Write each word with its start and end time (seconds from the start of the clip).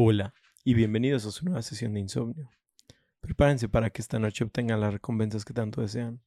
Hola 0.00 0.32
y 0.62 0.74
bienvenidos 0.74 1.26
a 1.26 1.32
su 1.32 1.44
nueva 1.44 1.60
sesión 1.60 1.92
de 1.92 1.98
insomnio. 1.98 2.52
Prepárense 3.20 3.68
para 3.68 3.90
que 3.90 4.00
esta 4.00 4.20
noche 4.20 4.44
obtengan 4.44 4.80
las 4.80 4.92
recompensas 4.92 5.44
que 5.44 5.52
tanto 5.52 5.80
desean, 5.80 6.20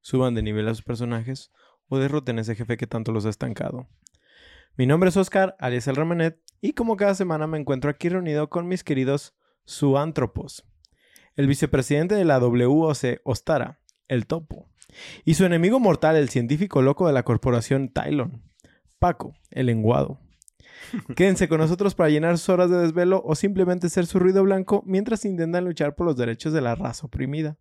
suban 0.00 0.36
de 0.36 0.42
nivel 0.44 0.68
a 0.68 0.74
sus 0.76 0.84
personajes 0.84 1.50
o 1.88 1.98
derroten 1.98 2.38
a 2.38 2.42
ese 2.42 2.54
jefe 2.54 2.76
que 2.76 2.86
tanto 2.86 3.10
los 3.10 3.26
ha 3.26 3.30
estancado. 3.30 3.88
Mi 4.76 4.86
nombre 4.86 5.08
es 5.08 5.16
Oscar, 5.16 5.56
alias 5.58 5.88
el 5.88 5.96
Ramanet, 5.96 6.40
y 6.60 6.74
como 6.74 6.96
cada 6.96 7.16
semana 7.16 7.48
me 7.48 7.58
encuentro 7.58 7.90
aquí 7.90 8.08
reunido 8.08 8.50
con 8.50 8.68
mis 8.68 8.84
queridos 8.84 9.34
suántropos, 9.64 10.64
el 11.34 11.48
vicepresidente 11.48 12.14
de 12.14 12.24
la 12.24 12.38
WOC 12.38 13.20
Ostara, 13.24 13.80
el 14.06 14.28
Topo, 14.28 14.68
y 15.24 15.34
su 15.34 15.44
enemigo 15.44 15.80
mortal, 15.80 16.14
el 16.14 16.28
científico 16.28 16.82
loco 16.82 17.08
de 17.08 17.14
la 17.14 17.24
corporación 17.24 17.88
Tylon, 17.88 18.44
Paco, 19.00 19.34
el 19.50 19.66
lenguado. 19.66 20.20
Quédense 21.16 21.48
con 21.48 21.58
nosotros 21.58 21.94
para 21.94 22.10
llenar 22.10 22.38
sus 22.38 22.48
horas 22.48 22.70
de 22.70 22.78
desvelo 22.78 23.22
o 23.24 23.34
simplemente 23.34 23.88
ser 23.88 24.06
su 24.06 24.18
ruido 24.18 24.42
blanco 24.42 24.82
mientras 24.86 25.24
intentan 25.24 25.64
luchar 25.64 25.94
por 25.94 26.06
los 26.06 26.16
derechos 26.16 26.52
de 26.52 26.60
la 26.60 26.74
raza 26.74 27.06
oprimida. 27.06 27.56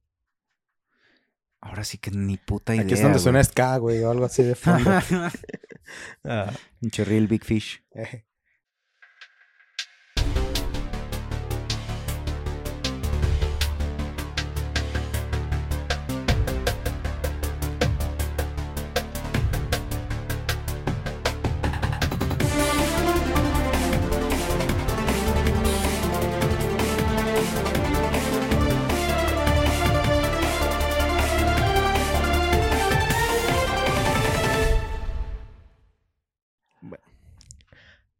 Ahora 1.59 1.83
sí 1.83 1.97
que 1.97 2.11
ni 2.11 2.37
puta 2.37 2.73
idea. 2.75 2.85
Aquí 2.85 2.93
es 2.93 3.01
donde 3.01 3.15
güey. 3.17 3.23
suena 3.23 3.43
ska, 3.43 3.77
güey, 3.77 4.03
o 4.03 4.11
algo 4.11 4.25
así 4.25 4.43
de 4.43 4.55
fondo. 4.55 4.89
Ah, 6.25 6.51
Un 6.81 6.89
chorril 6.91 7.27
Big 7.27 7.45
Fish. 7.45 7.81
Eh, 7.95 8.25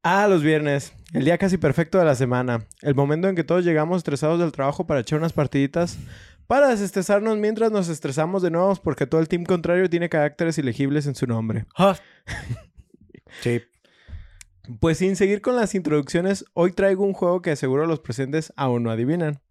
Ah, 0.09 0.25
los 0.29 0.41
viernes, 0.41 0.93
el 1.11 1.25
día 1.25 1.37
casi 1.37 1.57
perfecto 1.57 1.97
de 1.99 2.05
la 2.05 2.15
semana, 2.15 2.65
el 2.81 2.95
momento 2.95 3.27
en 3.27 3.35
que 3.35 3.43
todos 3.43 3.65
llegamos 3.65 3.97
estresados 3.97 4.39
del 4.39 4.53
trabajo 4.53 4.87
para 4.87 5.01
echar 5.01 5.19
unas 5.19 5.33
partiditas, 5.33 5.97
para 6.47 6.69
desestresarnos 6.69 7.37
mientras 7.37 7.73
nos 7.73 7.89
estresamos 7.89 8.41
de 8.41 8.49
nuevo 8.49 8.73
porque 8.77 9.05
todo 9.05 9.19
el 9.19 9.27
team 9.27 9.43
contrario 9.43 9.89
tiene 9.89 10.07
caracteres 10.07 10.57
ilegibles 10.57 11.07
en 11.07 11.15
su 11.15 11.27
nombre. 11.27 11.65
Sí. 13.41 13.61
Pues 14.79 14.99
sin 14.99 15.17
seguir 15.17 15.41
con 15.41 15.57
las 15.57 15.75
introducciones, 15.75 16.45
hoy 16.53 16.71
traigo 16.71 17.03
un 17.03 17.11
juego 17.11 17.41
que 17.41 17.57
seguro 17.57 17.85
los 17.85 17.99
presentes 17.99 18.53
aún 18.55 18.83
no 18.83 18.89
adivinan. 18.91 19.41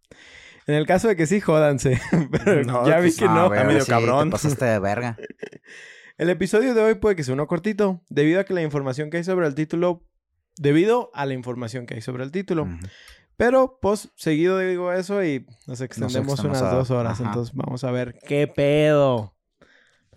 En 0.66 0.74
el 0.74 0.86
caso 0.86 1.08
de 1.08 1.16
que 1.16 1.26
sí, 1.26 1.42
jódanse. 1.42 2.00
Pero 2.32 2.64
No, 2.64 2.88
ya 2.88 2.96
vi 2.96 3.08
pues, 3.08 3.18
que 3.18 3.26
Ah, 3.26 3.34
no. 3.34 3.40
ahora 3.42 3.64
medio 3.64 3.82
sí 3.82 3.90
cabrón. 3.90 4.30
Te 4.30 4.32
pasaste 4.32 4.64
de 4.64 4.78
verga. 4.78 5.18
El 6.18 6.30
episodio 6.30 6.72
de 6.74 6.80
hoy 6.80 6.94
puede 6.94 7.14
que 7.16 7.22
sea 7.24 7.34
uno 7.34 7.46
cortito, 7.46 8.02
debido 8.08 8.40
a 8.40 8.44
que 8.44 8.54
la 8.54 8.62
información 8.62 9.10
que 9.10 9.18
hay 9.18 9.24
sobre 9.24 9.46
el 9.46 9.54
título, 9.54 10.02
debido 10.56 11.10
a 11.14 11.26
la 11.26 11.34
información 11.34 11.86
que 11.86 11.94
hay 11.94 12.00
sobre 12.00 12.24
el 12.24 12.30
título. 12.32 12.68
Pero, 13.36 13.78
pues, 13.82 14.10
seguido 14.16 14.58
digo 14.58 14.92
eso 14.92 15.22
y 15.22 15.46
nos 15.66 15.80
extendemos 15.82 16.38
unas 16.40 16.62
a- 16.62 16.70
dos 16.74 16.90
horas. 16.90 17.20
ajá. 17.20 17.28
Entonces, 17.30 17.54
vamos 17.54 17.84
a 17.84 17.90
ver 17.90 18.18
qué 18.26 18.46
pedo. 18.46 19.34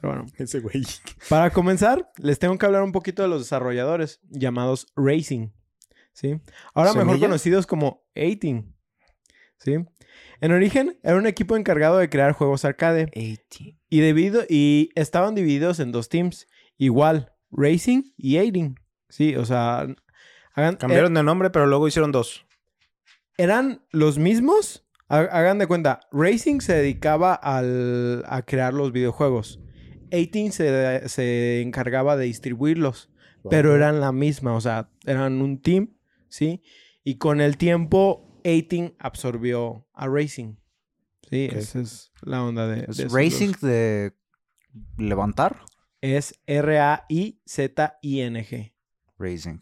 Pero 0.02 0.14
bueno, 0.14 0.26
Ese 0.38 0.62
güey. 0.62 0.84
para 1.30 1.50
comenzar, 1.52 2.10
les 2.18 2.40
tengo 2.40 2.58
que 2.58 2.66
hablar 2.66 2.84
un 2.84 2.94
poquito 2.94 3.22
de 3.22 3.28
los 3.28 3.42
desarrolladores 3.42 4.22
llamados 4.30 4.88
Racing. 4.96 5.50
¿Sí? 6.14 6.40
Ahora 6.74 6.94
mejor 6.94 7.20
conocidos 7.20 7.66
como 7.68 8.06
18. 8.16 8.66
¿Sí? 9.58 9.76
En 10.42 10.52
origen, 10.54 10.98
era 11.04 11.18
un 11.18 11.28
equipo 11.28 11.58
encargado 11.58 11.98
de 11.98 12.10
crear 12.10 12.32
juegos 12.32 12.64
arcade. 12.64 13.04
80. 13.16 13.78
Y 13.90 14.00
debido 14.00 14.44
y 14.48 14.90
estaban 14.96 15.36
divididos 15.36 15.80
en 15.82 15.92
dos 15.92 16.08
teams, 16.08 16.48
igual, 16.78 17.34
Racing 17.52 18.04
y 18.16 18.38
Aiding. 18.38 18.76
Sí, 19.10 19.36
o 19.36 19.44
sea, 19.44 19.88
hagan, 20.54 20.76
Cambiaron 20.78 21.14
de 21.14 21.24
nombre, 21.24 21.50
pero 21.50 21.66
luego 21.68 21.88
hicieron 21.88 22.12
dos. 22.12 22.46
eh, 23.38 23.44
eran 23.44 23.82
los 23.92 24.18
mismos. 24.18 24.86
Ha- 25.08 25.20
Hagan 25.32 25.58
de 25.60 25.68
cuenta, 25.68 26.02
Racing 26.12 26.60
se 26.60 26.74
dedicaba 26.76 27.34
al, 27.34 28.24
a 28.28 28.42
crear 28.44 28.74
los 28.74 28.92
videojuegos. 28.92 29.60
18 30.12 30.52
se, 30.52 31.10
se 31.10 31.62
encargaba 31.62 32.16
de 32.18 32.26
distribuirlos, 32.26 33.10
pero 33.50 33.76
eran 33.76 34.00
la 34.02 34.12
misma, 34.12 34.54
o 34.56 34.62
sea, 34.62 34.90
eran 35.06 35.42
un 35.42 35.62
team, 35.62 35.96
¿sí? 36.28 36.62
Y 37.04 37.16
con 37.16 37.42
el 37.42 37.58
tiempo, 37.58 38.40
18 38.44 38.96
absorbió 39.00 39.88
a 39.94 40.08
Racing. 40.08 40.56
Sí, 41.30 41.48
esa 41.52 41.80
es 41.80 42.12
la 42.24 42.44
onda 42.44 42.68
de... 42.68 42.86
¿Es 42.90 42.98
de 42.98 43.06
Racing 43.06 43.52
dos. 43.52 43.62
de 43.62 44.14
levantar? 44.98 45.62
Es 46.02 46.34
R-A-I-Z-I-N-G. 47.50 48.74
Racing. 49.18 49.60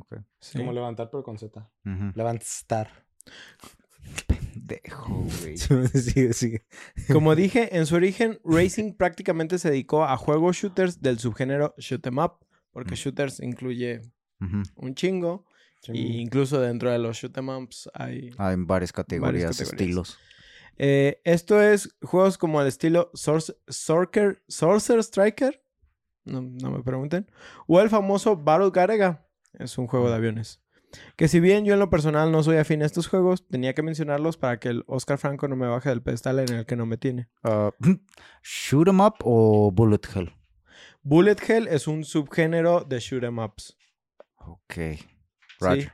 Ok. 0.00 0.16
Sí. 0.40 0.58
Como 0.58 0.72
levantar, 0.72 1.10
pero 1.10 1.22
con 1.22 1.38
Z. 1.38 1.68
Ujú. 1.84 2.12
Levantar. 2.14 3.06
Dejo, 4.54 5.26
güey. 5.40 5.56
sigue, 5.94 6.32
sigue. 6.32 6.64
Como 7.12 7.34
dije, 7.34 7.76
en 7.76 7.86
su 7.86 7.94
origen, 7.96 8.40
Racing 8.44 8.94
prácticamente 8.94 9.58
se 9.58 9.70
dedicó 9.70 10.04
a 10.04 10.16
juegos 10.16 10.56
shooters 10.56 11.00
del 11.00 11.18
subgénero 11.18 11.74
shoot 11.78 12.06
'em 12.06 12.18
up, 12.18 12.38
porque 12.72 12.94
shooters 12.94 13.40
incluye 13.40 14.02
un 14.76 14.94
chingo, 14.94 15.46
y 15.88 16.18
incluso 16.20 16.60
dentro 16.60 16.90
de 16.90 16.98
los 16.98 17.16
shoot 17.16 17.36
'em 17.36 17.48
ups 17.48 17.90
hay... 17.94 18.30
Hay 18.38 18.56
varias 18.58 18.92
categorías, 18.92 19.56
categorías. 19.56 19.72
estilos. 19.80 20.18
Eh, 20.78 21.20
esto 21.24 21.60
es 21.60 21.94
juegos 22.02 22.38
como 22.38 22.60
el 22.60 22.66
estilo 22.66 23.10
Sorcerer 23.14 24.42
Striker, 25.02 25.62
no, 26.24 26.40
no 26.42 26.70
me 26.70 26.82
pregunten, 26.82 27.30
o 27.66 27.80
el 27.80 27.90
famoso 27.90 28.36
Battle 28.36 28.70
Garega, 28.72 29.26
es 29.58 29.78
un 29.78 29.86
juego 29.86 30.08
de 30.08 30.16
aviones. 30.16 30.60
Que 31.16 31.28
si 31.28 31.38
bien 31.38 31.64
yo 31.64 31.74
en 31.74 31.78
lo 31.78 31.88
personal 31.88 32.32
no 32.32 32.42
soy 32.42 32.56
afín 32.56 32.82
a 32.82 32.86
estos 32.86 33.06
juegos, 33.06 33.46
tenía 33.46 33.74
que 33.74 33.82
mencionarlos 33.82 34.36
para 34.36 34.58
que 34.58 34.68
el 34.70 34.82
Oscar 34.88 35.18
Franco 35.18 35.46
no 35.46 35.54
me 35.54 35.68
baje 35.68 35.88
del 35.88 36.02
pedestal 36.02 36.40
en 36.40 36.48
el 36.52 36.66
que 36.66 36.74
no 36.76 36.84
me 36.84 36.96
tiene. 36.96 37.28
Ah, 37.44 37.70
¿Shoot 38.42 38.88
'em 38.88 39.00
up 39.00 39.14
o 39.20 39.70
bullet 39.70 40.00
hell? 40.14 40.32
Bullet 41.02 41.36
Hell 41.48 41.68
es 41.68 41.86
un 41.86 42.04
subgénero 42.04 42.80
de 42.84 42.98
shoot 43.00 43.22
'em 43.24 43.38
ups. 43.38 43.76
Ok. 44.36 44.72
Sí. 44.74 45.06
Roger. 45.60 45.92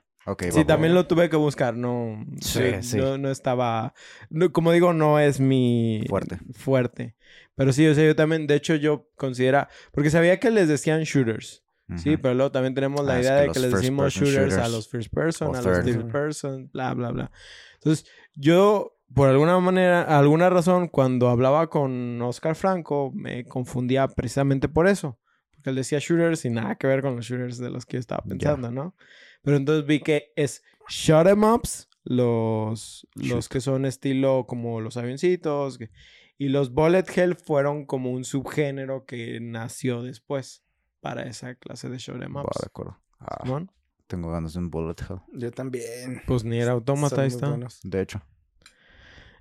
Sí, 0.51 0.59
va, 0.61 0.67
también 0.67 0.91
va. 0.93 0.97
lo 0.97 1.07
tuve 1.07 1.31
que 1.31 1.37
buscar, 1.37 1.77
no, 1.77 2.25
Sí, 2.41 2.61
no- 2.73 2.83
sí. 2.83 2.97
no, 2.97 3.17
no 3.19 3.31
estaba, 3.31 3.95
no- 4.29 4.51
como 4.53 4.73
digo, 4.73 4.93
no 4.93 5.21
es 5.21 5.39
mi 5.39 6.05
Fuerte. 6.09 6.39
fuerte. 6.53 7.15
Pero 7.55 7.73
sí, 7.73 7.87
o 7.87 7.95
sea, 7.95 8.05
yo 8.05 8.17
también, 8.17 8.49
de 8.49 8.57
hecho, 8.57 8.75
yo 8.75 9.09
considera, 9.15 9.69
porque 9.93 10.11
sabía 10.11 10.41
que 10.41 10.51
les 10.51 10.67
decían 10.67 11.03
shooters, 11.05 11.63
sí, 11.95 12.17
pero 12.17 12.35
luego 12.35 12.51
también 12.51 12.75
tenemos 12.75 13.05
la 13.05 13.15
Ah, 13.17 13.21
idea 13.21 13.35
que 13.37 13.41
de 13.43 13.47
los 13.47 13.55
que 13.55 13.61
les 13.61 13.71
decimos 13.73 14.05
person 14.15 14.23
shooters, 14.29 14.53
a 14.55 14.57
shooters 14.57 14.73
los 14.73 14.89
first 14.89 15.13
person, 15.15 15.55
a 15.55 15.63
los 15.63 15.83
third. 15.85 16.11
person, 16.11 16.71
bla, 16.73 16.95
bla, 16.95 17.11
bla. 17.11 17.31
Entonces, 17.75 18.07
yo, 18.35 18.97
por 19.15 19.29
alguna 19.29 19.59
manera, 19.61 20.03
alguna 20.19 20.51
razón, 20.51 20.89
cuando 20.89 21.29
hablaba 21.29 21.69
con 21.71 22.21
Oscar 22.23 22.55
Franco, 22.57 23.13
me 23.15 23.45
confundía 23.45 24.09
precisamente 24.09 24.69
por 24.69 24.89
eso. 24.89 25.19
Porque 25.53 25.71
él 25.71 25.77
decía 25.77 25.99
shooters 26.01 26.45
y 26.45 26.51
nada 26.51 26.75
que 26.77 26.87
ver 26.87 27.03
con 27.03 27.17
los 27.17 27.25
shooters 27.27 27.59
de 27.59 27.71
los 27.71 27.87
que 27.87 27.97
yo 27.97 28.01
estaba 28.01 28.23
pensando, 28.25 28.71
¿no? 28.71 28.95
Pero 29.43 29.57
entonces 29.57 29.87
vi 29.87 30.01
que 30.01 30.33
es 30.37 30.63
shot 30.89 31.27
'em 31.29 31.45
ups, 31.45 31.89
los, 32.03 33.07
los 33.15 33.49
que 33.49 33.61
son 33.61 33.85
estilo 33.85 34.45
como 34.47 34.81
los 34.81 34.97
avioncitos, 34.97 35.79
que- 35.79 35.91
y 36.39 36.49
los 36.51 36.73
bullet 36.73 37.05
hell 37.17 37.35
fueron 37.37 37.87
como 37.87 38.11
un 38.11 38.25
subgénero 38.25 39.07
que 39.07 39.39
nació 39.41 40.03
después 40.03 40.63
para 41.07 41.23
esa 41.29 41.55
clase 41.55 41.89
de 41.89 41.99
shot 41.99 42.21
'em 42.23 42.35
Va, 42.37 42.43
ups. 42.43 42.59
de 42.61 42.67
acuerdo. 42.67 42.99
Ah, 43.21 43.39
Simón. 43.45 43.71
tengo 44.07 44.31
ganas 44.31 44.55
de 44.55 44.59
un 44.61 44.71
bullet 44.71 44.97
hell. 45.09 45.21
Yo 45.33 45.51
también. 45.53 46.23
Pues 46.27 46.45
ni 46.45 46.59
era 46.59 46.73
autómata, 46.73 47.17
Son 47.17 47.21
ahí 47.21 47.29
está. 47.29 47.49
buenos. 47.49 47.81
De 47.83 48.01
hecho. 48.01 48.23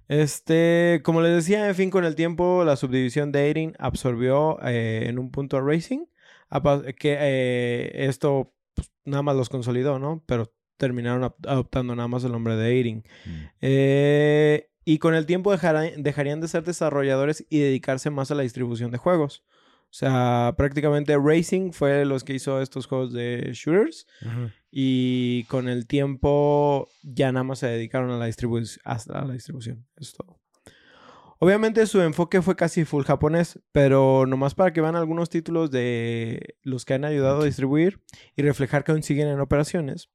Este, 0.07 1.01
como 1.03 1.21
les 1.21 1.33
decía, 1.35 1.67
en 1.67 1.73
fin, 1.75 1.89
con 1.89 2.05
el 2.05 2.15
tiempo, 2.15 2.63
la 2.63 2.75
subdivisión 2.75 3.31
de 3.31 3.47
Dating 3.47 3.73
absorbió 3.79 4.59
eh, 4.63 5.05
en 5.07 5.17
un 5.17 5.31
punto 5.31 5.57
a 5.57 5.61
Racing, 5.61 6.05
que 6.99 7.17
eh, 7.19 7.91
esto 8.07 8.53
pues, 8.75 8.91
nada 9.03 9.23
más 9.23 9.35
los 9.35 9.49
consolidó, 9.49 9.97
¿no? 9.97 10.23
Pero 10.27 10.53
terminaron 10.77 11.33
adoptando 11.47 11.95
nada 11.95 12.07
más 12.07 12.23
el 12.23 12.31
nombre 12.31 12.55
de 12.55 12.75
Dating. 12.77 13.03
Mm. 13.25 13.29
Eh, 13.61 14.69
y 14.83 14.99
con 14.99 15.15
el 15.15 15.25
tiempo 15.25 15.51
dejarían 15.51 16.41
de 16.41 16.47
ser 16.47 16.63
desarrolladores 16.63 17.43
y 17.49 17.59
dedicarse 17.59 18.11
más 18.11 18.29
a 18.29 18.35
la 18.35 18.43
distribución 18.43 18.91
de 18.91 18.99
juegos. 18.99 19.43
O 19.95 19.97
sea, 19.97 20.53
prácticamente 20.57 21.15
Racing 21.17 21.71
fue 21.71 22.03
los 22.03 22.25
que 22.25 22.33
hizo 22.33 22.59
estos 22.61 22.85
juegos 22.85 23.13
de 23.13 23.51
shooters. 23.53 24.05
Y 24.69 25.45
con 25.45 25.69
el 25.69 25.87
tiempo 25.87 26.89
ya 27.01 27.31
nada 27.31 27.45
más 27.45 27.59
se 27.59 27.67
dedicaron 27.67 28.11
a 28.11 28.17
la, 28.17 28.27
distribu- 28.27 28.77
hasta 28.83 29.23
la 29.23 29.31
distribución. 29.33 29.87
Eso 29.95 30.09
es 30.11 30.13
todo. 30.17 30.37
Obviamente 31.39 31.85
su 31.87 32.01
enfoque 32.01 32.41
fue 32.41 32.57
casi 32.57 32.83
full 32.83 33.05
japonés, 33.05 33.57
pero 33.71 34.25
nomás 34.27 34.53
para 34.53 34.73
que 34.73 34.81
vean 34.81 34.97
algunos 34.97 35.29
títulos 35.29 35.71
de 35.71 36.57
los 36.63 36.83
que 36.83 36.95
han 36.95 37.05
ayudado 37.05 37.41
a 37.43 37.45
distribuir 37.45 38.01
y 38.35 38.41
reflejar 38.41 38.83
que 38.83 38.91
aún 38.91 39.01
siguen 39.03 39.29
en 39.29 39.39
operaciones. 39.39 40.09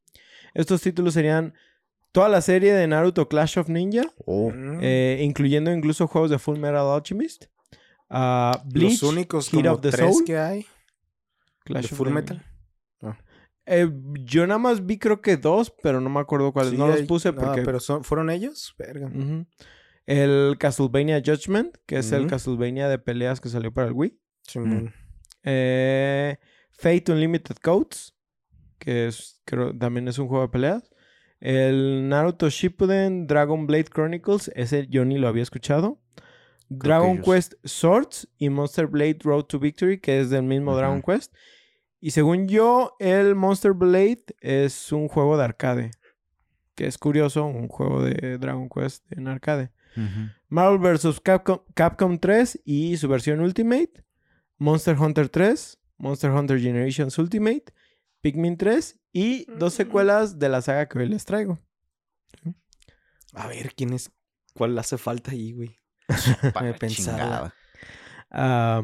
Estos 0.53 0.83
títulos 0.83 1.15
serían 1.15 1.55
toda 2.13 2.29
la 2.29 2.43
serie 2.43 2.75
de 2.75 2.87
Naruto 2.87 3.29
Clash 3.31 3.59
of 3.59 3.71
Ninja, 3.71 4.03
Oh. 4.27 4.53
eh, 4.83 5.21
incluyendo 5.23 5.73
incluso 5.73 6.07
juegos 6.07 6.31
de 6.31 6.39
Full 6.39 6.59
Metal 6.59 6.87
Alchemist, 6.87 7.47
ah, 8.11 8.63
Bleach, 8.67 9.01
Los 9.01 9.03
únicos 9.11 9.49
Heat 9.49 9.63
como 9.63 9.75
of 9.75 9.81
the 9.81 9.91
tres 9.91 10.13
Soul, 10.13 10.25
que 10.25 10.39
hay 10.39 10.67
Clash 11.65 11.89
de 11.89 11.93
of 11.93 11.99
Full 11.99 12.09
the- 12.09 12.15
Metal. 12.15 12.45
Eh, 13.67 13.89
yo 14.25 14.47
nada 14.49 14.59
más 14.59 14.85
vi 14.85 14.99
creo 14.99 15.21
que 15.21 15.37
dos, 15.37 15.73
pero 15.83 16.01
no 16.01 16.11
me 16.11 16.19
acuerdo 16.19 16.53
cuáles. 16.53 16.73
Sí, 16.73 16.79
no 16.79 16.89
los 16.89 17.03
puse 17.03 17.29
ah, 17.29 17.35
porque... 17.35 17.63
pero 17.63 17.79
son, 17.79 18.03
¿fueron 18.03 18.29
ellos? 18.29 18.75
Verga. 18.77 19.09
El 20.07 20.57
Castlevania 20.59 21.23
Judgment, 21.25 21.77
que 21.87 21.99
es 21.99 22.11
el. 22.11 22.27
Castlevania 22.27 22.89
de 22.89 22.99
peleas 22.99 23.41
que 23.41 23.49
salió 23.49 23.73
para 23.73 23.87
el 23.87 23.93
Wii. 23.93 24.19
Simón. 24.43 24.93
Eh, 25.45 26.37
Fate 26.73 27.13
Unlimited 27.13 27.57
Codes, 27.63 28.17
que 28.79 29.07
es, 29.07 29.41
creo, 29.45 29.77
también 29.77 30.09
es 30.09 30.19
un 30.19 30.27
juego 30.27 30.43
de 30.43 30.51
peleas. 30.51 30.91
El 31.39 32.09
Naruto 32.09 32.51
Shippuden 32.51 33.27
Dragon 33.27 33.67
Blade 33.67 33.85
Chronicles, 33.85 34.51
ese 34.57 34.89
yo 34.89 35.05
ni 35.05 35.17
lo 35.17 35.29
había 35.29 35.43
escuchado. 35.43 36.03
Dragon 36.71 37.17
ellos. 37.17 37.25
Quest 37.25 37.55
Swords 37.65 38.29
y 38.39 38.49
Monster 38.49 38.87
Blade 38.87 39.19
Road 39.25 39.45
to 39.45 39.59
Victory, 39.59 39.99
que 39.99 40.21
es 40.21 40.31
del 40.31 40.45
mismo. 40.45 40.77
Dragon 40.77 41.03
Quest. 41.03 41.35
Y 42.01 42.13
según 42.13 42.49
yo, 42.49 42.97
el 43.01 43.35
Monster 43.35 43.73
Blade 43.73 44.25
es 44.41 44.93
un 44.93 45.09
juego 45.09 45.37
de 45.37 45.45
arcade. 45.45 45.91
Que 46.77 46.87
es 46.87 46.97
curioso, 46.97 47.45
un 47.45 47.69
juego 47.69 48.03
de 48.03 48.39
Dragon 48.39 48.69
Quest 48.69 49.05
en 49.13 49.27
arcade. 49.27 49.73
Marvel 50.49 50.79
vs. 50.79 51.21
Capcom, 51.21 51.59
Capcom 51.75 52.19
3 52.19 52.61
y 52.65 52.97
su 52.97 53.09
versión 53.09 53.41
Ultimate. 53.41 54.05
Monster 54.57 54.97
Hunter 54.97 55.29
3. 55.29 55.77
Monster 55.99 56.31
Hunter 56.31 56.61
Generations 56.61 57.19
Ultimate. 57.19 57.65
Pikmin 58.21 58.57
3. 58.57 58.99
Y 59.13 59.45
dos 59.59 59.75
secuelas 59.75 60.39
de 60.39 60.49
la 60.49 60.63
saga 60.63 60.89
que 60.89 61.01
hoy 61.01 61.09
les 61.09 61.25
traigo. 61.25 61.59
A 63.35 63.49
ver, 63.49 63.75
¿quién 63.75 63.93
es? 63.93 64.13
¿Cuál 64.55 64.79
hace 64.79 64.97
falta 64.99 65.33
ahí, 65.33 65.53
güey? 65.53 65.80
Pa' 66.55 66.63
la 66.63 66.75
pensarla. 66.75 67.23
chingada. 67.23 67.55
Ah, 68.31 68.83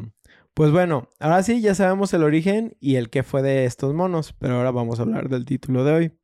pues 0.53 0.71
bueno, 0.71 1.09
ahora 1.19 1.43
sí 1.43 1.61
ya 1.61 1.75
sabemos 1.75 2.13
el 2.13 2.23
origen 2.23 2.75
y 2.79 2.95
el 2.95 3.09
qué 3.09 3.23
fue 3.23 3.41
de 3.41 3.65
estos 3.65 3.93
monos, 3.93 4.33
pero 4.39 4.55
ahora 4.55 4.71
vamos 4.71 4.99
a 4.99 5.03
hablar 5.03 5.29
del 5.29 5.45
título 5.45 5.83
de 5.83 5.91
hoy. 5.93 6.19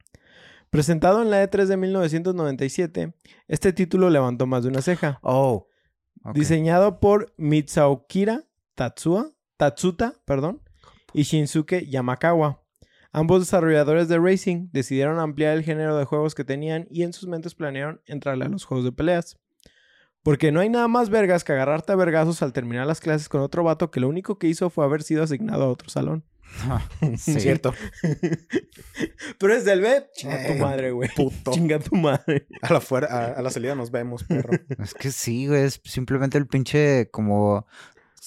Presentado 0.71 1.21
en 1.21 1.29
la 1.29 1.43
E3 1.43 1.65
de 1.65 1.77
1997, 1.77 3.13
este 3.47 3.73
título 3.73 4.09
levantó 4.09 4.47
más 4.47 4.63
de 4.63 4.69
una 4.69 4.81
ceja. 4.81 5.19
Oh. 5.21 5.67
Diseñado 6.33 6.99
por 6.99 7.33
Mitsuokira 7.37 8.45
Tatsua, 8.73 9.29
Tatsuta 9.57 10.15
perdón, 10.25 10.63
y 11.13 11.23
Shinsuke 11.23 11.85
Yamakawa. 11.87 12.63
Ambos 13.11 13.41
desarrolladores 13.41 14.07
de 14.07 14.17
Racing 14.17 14.69
decidieron 14.71 15.19
ampliar 15.19 15.55
el 15.55 15.63
género 15.63 15.95
de 15.95 16.05
juegos 16.05 16.33
que 16.33 16.43
tenían 16.43 16.87
y 16.89 17.03
en 17.03 17.13
sus 17.13 17.29
mentes 17.29 17.53
planearon 17.53 18.01
entrarle 18.07 18.45
a 18.45 18.49
los 18.49 18.65
juegos 18.65 18.83
de 18.83 18.91
peleas. 18.91 19.37
Porque 20.23 20.51
no 20.51 20.61
hay 20.61 20.69
nada 20.69 20.87
más 20.87 21.09
vergas 21.09 21.43
que 21.43 21.51
agarrarte 21.51 21.91
a 21.91 21.95
vergazos 21.95 22.41
al 22.41 22.53
terminar 22.53 22.87
las 22.87 23.01
clases 23.01 23.27
con 23.29 23.41
otro 23.41 23.63
vato 23.63 23.91
que 23.91 23.99
lo 23.99 24.07
único 24.07 24.37
que 24.39 24.47
hizo 24.47 24.69
fue 24.69 24.85
haber 24.85 25.03
sido 25.03 25.23
asignado 25.23 25.63
a 25.65 25.67
otro 25.67 25.89
salón. 25.89 26.23
Sí. 27.17 27.39
Cierto. 27.39 27.73
Tú 29.37 29.45
eres 29.47 29.65
del 29.65 29.81
B, 29.81 30.07
chinga 30.15 30.45
tu 30.45 30.53
Eh, 30.53 30.59
madre, 30.59 30.91
güey. 30.91 31.09
Puto. 31.15 31.51
Chinga 31.51 31.79
tu 31.79 31.95
madre. 31.95 32.47
A 32.61 32.71
la, 32.73 32.79
fuera, 32.79 33.07
a, 33.07 33.25
a 33.33 33.41
la 33.41 33.49
salida 33.49 33.75
nos 33.75 33.91
vemos, 33.91 34.23
perro. 34.23 34.51
Es 34.79 34.93
que 34.93 35.11
sí, 35.11 35.47
güey, 35.47 35.63
es 35.63 35.81
simplemente 35.83 36.37
el 36.37 36.47
pinche 36.47 37.09
como... 37.11 37.65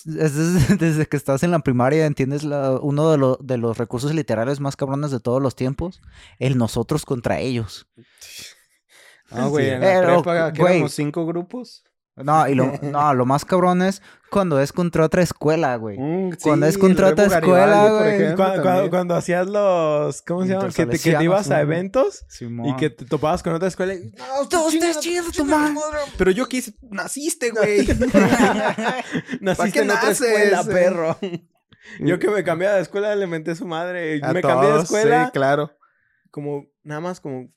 es 0.05 0.35
desde, 0.35 0.77
desde 0.77 1.07
que 1.07 1.17
estás 1.17 1.43
en 1.45 1.51
la 1.53 1.61
primaria, 1.61 2.05
¿entiendes? 2.07 2.43
La- 2.45 2.73
uno 2.81 3.11
de, 3.11 3.19
lo- 3.19 3.39
de 3.43 3.57
los 3.59 3.79
recursos 3.79 4.13
literarios 4.15 4.61
más 4.61 4.77
cabrones 4.77 5.11
de 5.11 5.21
todos 5.21 5.41
los 5.41 5.55
tiempos. 5.57 6.01
El 6.39 6.59
nosotros 6.59 7.05
contra 7.07 7.39
ellos. 7.41 7.87
Ah, 9.31 9.47
güey, 9.47 9.67
Sí. 9.67 9.71
en 9.73 9.81
la 9.81 9.87
Pero, 9.87 10.23
prepa, 10.23 10.53
que 10.53 10.61
güey. 10.63 10.75
éramos 10.75 10.93
cinco 10.95 11.27
grupos. 11.27 11.83
No, 12.19 12.49
y 12.49 12.55
lo, 12.55 12.73
no, 12.81 13.13
lo 13.13 13.27
más 13.27 13.45
cabrón 13.45 13.83
es 13.83 14.01
cuando 14.31 14.59
es 14.59 14.73
contra 14.73 15.05
otra 15.05 15.21
escuela, 15.23 15.77
güey. 15.77 15.99
Mm, 15.99 16.37
Cuando 16.43 16.65
sí, 16.65 16.71
es 16.71 16.79
contra 16.79 17.09
otra 17.09 17.27
escuela, 17.27 17.91
güey. 17.91 18.19
Cuando, 18.19 18.37
cuando- 18.37 18.63
también. 18.63 18.89
cuando 18.91 19.15
hacías 19.17 19.47
los. 19.47 20.23
¿Cómo 20.23 20.45
se 20.45 20.49
llaman? 20.55 20.69
Que 20.69 20.73
te, 20.73 20.77
que 20.77 20.77
te 20.77 20.83
Intersalesianos, 20.97 21.25
ibas 21.25 21.51
a 21.51 21.57
¿no? 21.57 21.61
eventos 21.61 22.25
Simón. 22.31 22.69
y 22.71 22.77
que 22.77 22.89
te 22.89 23.05
topabas 23.05 23.43
con 23.43 23.53
otra 23.53 23.69
escuela. 23.69 23.93
y, 23.93 24.13
No, 24.17 24.41
Ustedes 24.43 24.73
chinga- 24.97 25.01
chingan 25.01 25.25
a 25.27 25.31
tu 25.33 25.45
madre". 25.45 25.75
Pero 26.17 26.31
yo 26.31 26.47
quise... 26.47 26.73
Naciste, 26.91 27.51
güey. 27.51 27.87
Naciste 29.41 29.73
qué 29.73 29.81
en 29.81 29.91
otra 29.91 30.03
naces, 30.09 30.21
escuela, 30.23 30.61
eh? 30.63 30.65
perro. 30.73 31.19
Yo 32.01 32.19
que 32.19 32.29
me 32.31 32.43
cambié 32.45 32.69
de 32.69 32.81
escuela 32.81 33.15
le 33.15 33.27
menté 33.27 33.51
a 33.51 33.55
su 33.57 33.67
madre. 33.67 34.21
A 34.23 34.33
me 34.33 34.41
cambié 34.41 34.73
de 34.73 34.81
escuela 34.81 35.27
Sí, 35.27 35.31
claro. 35.33 35.71
como, 36.31 36.65
nada 36.83 37.01
más 37.01 37.21
como 37.21 37.49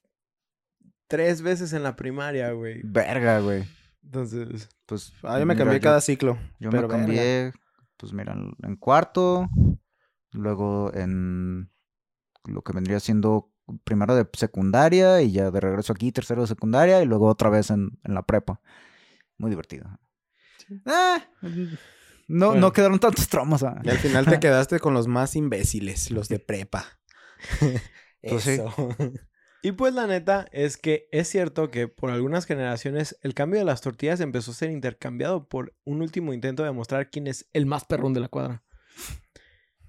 tres 1.10 1.42
veces 1.42 1.74
en 1.74 1.84
la 1.84 1.98
primaria, 1.98 2.52
güey. 2.54 2.80
Verga, 2.86 3.40
güey. 3.42 3.66
Entonces, 4.04 4.70
Pues. 4.86 5.12
Ah, 5.24 5.38
yo 5.38 5.46
me 5.46 5.54
mira, 5.54 5.66
cambié 5.66 5.80
yo- 5.80 5.84
cada 5.84 6.00
ciclo. 6.02 6.38
Yo 6.60 6.70
pero 6.70 6.88
me 6.88 6.94
cambié, 6.96 7.52
pues 7.98 8.14
mira, 8.14 8.34
en- 8.64 8.76
cuarto, 8.78 9.50
luego 10.32 10.92
en 10.94 11.70
lo 12.46 12.62
que 12.64 12.74
vendría 12.74 13.00
siendo 13.02 13.52
primero 13.84 14.16
de 14.16 14.28
secundaria 14.34 15.22
y 15.22 15.32
ya 15.32 15.52
de 15.52 15.60
regreso 15.60 15.94
aquí, 15.94 16.12
tercero 16.12 16.42
de 16.42 16.48
secundaria 16.48 17.04
y 17.04 17.06
luego 17.06 17.28
otra 17.28 17.50
vez 17.50 17.70
en, 17.70 18.00
en 18.04 18.14
la 18.16 18.24
prepa. 18.24 18.62
Muy 19.38 19.50
divertido. 19.52 19.86
Ah, 20.86 21.24
no, 22.28 22.48
Bueno. 22.48 22.62
no 22.62 22.74
quedaron 22.74 23.00
tantos 23.00 23.28
traumas. 23.28 23.62
ah. 23.64 23.80
Y 23.84 23.90
al 23.90 23.98
final 23.98 24.26
te 24.26 24.40
quedaste 24.40 24.80
con 24.80 24.94
los 24.94 25.08
más 25.08 25.36
imbéciles, 25.36 26.10
los 26.12 26.30
de 26.30 26.40
prepa. 26.40 26.86
Pues 28.22 28.44
sí. 28.44 28.58
Y 29.62 29.74
pues 29.74 29.94
la 29.94 30.08
neta 30.08 30.48
es 30.52 30.78
que 30.78 31.08
es 31.12 31.28
cierto 31.28 31.70
que 31.70 31.88
por 31.90 32.12
algunas 32.12 32.46
generaciones 32.46 33.18
el 33.22 33.34
cambio 33.34 33.60
de 33.60 33.66
las 33.66 33.82
tortillas 33.82 34.22
empezó 34.22 34.52
a 34.52 34.54
ser 34.54 34.72
intercambiado 34.72 35.48
por 35.50 35.74
un 35.84 36.02
último 36.02 36.34
intento 36.34 36.64
de 36.64 36.72
mostrar 36.72 37.10
quién 37.10 37.28
es 37.28 37.50
el 37.52 37.66
más 37.66 37.84
perrón 37.84 38.14
de 38.14 38.22
la 38.22 38.30
cuadra. 38.30 38.64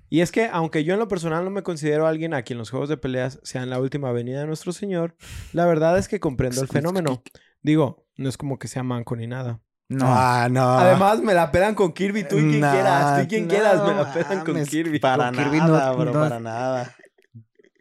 Y 0.09 0.23
es 0.23 0.33
que 0.33 0.49
aunque 0.53 0.83
yo 0.83 0.95
en 0.95 0.99
lo 0.99 1.07
personal 1.07 1.45
no 1.45 1.51
me 1.51 1.63
considero 1.63 2.09
alguien 2.09 2.35
a 2.35 2.43
quien 2.43 2.59
los 2.59 2.71
juegos 2.71 2.89
de 2.89 2.97
peleas 2.97 3.39
sean 3.45 3.71
la 3.71 3.79
última 3.79 4.11
venida 4.11 4.41
de 4.41 4.47
nuestro 4.49 4.73
Señor, 4.73 5.15
la 5.53 5.67
verdad 5.67 5.97
es 5.99 6.09
que 6.09 6.19
comprendo 6.19 6.61
el 6.63 6.67
fenómeno. 6.69 7.23
Digo, 7.63 8.07
no 8.17 8.29
es 8.29 8.37
como 8.37 8.59
que 8.59 8.67
sea 8.67 8.83
manco 8.83 9.15
ni 9.15 9.29
nada. 9.29 9.61
No, 9.89 10.07
Ah, 10.09 10.49
no. 10.51 10.79
Además, 10.79 11.21
me 11.21 11.35
la 11.35 11.51
pelan 11.53 11.75
con 11.77 11.93
Kirby, 11.93 12.25
tú 12.25 12.39
y 12.39 12.43
quien 12.43 12.61
Nah, 12.61 12.73
quieras, 12.73 13.17
tú 13.19 13.23
y 13.25 13.27
quien 13.29 13.43
no 13.45 13.49
quieras, 13.51 13.85
me 13.87 13.95
la 13.95 14.13
pelan 14.13 14.45
con 14.45 14.65
Kirby. 14.65 14.99
Para 14.99 15.27
Con 15.27 15.35
Kirby 15.45 15.59
no- 15.59 15.69
nada, 15.69 15.93
bro, 15.93 16.05
no- 16.07 16.13
para 16.13 16.41
nada. 16.41 16.97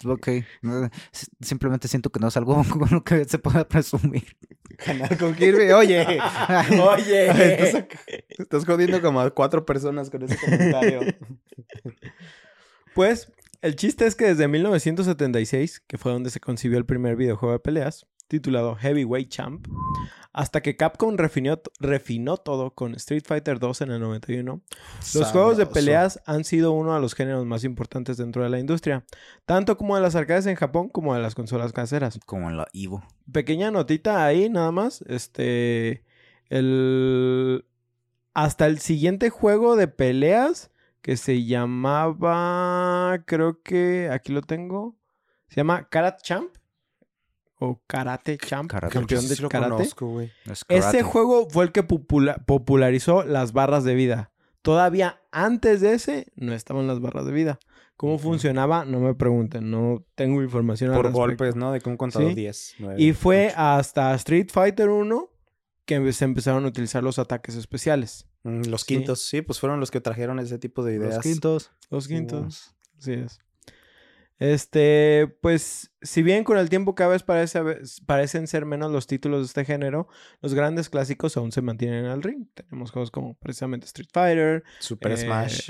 Ok. 0.05 0.27
no, 0.61 0.85
s- 1.11 1.27
Simplemente 1.41 1.87
siento 1.87 2.09
que 2.11 2.19
no 2.19 2.27
es 2.27 2.37
algo 2.37 2.63
con 2.69 2.89
lo 2.91 3.03
que 3.03 3.25
se 3.25 3.37
pueda 3.39 3.67
presumir. 3.67 4.23
Ganar 4.85 5.17
con 5.17 5.33
Kirby. 5.35 5.71
Oye. 5.71 6.05
Oye. 6.81 7.63
estás, 7.65 7.85
estás 8.29 8.65
jodiendo 8.65 9.01
como 9.01 9.19
a 9.21 9.29
cuatro 9.31 9.65
personas 9.65 10.09
con 10.09 10.23
ese 10.23 10.37
comentario. 10.37 11.01
Pues, 12.93 13.31
el 13.61 13.75
chiste 13.75 14.05
es 14.05 14.15
que 14.15 14.25
desde 14.25 14.47
1976, 14.47 15.81
que 15.85 15.97
fue 15.97 16.11
donde 16.11 16.29
se 16.29 16.39
concibió 16.39 16.77
el 16.77 16.85
primer 16.85 17.15
videojuego 17.15 17.53
de 17.53 17.59
peleas, 17.59 18.05
titulado 18.29 18.75
Heavyweight 18.75 19.29
Champ, 19.29 19.67
hasta 20.31 20.61
que 20.61 20.77
Capcom 20.77 21.17
refinó, 21.17 21.59
refinó 21.79 22.37
todo 22.37 22.71
con 22.71 22.95
Street 22.95 23.23
Fighter 23.25 23.59
2 23.59 23.81
en 23.81 23.91
el 23.91 23.99
91, 23.99 24.61
los 25.15 25.27
juegos 25.31 25.57
de 25.57 25.65
peleas 25.65 26.21
han 26.25 26.45
sido 26.45 26.71
uno 26.71 26.93
de 26.93 27.01
los 27.01 27.15
géneros 27.15 27.45
más 27.45 27.65
importantes 27.65 28.15
dentro 28.15 28.43
de 28.43 28.49
la 28.49 28.59
industria, 28.59 29.03
tanto 29.45 29.77
como 29.77 29.95
de 29.95 30.01
las 30.01 30.15
arcades 30.15 30.45
en 30.45 30.55
Japón 30.55 30.89
como 30.89 31.13
de 31.13 31.21
las 31.21 31.35
consolas 31.35 31.73
caseras. 31.73 32.19
Como 32.25 32.49
en 32.49 32.57
la 32.57 32.67
Evo. 32.73 33.03
Pequeña 33.31 33.71
notita 33.71 34.25
ahí, 34.25 34.49
nada 34.49 34.71
más. 34.71 35.01
Este. 35.07 36.03
El. 36.49 37.65
Hasta 38.33 38.67
el 38.67 38.79
siguiente 38.79 39.29
juego 39.29 39.75
de 39.75 39.87
peleas 39.87 40.71
que 41.01 41.17
se 41.17 41.45
llamaba. 41.45 43.23
Creo 43.25 43.61
que. 43.61 44.09
Aquí 44.11 44.31
lo 44.31 44.41
tengo. 44.41 44.95
Se 45.47 45.57
llama 45.57 45.89
Karate 45.89 46.21
Champ. 46.23 46.58
O 47.59 47.81
Karate 47.87 48.37
Champ. 48.37 48.69
Karate 48.71 48.93
campeón 48.93 49.27
de 49.27 49.35
sí 49.35 49.41
lo 49.41 49.49
karate. 49.49 49.71
conozco, 49.71 50.07
güey. 50.07 50.31
Es 50.45 50.63
Ese 50.69 50.81
karate. 50.81 51.03
juego 51.03 51.47
fue 51.49 51.65
el 51.65 51.71
que 51.71 51.85
popula- 51.85 52.43
popularizó 52.45 53.23
las 53.23 53.51
barras 53.53 53.83
de 53.83 53.95
vida. 53.95 54.31
Todavía 54.61 55.21
antes 55.31 55.81
de 55.81 55.93
ese 55.93 56.27
no 56.35 56.53
estaban 56.53 56.87
las 56.87 56.99
barras 56.99 57.25
de 57.25 57.31
vida. 57.33 57.59
¿Cómo 57.97 58.17
funcionaba? 58.17 58.85
No 58.85 59.01
me 59.01 59.13
pregunten. 59.13 59.69
No 59.71 60.05
tengo 60.15 60.41
información 60.41 60.93
Por 60.93 61.11
golpes, 61.11 61.55
¿no? 61.57 61.73
De 61.73 61.81
que 61.81 61.89
un 61.89 61.97
contador 61.97 62.29
Sí. 62.29 62.35
10. 62.35 62.75
Y 62.97 63.11
fue 63.11 63.51
hasta 63.57 64.13
Street 64.15 64.47
Fighter 64.51 64.87
1 64.89 65.29
que 65.85 66.13
se 66.13 66.23
empezaron 66.23 66.63
a 66.63 66.67
utilizar 66.69 67.03
los 67.03 67.19
ataques 67.19 67.55
especiales. 67.55 68.25
Mm, 68.43 68.61
Los 68.69 68.85
quintos, 68.85 69.25
sí, 69.25 69.41
pues 69.41 69.59
fueron 69.59 69.81
los 69.81 69.91
que 69.91 69.99
trajeron 69.99 70.39
ese 70.39 70.57
tipo 70.59 70.83
de 70.85 70.95
ideas. 70.95 71.15
Los 71.15 71.23
quintos. 71.23 71.71
Los 71.89 72.07
quintos. 72.07 72.73
Así 72.97 73.13
es. 73.13 73.39
Este, 74.39 75.35
pues, 75.41 75.91
si 76.01 76.23
bien 76.23 76.45
con 76.45 76.57
el 76.57 76.69
tiempo 76.69 76.95
cada 76.95 77.11
vez 77.11 77.23
parece, 77.23 77.61
parecen 78.05 78.47
ser 78.47 78.65
menos 78.65 78.89
los 78.91 79.05
títulos 79.05 79.41
de 79.41 79.45
este 79.47 79.65
género, 79.65 80.07
los 80.41 80.53
grandes 80.53 80.89
clásicos 80.89 81.35
aún 81.35 81.51
se 81.51 81.61
mantienen 81.61 82.05
al 82.05 82.23
ring. 82.23 82.47
Tenemos 82.53 82.91
juegos 82.91 83.11
como 83.11 83.35
precisamente 83.37 83.85
Street 83.85 84.07
Fighter, 84.13 84.63
Super 84.79 85.11
eh, 85.11 85.17
Smash. 85.17 85.69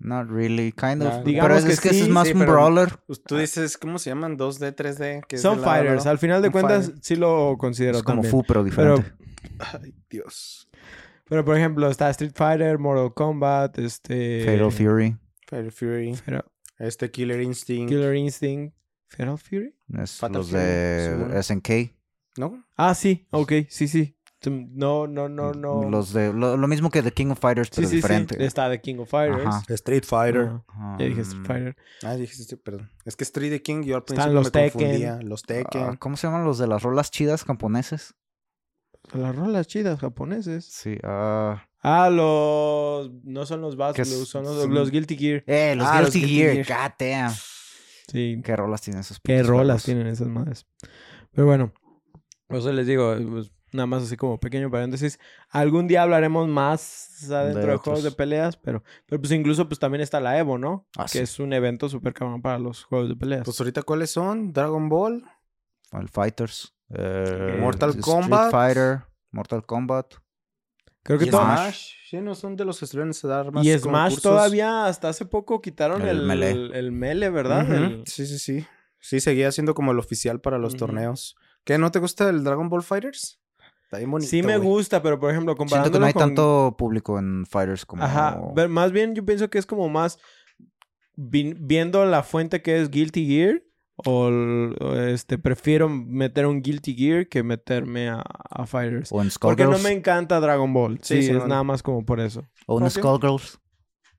Not 0.00 0.28
really, 0.28 0.72
kind 0.72 1.00
of. 1.04 1.22
Pero 1.24 1.54
es, 1.56 1.64
que 1.64 1.72
es 1.72 1.80
que 1.80 1.88
ese 1.90 2.02
es 2.02 2.08
más 2.08 2.26
sí, 2.26 2.34
un 2.34 2.40
brawler. 2.40 2.96
Tú 3.24 3.36
dices, 3.36 3.78
¿cómo 3.78 4.00
se 4.00 4.10
llaman? 4.10 4.36
2D, 4.36 4.74
3D. 4.74 5.24
que 5.28 5.36
es 5.36 5.42
Son 5.42 5.60
fighters. 5.60 6.06
Al 6.06 6.18
final 6.18 6.42
de 6.42 6.48
Un 6.48 6.52
cuentas, 6.52 6.86
fighter. 6.86 7.04
sí 7.04 7.14
lo 7.14 7.54
considero 7.56 7.98
Es 7.98 8.02
como 8.02 8.22
también. 8.22 8.30
Fu, 8.32 8.42
pero 8.42 8.64
Pero, 8.64 8.96
diferente. 8.96 9.12
Ay, 9.60 9.94
Dios. 10.10 10.68
pero, 11.28 11.44
por 11.44 11.56
ejemplo, 11.56 11.88
está 11.88 12.10
Street 12.10 12.32
Fighter, 12.34 12.80
Mortal 12.80 13.14
Kombat, 13.14 13.78
este... 13.78 14.44
Fatal 14.44 14.72
Fury. 14.72 15.16
Fire 15.46 15.70
Fury. 15.70 16.14
Fatal- 16.16 16.44
Este 16.82 17.10
Killer 17.10 17.40
Instinct. 17.40 17.88
Killer 17.88 18.14
Instinct. 18.16 18.74
¿Fatal 19.08 19.38
Fury? 19.38 19.74
Es 20.02 20.16
Fatal 20.18 20.38
los 20.40 20.48
Fury, 20.50 20.60
de. 20.62 21.42
SNK. 21.42 21.94
¿No? 22.38 22.64
Ah, 22.76 22.94
sí. 22.94 23.26
Ok, 23.30 23.52
sí, 23.68 23.86
sí. 23.88 24.16
No, 24.44 25.06
no, 25.06 25.28
no, 25.28 25.52
no. 25.52 25.88
Los 25.88 26.12
de, 26.12 26.32
lo, 26.32 26.56
lo 26.56 26.66
mismo 26.66 26.90
que 26.90 27.00
The 27.02 27.12
King 27.12 27.28
of 27.28 27.38
Fighters, 27.38 27.68
Sí, 27.68 27.74
pero 27.76 27.88
sí, 27.88 27.96
diferente. 27.96 28.36
sí. 28.36 28.42
Está 28.42 28.68
The 28.68 28.80
King 28.80 28.96
of 28.98 29.08
Fighters. 29.10 29.46
Ajá. 29.46 29.62
Street 29.68 30.04
Fighter. 30.04 30.60
Ajá. 30.66 30.96
Ya 30.98 31.06
dije 31.06 31.20
Street 31.20 31.46
Fighter. 31.46 31.76
Ah, 32.02 32.14
dijiste, 32.16 32.56
perdón. 32.56 32.90
Es 33.04 33.14
que 33.14 33.22
Street 33.22 33.50
the 33.52 33.62
King 33.62 33.82
yo 33.84 33.94
al 33.96 34.00
Están 34.00 34.16
principio 34.16 34.32
los 34.34 34.44
me 34.46 34.50
Tekken. 34.50 34.80
confundía. 34.80 35.20
Los 35.22 35.42
Tekken. 35.42 35.82
Ah, 35.82 35.96
¿Cómo 35.98 36.16
se 36.16 36.26
llaman 36.26 36.44
los 36.44 36.58
de 36.58 36.66
las 36.66 36.82
rolas 36.82 37.10
chidas 37.12 37.44
japoneses? 37.44 38.14
Las 39.12 39.36
rolas 39.36 39.68
chidas 39.68 40.00
japoneses. 40.00 40.64
Sí. 40.64 40.98
ah 41.04 41.64
Ah, 41.82 42.08
los... 42.10 43.10
No 43.24 43.44
son 43.44 43.60
los 43.60 43.76
Bass 43.76 43.96
Blues, 43.96 44.08
es- 44.12 44.28
son 44.28 44.44
los, 44.44 44.62
son- 44.62 44.72
los 44.74 44.90
Guilty 44.90 45.16
Gear. 45.16 45.44
Eh, 45.46 45.74
los 45.76 45.86
Ah, 45.86 46.00
los 46.00 46.12
Guilty 46.12 46.28
Gear. 46.28 46.64
Gear. 46.64 46.78
God 46.90 46.94
damn. 46.98 47.32
Sí. 48.10 48.40
¿Qué 48.44 48.56
rolas 48.56 48.82
tienen 48.82 49.00
esos 49.00 49.18
Qué 49.22 49.42
rolas 49.42 49.66
juegos? 49.66 49.84
tienen 49.84 50.06
esas 50.06 50.28
madres. 50.28 50.66
Pero 51.32 51.46
bueno, 51.46 51.72
eso 52.50 52.72
les 52.72 52.86
digo, 52.86 53.16
pues, 53.30 53.50
nada 53.72 53.86
más 53.86 54.02
así 54.04 54.16
como 54.16 54.38
pequeño 54.38 54.70
paréntesis. 54.70 55.18
Algún 55.48 55.88
día 55.88 56.02
hablaremos 56.02 56.46
más 56.46 57.30
adentro 57.30 57.62
de, 57.62 57.70
De 57.72 57.76
juegos 57.78 58.02
de 58.04 58.10
peleas, 58.12 58.56
pero, 58.56 58.84
pero 59.06 59.20
pues 59.20 59.32
incluso 59.32 59.66
pues 59.66 59.78
también 59.80 60.02
está 60.02 60.20
la 60.20 60.38
Evo, 60.38 60.58
¿no? 60.58 60.86
Ah, 60.96 61.04
que 61.04 61.08
sí. 61.10 61.18
es 61.20 61.38
un 61.40 61.52
evento 61.52 61.88
súper 61.88 62.12
cabrón 62.12 62.42
para 62.42 62.58
los 62.58 62.84
juegos 62.84 63.08
de 63.08 63.16
peleas. 63.16 63.42
Pues 63.44 63.58
ahorita, 63.58 63.82
¿cuáles 63.82 64.10
son? 64.10 64.52
Dragon 64.52 64.88
Ball. 64.88 65.24
Final 65.90 66.08
Fighters. 66.10 66.74
eh, 66.94 67.56
Mortal 67.60 67.90
Street 67.90 68.04
Kombat. 68.04 68.50
Fighter. 68.50 69.02
Mortal 69.30 69.64
Kombat. 69.64 70.14
Creo 71.02 71.18
que 71.18 71.26
y 71.26 71.30
todo... 71.30 71.42
Smash. 71.42 71.92
Sí, 72.08 72.20
no 72.20 72.34
son 72.34 72.56
de 72.56 72.64
los 72.66 72.78
que 72.78 72.84
estuvieron 72.84 73.12
a 73.22 73.26
dar 73.26 73.52
más 73.52 73.64
Y 73.64 73.78
Smash 73.78 74.20
todavía 74.20 74.84
hasta 74.86 75.08
hace 75.08 75.24
poco 75.24 75.62
quitaron 75.62 76.02
El 76.02 76.30
el, 76.74 76.92
melee, 76.92 77.30
¿verdad? 77.30 77.66
Sí, 78.04 78.26
sí, 78.26 78.38
sí. 78.38 78.66
Sí, 79.00 79.18
seguía 79.20 79.50
siendo 79.50 79.74
como 79.74 79.92
el 79.92 79.98
oficial 79.98 80.40
para 80.40 80.58
los 80.58 80.76
torneos. 80.76 81.36
¿Qué? 81.64 81.78
¿No 81.78 81.90
te 81.90 81.98
gusta 81.98 82.28
el 82.28 82.44
Dragon 82.44 82.68
Ball 82.68 82.82
Fighters? 82.82 83.40
Está 83.84 83.98
bien 83.98 84.10
bonito. 84.10 84.30
sí 84.30 84.42
me 84.42 84.56
gusta, 84.58 85.02
pero 85.02 85.18
por 85.18 85.30
ejemplo, 85.30 85.52
Siento 85.52 85.58
comparándolo 85.58 85.92
que 85.92 85.98
no 86.00 86.06
hay 86.06 86.12
con... 86.12 86.22
tanto 86.22 86.76
público 86.78 87.18
en 87.18 87.44
Fighters 87.46 87.84
como... 87.84 88.02
Ajá, 88.02 88.40
más 88.68 88.90
bien 88.92 89.14
yo 89.14 89.24
pienso 89.24 89.50
que 89.50 89.58
es 89.58 89.66
como 89.66 89.88
más 89.88 90.18
vi- 91.14 91.54
viendo 91.58 92.04
la 92.06 92.22
fuente 92.22 92.62
que 92.62 92.80
es 92.80 92.90
Guilty 92.90 93.26
Gear 93.26 93.62
o, 93.96 94.28
este 95.06 95.38
prefiero 95.38 95.88
meter 95.88 96.46
un 96.46 96.62
Guilty 96.62 96.94
Gear 96.94 97.28
que 97.28 97.42
meterme 97.42 98.08
a, 98.08 98.22
a 98.50 98.66
Fighters. 98.66 99.10
O 99.12 99.22
en 99.22 99.30
Porque 99.40 99.64
no 99.64 99.78
me 99.78 99.90
encanta 99.92 100.40
Dragon 100.40 100.72
Ball. 100.72 100.98
Sí, 101.02 101.22
Sí, 101.22 101.30
es 101.30 101.46
nada 101.46 101.62
más 101.62 101.82
como 101.82 102.04
por 102.04 102.20
eso. 102.20 102.44
O 102.66 102.78
en 102.78 102.84
Ok. 102.84 102.90
Skullgirls. 102.90 103.58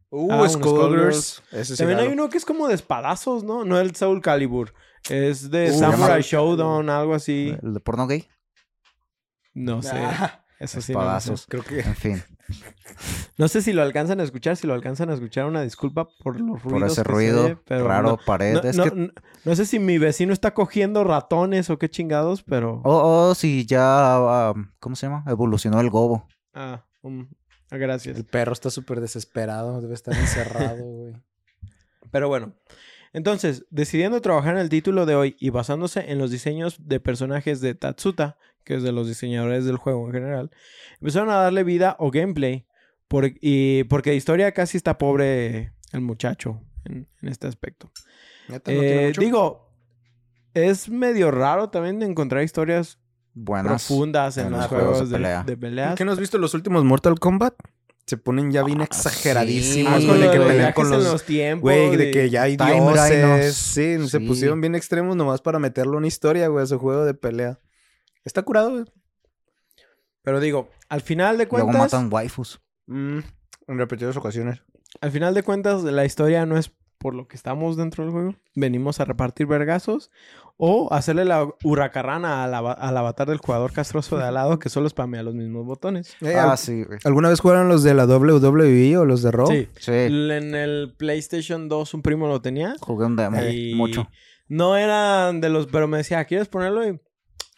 Uh, 0.10 0.32
Ah, 0.32 0.42
un 0.44 0.50
Skullgirls. 0.50 1.42
Sí 1.63 1.75
También 1.77 2.00
hay 2.00 2.08
uno 2.10 2.30
que 2.30 2.38
es 2.38 2.46
como 2.46 2.68
de 2.68 2.75
espadazos, 2.75 3.44
¿no? 3.44 3.65
No 3.65 3.80
el 3.80 3.96
Soul 3.96 4.22
Calibur. 4.22 4.74
Es 5.10 5.50
de 5.50 5.72
Uh, 5.72 5.80
Samurai 5.80 6.08
llama- 6.08 6.20
Showdown, 6.22 6.89
algo 6.89 7.15
así. 7.15 7.56
El 7.63 7.74
de 7.74 7.80
porno 7.80 8.06
gay. 8.08 8.27
No 9.56 9.82
sé. 9.82 9.92
Ah, 9.96 10.46
Eso 10.60 10.82
sí 10.82 10.94
no 10.94 11.00
lo 11.00 11.06
sé. 11.06 11.32
Espadazos. 11.32 11.46
creo 11.50 11.63
que... 11.63 11.80
En 11.80 11.96
fin. 11.96 12.24
No 13.38 13.47
sé 13.47 13.62
si 13.62 13.73
lo 13.73 13.81
alcanzan 13.81 14.19
a 14.19 14.23
escuchar. 14.23 14.57
Si 14.57 14.67
lo 14.67 14.73
alcanzan 14.73 15.09
a 15.09 15.13
escuchar, 15.13 15.45
una 15.45 15.62
disculpa 15.63 16.07
por 16.23 16.39
los 16.39 16.62
ruidos. 16.63 16.81
Por 16.81 16.83
ese 16.91 17.03
que 17.03 17.09
ruido 17.09 17.62
pero 17.65 17.88
raro, 17.88 18.09
no- 18.12 18.17
pared. 18.17 18.53
No, 18.53 18.62
es 18.62 18.77
no- 18.77 18.83
que... 18.83 18.91
no- 18.95 19.09
no 19.45 19.55
sé 19.55 19.65
si 19.65 19.79
mi 19.79 19.97
vecino 19.97 20.33
está 20.33 20.53
cogiendo 20.53 21.03
ratones 21.03 21.69
o 21.69 21.77
qué 21.79 21.89
chingados, 21.89 22.43
pero... 22.43 22.81
O 22.83 23.29
o 23.29 23.35
si 23.35 23.65
ya... 23.65 24.53
¿Cómo 24.79 24.95
se 24.95 25.07
llama? 25.07 25.23
Evolucionó 25.27 25.79
el 25.81 25.89
gobo. 25.89 26.27
Ah, 26.53 26.85
um, 27.01 27.27
ah, 27.71 27.77
gracias. 27.77 28.17
El 28.17 28.25
perro 28.25 28.53
está 28.53 28.69
súper 28.69 29.01
desesperado. 29.01 29.81
Debe 29.81 29.93
estar 29.95 30.13
encerrado, 30.15 30.83
güey. 30.83 31.13
Pero 32.12 32.27
bueno. 32.27 32.53
Entonces, 33.13 33.65
decidiendo 33.70 34.20
trabajar 34.22 34.55
en 34.55 34.62
el 34.62 34.70
título 34.70 35.05
de 35.05 35.15
hoy 35.15 35.36
y 35.39 35.51
basándose 35.51 36.12
en 36.12 36.17
los 36.17 36.32
diseños 36.32 36.77
de 36.79 37.00
personajes 37.00 37.62
de 37.62 37.75
Tatsuta, 37.75 38.38
que 38.63 38.75
es 38.75 38.84
de 38.84 38.91
los 38.91 39.08
diseñadores 39.08 39.65
del 39.65 39.77
juego 39.77 40.08
en 40.08 40.13
general, 40.13 40.51
empezaron 41.00 41.29
a 41.29 41.36
darle 41.36 41.63
vida 41.63 41.96
o 42.00 42.10
gameplay. 42.12 42.65
Por, 43.08 43.32
y 43.41 43.84
porque 43.84 44.10
de 44.10 44.15
historia 44.15 44.51
casi 44.53 44.77
está 44.77 44.98
pobre 44.98 45.74
el 45.91 46.01
muchacho 46.01 46.62
en, 46.86 47.08
en 47.22 47.29
este 47.29 47.46
aspecto. 47.48 47.91
Neta, 48.48 48.72
no 48.72 48.79
tiene 48.79 49.08
Eh, 49.10 49.13
digo, 49.20 49.70
es 50.55 50.89
medio 50.89 51.29
raro 51.29 51.70
también 51.70 52.01
encontrar 52.01 52.41
historias 52.43 52.98
Buenas. 53.36 53.86
profundas 53.86 54.38
en 54.38 54.48
en 54.48 54.51
los 54.53 54.62
los 54.62 54.70
juegos, 54.70 54.89
juegos 54.89 55.10
de 55.10 55.17
de, 55.17 55.24
pelea. 55.24 55.43
de 55.43 55.58
peleas. 55.58 55.96
¿Qué 55.96 56.05
no 56.05 56.12
has 56.12 56.20
visto 56.20 56.38
los 56.39 56.53
últimos 56.55 56.84
Mortal 56.84 57.20
Kombat? 57.20 57.53
Se 58.05 58.17
ponen 58.17 58.51
ya 58.51 58.63
bien 58.63 58.81
Ah, 58.81 58.86
exageradísimos, 58.86 60.01
sí. 60.01 60.07
güey, 60.07 60.19
con 60.19 60.22
de 60.22 60.31
que 60.31 60.45
pelean 60.45 60.74
con 60.74 60.89
los... 60.89 61.03
los 61.03 61.24
tiempos. 61.24 61.62
Güey, 61.62 61.95
de 61.95 62.12
que 62.12 62.29
ya 62.29 62.43
hay 62.43 62.57
dioses. 62.57 63.10
Rhinos. 63.10 63.55
Sí, 63.55 64.07
se 64.10 64.19
Sí. 64.19 64.27
pusieron 64.27 64.60
bien 64.62 64.75
extremos 64.75 65.15
nomás 65.15 65.41
para 65.41 65.57
meterlo 65.60 65.98
en 66.00 66.05
historia, 66.05 66.48
güey, 66.50 66.63
a 66.63 66.67
su 66.67 66.77
juego 66.79 67.05
de 67.05 67.13
pelea. 67.13 67.60
Está 68.25 68.41
curado, 68.43 68.72
güey. 68.72 68.86
Pero 70.22 70.39
digo, 70.39 70.69
al 70.89 71.01
final 71.01 71.38
de 71.38 71.45
Luego 71.50 71.67
cuentas... 71.67 71.93
matan 71.93 72.10
waifus. 72.12 72.62
Mm, 72.88 73.19
en 73.67 73.77
repetidas 73.77 74.15
ocasiones. 74.17 74.62
Al 75.01 75.12
final 75.12 75.33
de 75.33 75.43
cuentas, 75.43 75.83
la 75.83 76.05
historia 76.05 76.45
no 76.45 76.57
es 76.57 76.72
por 77.03 77.13
lo 77.13 77.27
que 77.27 77.36
estamos 77.36 77.77
dentro 77.77 78.03
del 78.03 78.12
juego. 78.12 78.36
Venimos 78.55 79.00
a 79.00 79.05
repartir 79.05 79.45
vergazos 79.45 80.10
o 80.57 80.88
hacerle 80.93 81.25
la 81.25 81.48
hurracarrana 81.63 82.43
al, 82.45 82.53
al 82.55 82.98
avatar 82.98 83.27
del 83.27 83.39
jugador 83.39 83.74
castroso 83.74 84.17
de 84.17 84.24
al 84.24 84.36
lado 84.36 84.57
que 84.57 84.69
solo 84.69 84.88
spamea 84.89 85.22
los 85.22 85.36
mismos 85.36 85.65
botones. 85.65 86.15
Eh, 86.22 86.33
ah, 86.36 86.51
al- 86.53 86.57
sí, 86.57 86.83
güey. 86.83 87.00
¿Alguna 87.03 87.29
vez 87.29 87.39
jugaron 87.41 87.67
los 87.67 87.83
de 87.83 87.93
la 87.93 88.05
WWE 88.05 88.98
o 88.98 89.05
los 89.05 89.22
de 89.22 89.31
Raw? 89.31 89.48
Sí. 89.48 89.67
Sí. 89.77 89.91
En 89.91 90.55
el 90.55 90.95
PlayStation 90.98 91.67
2 91.69 91.93
un 91.93 92.01
primo 92.01 92.27
lo 92.27 92.41
tenía. 92.41 92.75
Jugué 92.79 93.05
un 93.05 93.15
demo. 93.17 93.43
y 93.43 93.75
Mucho. 93.75 94.07
No 94.48 94.77
eran 94.77 95.41
de 95.41 95.50
los... 95.50 95.67
Pero 95.67 95.88
me 95.88 95.98
decía, 95.98 96.24
¿quieres 96.25 96.48
ponerlo? 96.48 96.88
Y... 96.88 97.00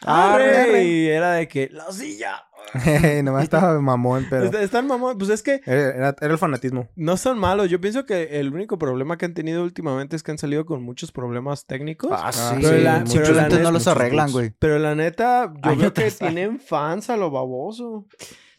Arre. 0.02 0.84
Y 0.84 1.08
era 1.08 1.34
de 1.34 1.48
que... 1.48 1.70
¡La 1.72 1.92
silla! 1.92 2.44
nomás 3.24 3.44
estaba 3.44 3.80
mamón, 3.80 4.28
pero... 4.30 4.46
Está- 4.46 4.62
Están 4.62 4.88
mamón. 4.88 5.18
Pues 5.18 5.30
es 5.30 5.42
que 5.44 5.62
Era, 5.66 6.16
el 6.22 6.38
fanatismo. 6.38 6.90
no 6.96 7.16
son 7.18 7.40
malos. 7.40 7.70
Yo 7.70 7.80
pienso 7.80 8.06
que 8.06 8.40
el 8.40 8.54
único 8.54 8.78
problema 8.78 9.18
que 9.18 9.26
han 9.26 9.34
tenido 9.34 9.64
últimamente 9.64 10.16
es 10.16 10.24
que 10.24 10.32
han 10.32 10.38
salido 10.38 10.66
con 10.66 10.84
muchos 10.84 11.12
problemas 11.12 11.66
técnicos. 11.66 12.10
Ah, 12.14 12.32
sí. 12.32 12.56
pero 12.62 12.78
la- 12.80 13.00
muchos 13.00 13.14
pero 13.14 13.26
la 13.26 13.26
Simplemente 13.28 13.56
neta- 13.56 13.64
no 13.64 13.72
los 13.72 13.88
arreglan, 13.88 14.32
güey. 14.32 14.54
Pero 14.60 14.80
la 14.80 14.96
neta, 14.96 15.54
yo 15.64 15.70
Año 15.72 15.80
veo 15.80 15.94
que 15.94 16.12
tienen 16.12 16.60
fans 16.60 17.10
a 17.10 17.18
lo 17.18 17.32
baboso. 17.32 18.06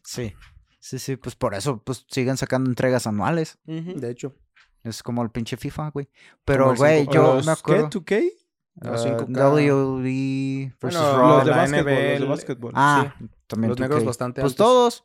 Sí. 0.02 0.32
Sí, 0.78 0.98
sí, 1.00 1.16
pues 1.16 1.34
por 1.34 1.54
eso 1.54 1.82
pues 1.82 2.06
siguen 2.08 2.36
sacando 2.36 2.70
entregas 2.70 3.06
anuales. 3.06 3.58
De 3.64 4.10
hecho. 4.10 4.34
Es 4.84 5.02
como 5.02 5.22
el 5.24 5.30
pinche 5.30 5.56
FIFA, 5.56 5.90
güey. 5.90 6.08
Pero, 6.44 6.72
güey, 6.76 7.04
5K. 7.06 7.12
yo 7.12 7.34
¿Los 7.34 7.46
me 7.46 7.50
acuerdo. 7.52 7.90
¿Qué? 8.04 8.20
¿2K? 8.20 8.30
Los 8.80 9.04
ah, 9.06 9.16
5K. 9.16 9.28
WWE 9.28 10.74
versus 10.80 11.00
Bueno, 11.00 11.18
Raw. 11.18 11.28
Los 11.36 11.44
de 11.44 11.50
la 11.50 11.56
básquetbol, 11.56 11.94
los 12.10 12.20
de 12.20 12.26
básquetbol. 12.26 12.72
Ah, 12.74 13.14
también 13.46 13.68
Los 13.70 13.78
2K. 13.78 13.80
negros 13.82 14.04
bastante 14.04 14.40
Pues 14.42 14.52
altos. 14.52 14.66
todos, 14.66 15.04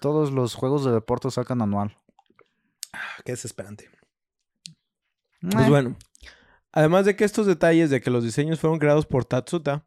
todos 0.00 0.32
los 0.32 0.54
juegos 0.54 0.84
de 0.84 0.92
deporte 0.92 1.30
sacan 1.30 1.62
anual. 1.62 1.96
Ah, 2.92 3.00
Qué 3.24 3.32
desesperante. 3.32 3.88
Pues 5.50 5.68
bueno. 5.68 5.96
Además 6.72 7.04
de 7.04 7.16
que 7.16 7.24
estos 7.24 7.46
detalles 7.46 7.90
de 7.90 8.00
que 8.00 8.10
los 8.10 8.24
diseños 8.24 8.60
fueron 8.60 8.78
creados 8.78 9.04
por 9.06 9.24
Tatsuta, 9.24 9.84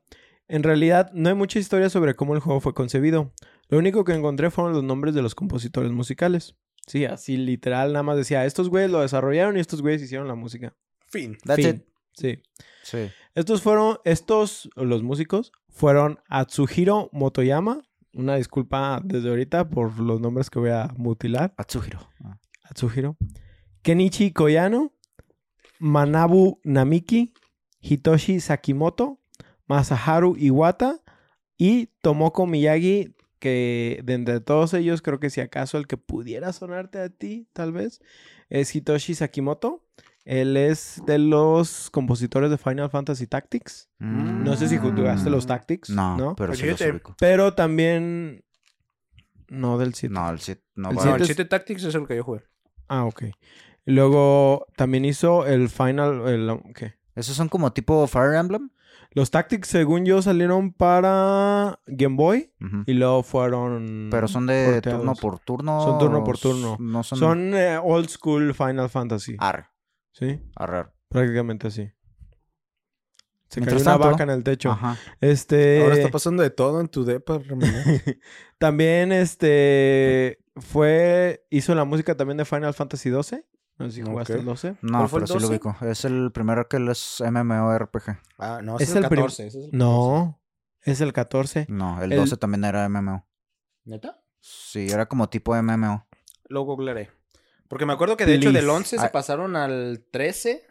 en 0.47 0.61
realidad 0.63 1.11
no 1.13 1.29
hay 1.29 1.35
mucha 1.35 1.57
historia 1.57 1.89
sobre 1.89 2.15
cómo 2.15 2.35
el 2.35 2.41
juego 2.41 2.59
fue 2.59 2.73
concebido. 2.73 3.33
Lo 3.69 3.77
único 3.79 4.03
que 4.03 4.13
encontré 4.13 4.51
fueron 4.51 4.73
los 4.73 4.83
nombres 4.83 5.15
de 5.15 5.21
los 5.23 5.33
compositores 5.33 5.91
musicales. 5.91 6.55
Sí, 6.85 7.05
así 7.05 7.37
literal, 7.37 7.93
nada 7.93 8.03
más 8.03 8.17
decía, 8.17 8.45
estos 8.45 8.69
güeyes 8.69 8.91
lo 8.91 9.01
desarrollaron 9.01 9.57
y 9.57 9.59
estos 9.59 9.81
güeyes 9.81 10.03
hicieron 10.03 10.27
la 10.27 10.35
música. 10.35 10.75
Fin. 11.07 11.35
That's 11.43 11.55
Fin. 11.63 11.75
it. 11.77 11.85
Sí. 12.15 12.39
Sí. 12.83 13.09
Estos 13.35 13.61
fueron, 13.61 13.97
estos, 14.05 14.69
los 14.75 15.03
músicos, 15.03 15.51
fueron 15.69 16.19
Atsuhiro 16.29 17.09
Motoyama. 17.11 17.81
Una 18.13 18.37
disculpa 18.37 19.01
desde 19.03 19.29
ahorita 19.29 19.69
por 19.69 19.99
los 19.99 20.21
nombres 20.21 20.49
que 20.49 20.59
voy 20.59 20.69
a 20.69 20.93
mutilar. 20.95 21.53
Atsuhiro. 21.57 21.99
Ah. 22.23 22.39
Atsuhiro. 22.63 23.17
Kenichi 23.81 24.31
Koyano. 24.31 24.93
Manabu 25.79 26.61
Namiki. 26.63 27.33
Hitoshi 27.81 28.39
Sakimoto. 28.39 29.19
Masaharu 29.67 30.37
Iwata. 30.37 31.01
Y 31.57 31.87
Tomoko 32.01 32.47
Miyagi. 32.47 33.13
Que 33.39 33.99
de 34.05 34.13
entre 34.13 34.39
todos 34.39 34.73
ellos, 34.73 35.01
creo 35.01 35.19
que 35.19 35.29
si 35.29 35.41
acaso 35.41 35.77
el 35.77 35.87
que 35.87 35.97
pudiera 35.97 36.53
sonarte 36.53 36.99
a 36.99 37.09
ti, 37.09 37.49
tal 37.51 37.73
vez, 37.73 37.99
es 38.49 38.73
Hitoshi 38.73 39.13
Sakimoto. 39.13 39.83
Él 40.25 40.57
es 40.57 41.01
de 41.05 41.19
los 41.19 41.89
compositores 41.91 42.49
de 42.49 42.57
Final 42.57 42.89
Fantasy 42.89 43.27
Tactics. 43.27 43.89
No 43.99 44.55
sé 44.55 44.67
si 44.67 44.77
jugaste 44.77 45.29
los 45.29 45.45
Tactics. 45.47 45.89
No, 45.91 46.17
No, 46.17 46.35
pero 46.35 46.53
sí 46.55 46.65
los 46.65 46.77
Fíjate. 46.77 46.91
ubico. 46.91 47.15
Pero 47.19 47.53
también. 47.53 48.43
No 49.47 49.77
del 49.77 49.93
7. 49.93 50.11
No, 50.13 50.29
el 50.29 50.39
sit 50.39 50.59
no 50.75 50.89
El 50.89 50.97
va. 50.97 51.01
No, 51.01 51.01
siete 51.03 51.15
el 51.17 51.21
es- 51.23 51.27
Chite 51.29 51.45
Tactics 51.45 51.83
es 51.83 51.93
el 51.95 52.07
que 52.07 52.15
yo 52.15 52.23
jugué. 52.23 52.41
Ah, 52.87 53.05
ok. 53.05 53.23
Luego 53.85 54.65
también 54.75 55.05
hizo 55.05 55.45
el 55.45 55.69
Final... 55.69 56.27
El, 56.27 56.59
¿Qué? 56.73 56.95
Esos 57.15 57.35
son 57.35 57.47
como 57.49 57.71
tipo 57.71 58.05
Fire 58.07 58.33
Emblem. 58.33 58.71
Los 59.11 59.31
Tactics, 59.31 59.67
según 59.69 60.05
yo, 60.05 60.21
salieron 60.21 60.73
para 60.73 61.79
Game 61.85 62.15
Boy 62.15 62.51
y 62.87 62.93
luego 62.93 63.21
fueron... 63.23 64.09
Pero 64.11 64.27
son 64.27 64.47
de 64.47 64.65
porteados. 64.73 64.99
turno 65.01 65.13
por 65.15 65.39
turno. 65.39 65.83
Son 65.83 65.99
turno 65.99 66.23
por 66.23 66.37
turno. 66.39 66.75
No 66.79 67.03
son. 67.03 67.19
Son 67.19 67.53
eh, 67.53 67.77
old 67.81 68.09
school 68.09 68.53
Final 68.53 68.89
Fantasy. 68.89 69.35
Arre, 69.39 69.67
Sí, 70.17 70.39
arre. 70.55 70.85
prácticamente 71.09 71.67
así. 71.67 71.91
Se 73.49 73.59
cayó 73.61 73.71
Mientras 73.71 73.81
una 73.83 73.91
tanto- 73.93 74.11
vaca 74.11 74.23
en 74.23 74.29
el 74.31 74.43
techo. 74.43 74.71
Ajá. 74.71 74.97
Este... 75.21 75.83
Ahora 75.83 75.95
está 75.95 76.09
pasando 76.09 76.41
de 76.41 76.49
todo 76.49 76.81
en 76.81 76.87
tu 76.87 77.03
depa, 77.05 77.37
Ramón. 77.39 77.69
También, 78.57 79.11
este... 79.11 80.39
Fue... 80.55 81.45
Hizo 81.49 81.75
la 81.75 81.83
música 81.85 82.15
también 82.15 82.37
de 82.37 82.45
Final 82.45 82.73
Fantasy 82.73 83.09
XII. 83.11 83.45
No 83.77 83.85
sé 83.87 83.91
si 83.91 84.01
jugaste 84.03 84.33
Ok. 84.33 84.39
el 84.39 84.45
12. 84.45 84.77
No, 84.81 84.97
¿Cuál 84.99 85.09
fue 85.09 85.19
pero 85.19 85.23
el 85.23 85.27
sí 85.27 85.33
lo 85.33 85.39
12? 85.41 85.51
ubico. 85.51 85.75
Es 85.85 86.05
el 86.05 86.31
primero 86.31 86.67
que 86.69 86.77
es 86.77 87.21
MMORPG. 87.29 88.17
Ah, 88.39 88.61
no, 88.63 88.77
Es 88.77 88.89
es 88.89 88.95
el 88.95 89.03
el 89.03 89.09
prim- 89.09 89.21
14. 89.23 89.47
ese 89.47 89.59
es 89.59 89.65
el 89.65 89.77
No, 89.77 90.41
es 90.81 91.01
el 91.01 91.11
14. 91.13 91.65
No, 91.69 92.01
el, 92.01 92.13
El- 92.13 92.19
12 92.19 92.37
también 92.37 92.63
era 92.63 92.87
MMO. 92.89 93.25
14. 93.25 93.25
¿Neta? 93.85 94.23
Sí, 94.39 94.87
era 94.89 95.07
como 95.07 95.27
tipo 95.29 95.53
MMO. 95.61 96.07
Lo 96.47 96.61
googlearé. 96.63 97.11
Porque 97.67 97.85
me 97.85 97.93
acuerdo 97.93 98.15
que 98.17 98.25
de 98.25 98.35
hecho 98.35 98.51
del 98.51 98.63
Please. 98.65 98.77
11 98.77 98.97
se 98.99 99.05
Ah. 99.05 99.11
pasaron 99.11 99.55
al 99.55 100.05
13. 100.11 100.63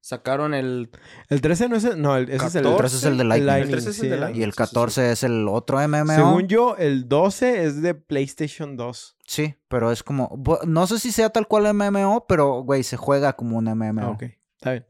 Sacaron 0.00 0.54
el 0.54 0.90
El 1.28 1.40
13 1.40 1.68
no 1.68 1.74
es 1.76 1.82
el... 1.84 2.00
No, 2.00 2.16
el- 2.16 2.30
ese 2.30 2.46
es 2.46 2.54
el... 2.54 2.62
14. 2.62 2.76
13 2.78 2.96
es 2.96 3.04
el 3.04 3.16
de 3.16 3.22
el 3.22 3.28
Lightning. 3.28 3.46
Lightning, 3.46 3.74
El 3.74 3.82
13 3.82 3.90
es 3.90 3.98
el 4.04 4.10
de 4.10 4.14
¿eh? 4.16 4.20
Lightning. 4.20 4.40
Y 4.40 4.44
el 4.44 4.52
Sí, 4.52 4.56
sí, 4.56 4.64
sí. 4.64 4.68
14 4.70 5.10
es 5.12 5.22
el 5.24 5.48
otro 5.48 5.78
MMO. 5.88 6.14
Según 6.14 6.46
yo, 6.46 6.76
el 6.76 7.08
12 7.08 7.64
es 7.64 7.82
de 7.82 7.94
PlayStation 7.94 8.76
2. 8.76 9.16
Sí, 9.26 9.56
pero 9.66 9.90
es 9.90 10.04
como. 10.04 10.40
No 10.64 10.86
sé 10.86 11.00
si 11.00 11.10
sea 11.10 11.30
tal 11.30 11.48
cual 11.48 11.74
MMO, 11.74 12.26
pero, 12.28 12.62
güey, 12.62 12.84
se 12.84 12.96
juega 12.96 13.32
como 13.32 13.58
un 13.58 13.64
MMO. 13.64 14.02
Ah, 14.02 14.10
ok, 14.10 14.22
está 14.56 14.70
bien. 14.72 14.86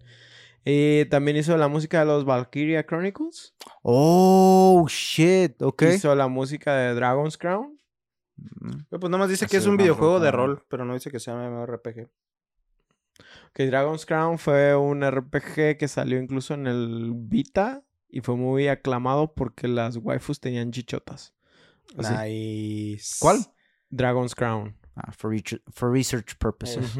Y 0.66 1.04
también 1.06 1.38
hizo 1.38 1.56
la 1.56 1.68
música 1.68 2.00
de 2.00 2.06
los 2.06 2.24
Valkyria 2.26 2.84
Chronicles. 2.84 3.54
Oh, 3.82 4.84
shit. 4.88 5.62
Ok. 5.62 5.82
Hizo 5.94 6.14
la 6.14 6.28
música 6.28 6.74
de 6.74 6.92
Dragon's 6.92 7.38
Crown. 7.38 7.75
Mm, 8.36 8.70
Pues 8.90 9.02
nada 9.04 9.18
más 9.18 9.28
dice 9.30 9.46
que 9.46 9.56
es 9.56 9.66
un 9.66 9.76
videojuego 9.76 10.20
de 10.20 10.30
rol, 10.30 10.62
pero 10.68 10.84
no 10.84 10.94
dice 10.94 11.10
que 11.10 11.20
sea 11.20 11.34
MMORPG. 11.34 12.08
Que 13.54 13.66
Dragon's 13.66 14.04
Crown 14.04 14.38
fue 14.38 14.76
un 14.76 15.02
RPG 15.02 15.78
que 15.78 15.88
salió 15.88 16.18
incluso 16.20 16.54
en 16.54 16.66
el 16.66 17.12
Vita. 17.14 17.82
Y 18.08 18.20
fue 18.20 18.36
muy 18.36 18.68
aclamado 18.68 19.34
porque 19.34 19.66
las 19.68 19.96
waifus 19.96 20.38
tenían 20.40 20.70
chichotas. 20.70 21.34
Así. 21.98 22.14
Nice. 22.94 23.16
¿Cuál? 23.18 23.38
Dragon's 23.90 24.34
Crown. 24.34 24.76
Ah, 24.94 25.12
for, 25.12 25.32
reach- 25.32 25.60
for 25.72 25.90
research 25.92 26.36
purposes. 26.38 26.94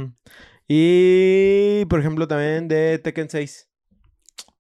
Y, 0.69 1.85
por 1.89 2.01
ejemplo, 2.01 2.27
también 2.27 2.67
de 2.69 2.99
Tekken 2.99 3.31
6. 3.31 3.69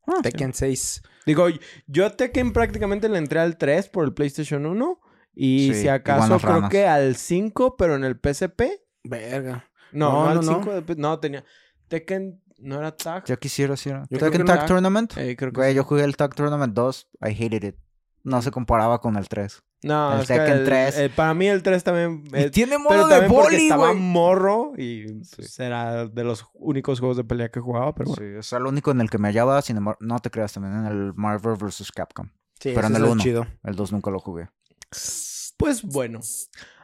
Ah, 0.06 0.20
Tekken 0.22 0.54
6. 0.54 1.02
Digo, 1.26 1.46
yo 1.86 2.06
a 2.06 2.10
Tekken 2.16 2.52
prácticamente 2.52 3.08
le 3.08 3.18
entré 3.18 3.40
al 3.40 3.58
3 3.58 3.88
por 3.88 4.04
el 4.04 4.14
PlayStation 4.14 4.64
1. 4.66 5.00
Y 5.38 5.72
Sí, 5.74 5.82
si 5.82 5.88
acaso 5.88 6.24
iguanas 6.24 6.42
creo 6.42 6.54
ranas. 6.54 6.70
que 6.70 6.86
al 6.86 7.14
5, 7.14 7.76
pero 7.76 7.94
en 7.94 8.04
el 8.04 8.16
PSP. 8.18 8.62
Verga. 9.04 9.68
No, 9.92 10.10
No, 10.10 10.24
no, 10.24 10.28
al 10.30 10.34
no, 10.36 10.42
no. 10.42 10.58
5 10.62 10.80
de 10.80 10.96
No, 10.96 11.20
tenía. 11.20 11.44
Tekken 11.88 12.42
no 12.58 12.78
era 12.78 12.96
tag. 12.96 13.24
Ya 13.26 13.36
quisiera, 13.36 13.76
sí. 13.76 13.90
era. 13.90 14.06
Yo 14.10 14.18
Tekken. 14.18 14.44
Tag 14.46 14.66
Tournament. 14.66 15.12
Eh, 15.18 15.36
creo 15.36 15.52
que 15.52 15.60
Güey, 15.60 15.70
sí. 15.72 15.76
yo 15.76 15.84
jugué 15.84 16.04
el 16.04 16.16
Tag 16.16 16.34
Tournament 16.34 16.72
2. 16.74 17.08
I 17.22 17.32
hated 17.32 17.62
it. 17.64 17.76
No 18.24 18.40
se 18.42 18.50
comparaba 18.50 19.00
con 19.00 19.16
el 19.16 19.28
3. 19.28 19.62
No, 19.82 20.14
el 20.14 20.22
es 20.22 20.26
que 20.28 20.34
Tekken 20.38 20.56
el- 20.56 20.64
3. 20.64 20.98
el- 20.98 21.10
para 21.10 21.34
mí 21.34 21.46
el 21.46 21.62
3 21.62 21.84
también. 21.84 22.24
eh, 22.32 22.50
tiene 22.50 22.76
pero 22.88 23.06
también 23.06 23.30
porque 23.30 23.56
estaba 23.58 23.92
morro 23.92 24.72
y 24.76 25.04
pues, 25.36 25.60
era 25.60 26.06
de 26.06 26.24
los 26.24 26.46
únicos 26.54 26.98
juegos 26.98 27.18
de 27.18 27.24
pelea 27.24 27.50
que 27.50 27.60
jugaba, 27.60 27.94
pero 27.94 28.10
bueno. 28.10 28.22
Sí, 28.32 28.38
es 28.38 28.52
el 28.54 28.66
único 28.66 28.90
en 28.90 29.02
el 29.02 29.10
que 29.10 29.18
me 29.18 29.28
hallaba. 29.28 29.60
Sin 29.62 29.76
embargo, 29.76 29.98
no 30.00 30.18
te 30.18 30.30
creas 30.30 30.54
también 30.54 30.74
en 30.78 30.86
el 30.86 31.12
Marvel 31.14 31.56
vs. 31.56 31.92
Capcom. 31.92 32.30
Sí, 32.58 32.72
Pero 32.74 32.86
en 32.88 32.96
el 32.96 33.04
uno. 33.04 33.22
chido. 33.22 33.46
El 33.62 33.76
2 33.76 33.92
nunca 33.92 34.10
lo 34.10 34.18
jugué. 34.18 34.48
Pues 34.90 35.82
bueno, 35.82 36.20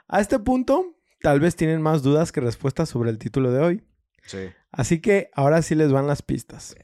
a 0.08 0.20
este 0.20 0.38
punto 0.38 0.96
tal 1.20 1.40
vez 1.40 1.56
tienen 1.56 1.82
más 1.82 2.02
dudas 2.02 2.32
que 2.32 2.40
respuestas 2.40 2.88
sobre 2.88 3.10
el 3.10 3.18
título 3.18 3.52
de 3.52 3.60
hoy. 3.60 3.84
Sí. 4.26 4.50
Así 4.70 5.00
que 5.00 5.30
ahora 5.34 5.62
sí 5.62 5.74
les 5.74 5.92
van 5.92 6.06
las 6.06 6.22
pistas. 6.22 6.74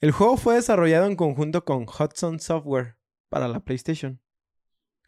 El 0.00 0.12
juego 0.12 0.36
fue 0.36 0.54
desarrollado 0.54 1.06
en 1.06 1.16
conjunto 1.16 1.64
con 1.64 1.84
Hudson 1.84 2.40
Software 2.40 2.96
para 3.28 3.48
la 3.48 3.60
PlayStation. 3.60 4.20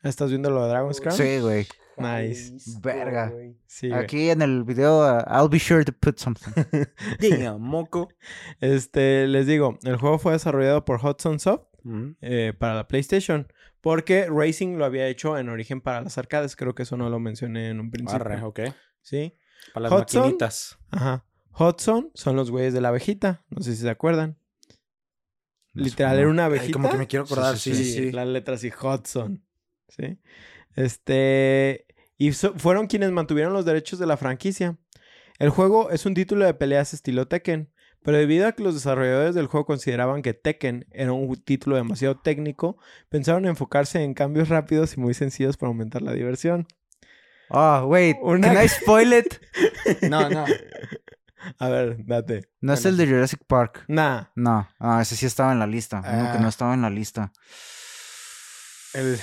¿Estás 0.02 0.30
viendo 0.30 0.50
lo 0.50 0.62
de 0.64 0.68
Dragon's 0.68 1.00
Crown? 1.00 1.16
Sí, 1.16 1.38
güey. 1.40 1.66
Nice. 1.96 2.52
Verga. 2.82 3.32
Sí. 3.66 3.92
Aquí 3.92 4.28
en 4.30 4.42
el 4.42 4.64
video, 4.64 4.98
uh, 5.00 5.22
I'll 5.28 5.48
be 5.48 5.58
sure 5.58 5.84
to 5.84 5.92
put 5.92 6.18
something. 6.18 6.52
Diga, 7.20 7.56
moco. 7.56 8.08
Este, 8.60 9.26
les 9.28 9.46
digo, 9.46 9.78
el 9.84 9.96
juego 9.96 10.18
fue 10.18 10.32
desarrollado 10.32 10.84
por 10.84 11.04
Hudson 11.04 11.38
Soft 11.40 11.62
Mm. 11.84 12.12
eh, 12.22 12.52
para 12.58 12.74
la 12.74 12.88
PlayStation. 12.88 13.46
Porque 13.84 14.26
Racing 14.28 14.76
lo 14.78 14.84
había 14.84 15.06
hecho 15.06 15.38
en 15.38 15.48
origen 15.48 15.80
para 15.80 16.00
las 16.00 16.18
arcades. 16.18 16.56
Creo 16.56 16.74
que 16.74 16.82
eso 16.82 16.96
no 16.96 17.08
lo 17.10 17.20
mencioné 17.20 17.68
en 17.68 17.78
un 17.78 17.90
principio. 17.92 18.20
Arre, 18.20 18.42
ok. 18.42 18.60
Sí. 19.02 19.36
Para 19.72 19.88
las 19.88 19.92
Hudson. 20.00 20.22
maquinitas. 20.22 20.78
Ajá. 20.90 21.24
Hudson 21.56 22.10
son 22.14 22.34
los 22.34 22.50
güeyes 22.50 22.74
de 22.74 22.80
la 22.80 22.88
abejita. 22.88 23.44
No 23.50 23.62
sé 23.62 23.76
si 23.76 23.82
se 23.82 23.90
acuerdan. 23.90 24.38
Literal, 25.74 26.18
era 26.18 26.28
una 26.28 26.44
Ay, 26.44 26.46
abejita. 26.46 26.72
como 26.72 26.90
que 26.90 26.96
me 26.96 27.06
quiero 27.06 27.24
acordar. 27.24 27.56
Sí, 27.58 27.74
Sí, 27.74 27.84
sí, 27.84 27.92
sí, 27.92 27.98
sí. 28.06 28.12
Las 28.12 28.26
letras 28.28 28.64
y 28.64 28.70
Hudson. 28.70 29.44
¿Sí? 29.88 30.18
Este. 30.76 31.86
Y 32.16 32.32
so- 32.32 32.54
fueron 32.56 32.86
quienes 32.86 33.10
mantuvieron 33.10 33.52
los 33.52 33.64
derechos 33.64 33.98
de 33.98 34.06
la 34.06 34.16
franquicia. 34.16 34.78
El 35.38 35.50
juego 35.50 35.90
es 35.90 36.06
un 36.06 36.14
título 36.14 36.44
de 36.44 36.54
peleas 36.54 36.94
estilo 36.94 37.26
Tekken. 37.26 37.72
Pero 38.04 38.18
debido 38.18 38.46
a 38.46 38.52
que 38.52 38.62
los 38.62 38.74
desarrolladores 38.74 39.34
del 39.34 39.46
juego 39.46 39.66
consideraban 39.66 40.22
que 40.22 40.34
Tekken 40.34 40.86
era 40.92 41.12
un 41.12 41.34
título 41.42 41.74
demasiado 41.76 42.18
técnico, 42.20 42.76
pensaron 43.08 43.44
en 43.44 43.50
enfocarse 43.50 44.02
en 44.02 44.14
cambios 44.14 44.50
rápidos 44.50 44.96
y 44.96 45.00
muy 45.00 45.14
sencillos 45.14 45.56
para 45.56 45.68
aumentar 45.68 46.02
la 46.02 46.12
diversión. 46.12 46.66
Oh, 47.50 47.86
wait. 47.86 48.16
Una- 48.22 48.52
Can 48.52 48.64
I 48.64 48.68
spoil 48.68 49.12
it? 49.14 49.34
No, 50.10 50.28
no. 50.28 50.44
A 51.58 51.68
ver, 51.68 51.96
date. 52.06 52.48
No 52.60 52.72
es 52.72 52.84
el 52.86 52.96
de 52.96 53.06
Jurassic 53.06 53.40
Park. 53.46 53.84
Nah. 53.88 54.24
No, 54.34 54.66
ah, 54.78 55.00
ese 55.02 55.14
sí 55.16 55.26
estaba 55.26 55.52
en 55.52 55.58
la 55.58 55.66
lista. 55.66 55.98
Uno 55.98 56.32
que 56.32 56.38
Ah. 56.38 56.40
no 56.40 56.48
estaba 56.48 56.72
en 56.74 56.82
la 56.82 56.90
lista. 56.90 57.32
El... 58.94 59.18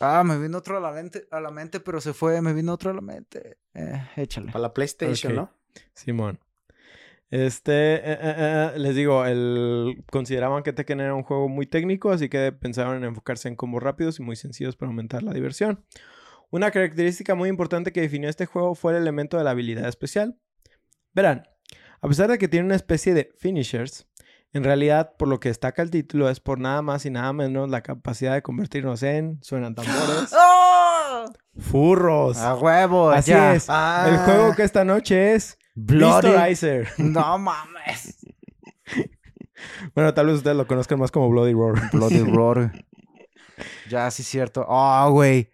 Ah, 0.00 0.22
me 0.24 0.38
vino 0.38 0.58
otro 0.58 0.76
a 0.76 0.80
la 0.80 0.92
mente, 0.92 1.26
a 1.30 1.40
la 1.40 1.50
mente, 1.50 1.80
pero 1.80 2.00
se 2.00 2.12
fue. 2.12 2.40
Me 2.42 2.52
vino 2.52 2.72
otro 2.72 2.90
a 2.90 2.94
la 2.94 3.00
mente. 3.00 3.58
Eh, 3.74 4.08
échale. 4.16 4.52
Para 4.52 4.62
la 4.62 4.74
PlayStation. 4.74 5.34
¿no? 5.34 5.50
Simón. 5.94 6.38
Este, 7.34 7.96
eh, 7.96 8.00
eh, 8.12 8.16
eh, 8.22 8.72
les 8.78 8.94
digo, 8.94 9.24
el, 9.24 10.04
consideraban 10.12 10.62
que 10.62 10.72
Tekken 10.72 11.00
era 11.00 11.16
un 11.16 11.24
juego 11.24 11.48
muy 11.48 11.66
técnico, 11.66 12.12
así 12.12 12.28
que 12.28 12.52
pensaron 12.52 12.98
en 12.98 13.02
enfocarse 13.02 13.48
en 13.48 13.56
combos 13.56 13.82
rápidos 13.82 14.20
y 14.20 14.22
muy 14.22 14.36
sencillos 14.36 14.76
para 14.76 14.90
aumentar 14.90 15.24
la 15.24 15.32
diversión. 15.32 15.84
Una 16.50 16.70
característica 16.70 17.34
muy 17.34 17.48
importante 17.48 17.90
que 17.90 18.02
definió 18.02 18.30
este 18.30 18.46
juego 18.46 18.76
fue 18.76 18.92
el 18.92 18.98
elemento 18.98 19.36
de 19.36 19.42
la 19.42 19.50
habilidad 19.50 19.88
especial. 19.88 20.38
Verán, 21.12 21.42
a 22.00 22.06
pesar 22.06 22.30
de 22.30 22.38
que 22.38 22.46
tiene 22.46 22.66
una 22.66 22.76
especie 22.76 23.14
de 23.14 23.32
finishers, 23.36 24.06
en 24.52 24.62
realidad 24.62 25.16
por 25.18 25.26
lo 25.26 25.40
que 25.40 25.48
destaca 25.48 25.82
el 25.82 25.90
título 25.90 26.30
es 26.30 26.38
por 26.38 26.60
nada 26.60 26.82
más 26.82 27.04
y 27.04 27.10
nada 27.10 27.32
menos 27.32 27.68
la 27.68 27.82
capacidad 27.82 28.34
de 28.34 28.42
convertirnos 28.42 29.02
en, 29.02 29.42
suenan 29.42 29.74
tambores, 29.74 30.32
¡Oh! 30.38 31.32
furros. 31.58 32.36
A 32.36 32.54
huevo, 32.54 33.10
Así 33.10 33.32
ya. 33.32 33.56
es. 33.56 33.66
Ah. 33.68 34.06
El 34.08 34.18
juego 34.18 34.54
que 34.54 34.62
esta 34.62 34.84
noche 34.84 35.34
es 35.34 35.58
Bloody. 35.74 36.28
Beastorizer. 36.28 36.88
No 36.98 37.38
mames. 37.38 38.16
Bueno, 39.94 40.12
tal 40.14 40.26
vez 40.26 40.36
ustedes 40.36 40.56
lo 40.56 40.66
conozcan 40.66 40.98
más 40.98 41.10
como 41.10 41.28
Bloody 41.30 41.52
Roar. 41.52 41.90
Bloody 41.92 42.20
Roar. 42.20 42.84
Ya, 43.88 44.10
sí, 44.10 44.22
cierto. 44.22 44.66
Ah, 44.68 45.08
güey. 45.10 45.50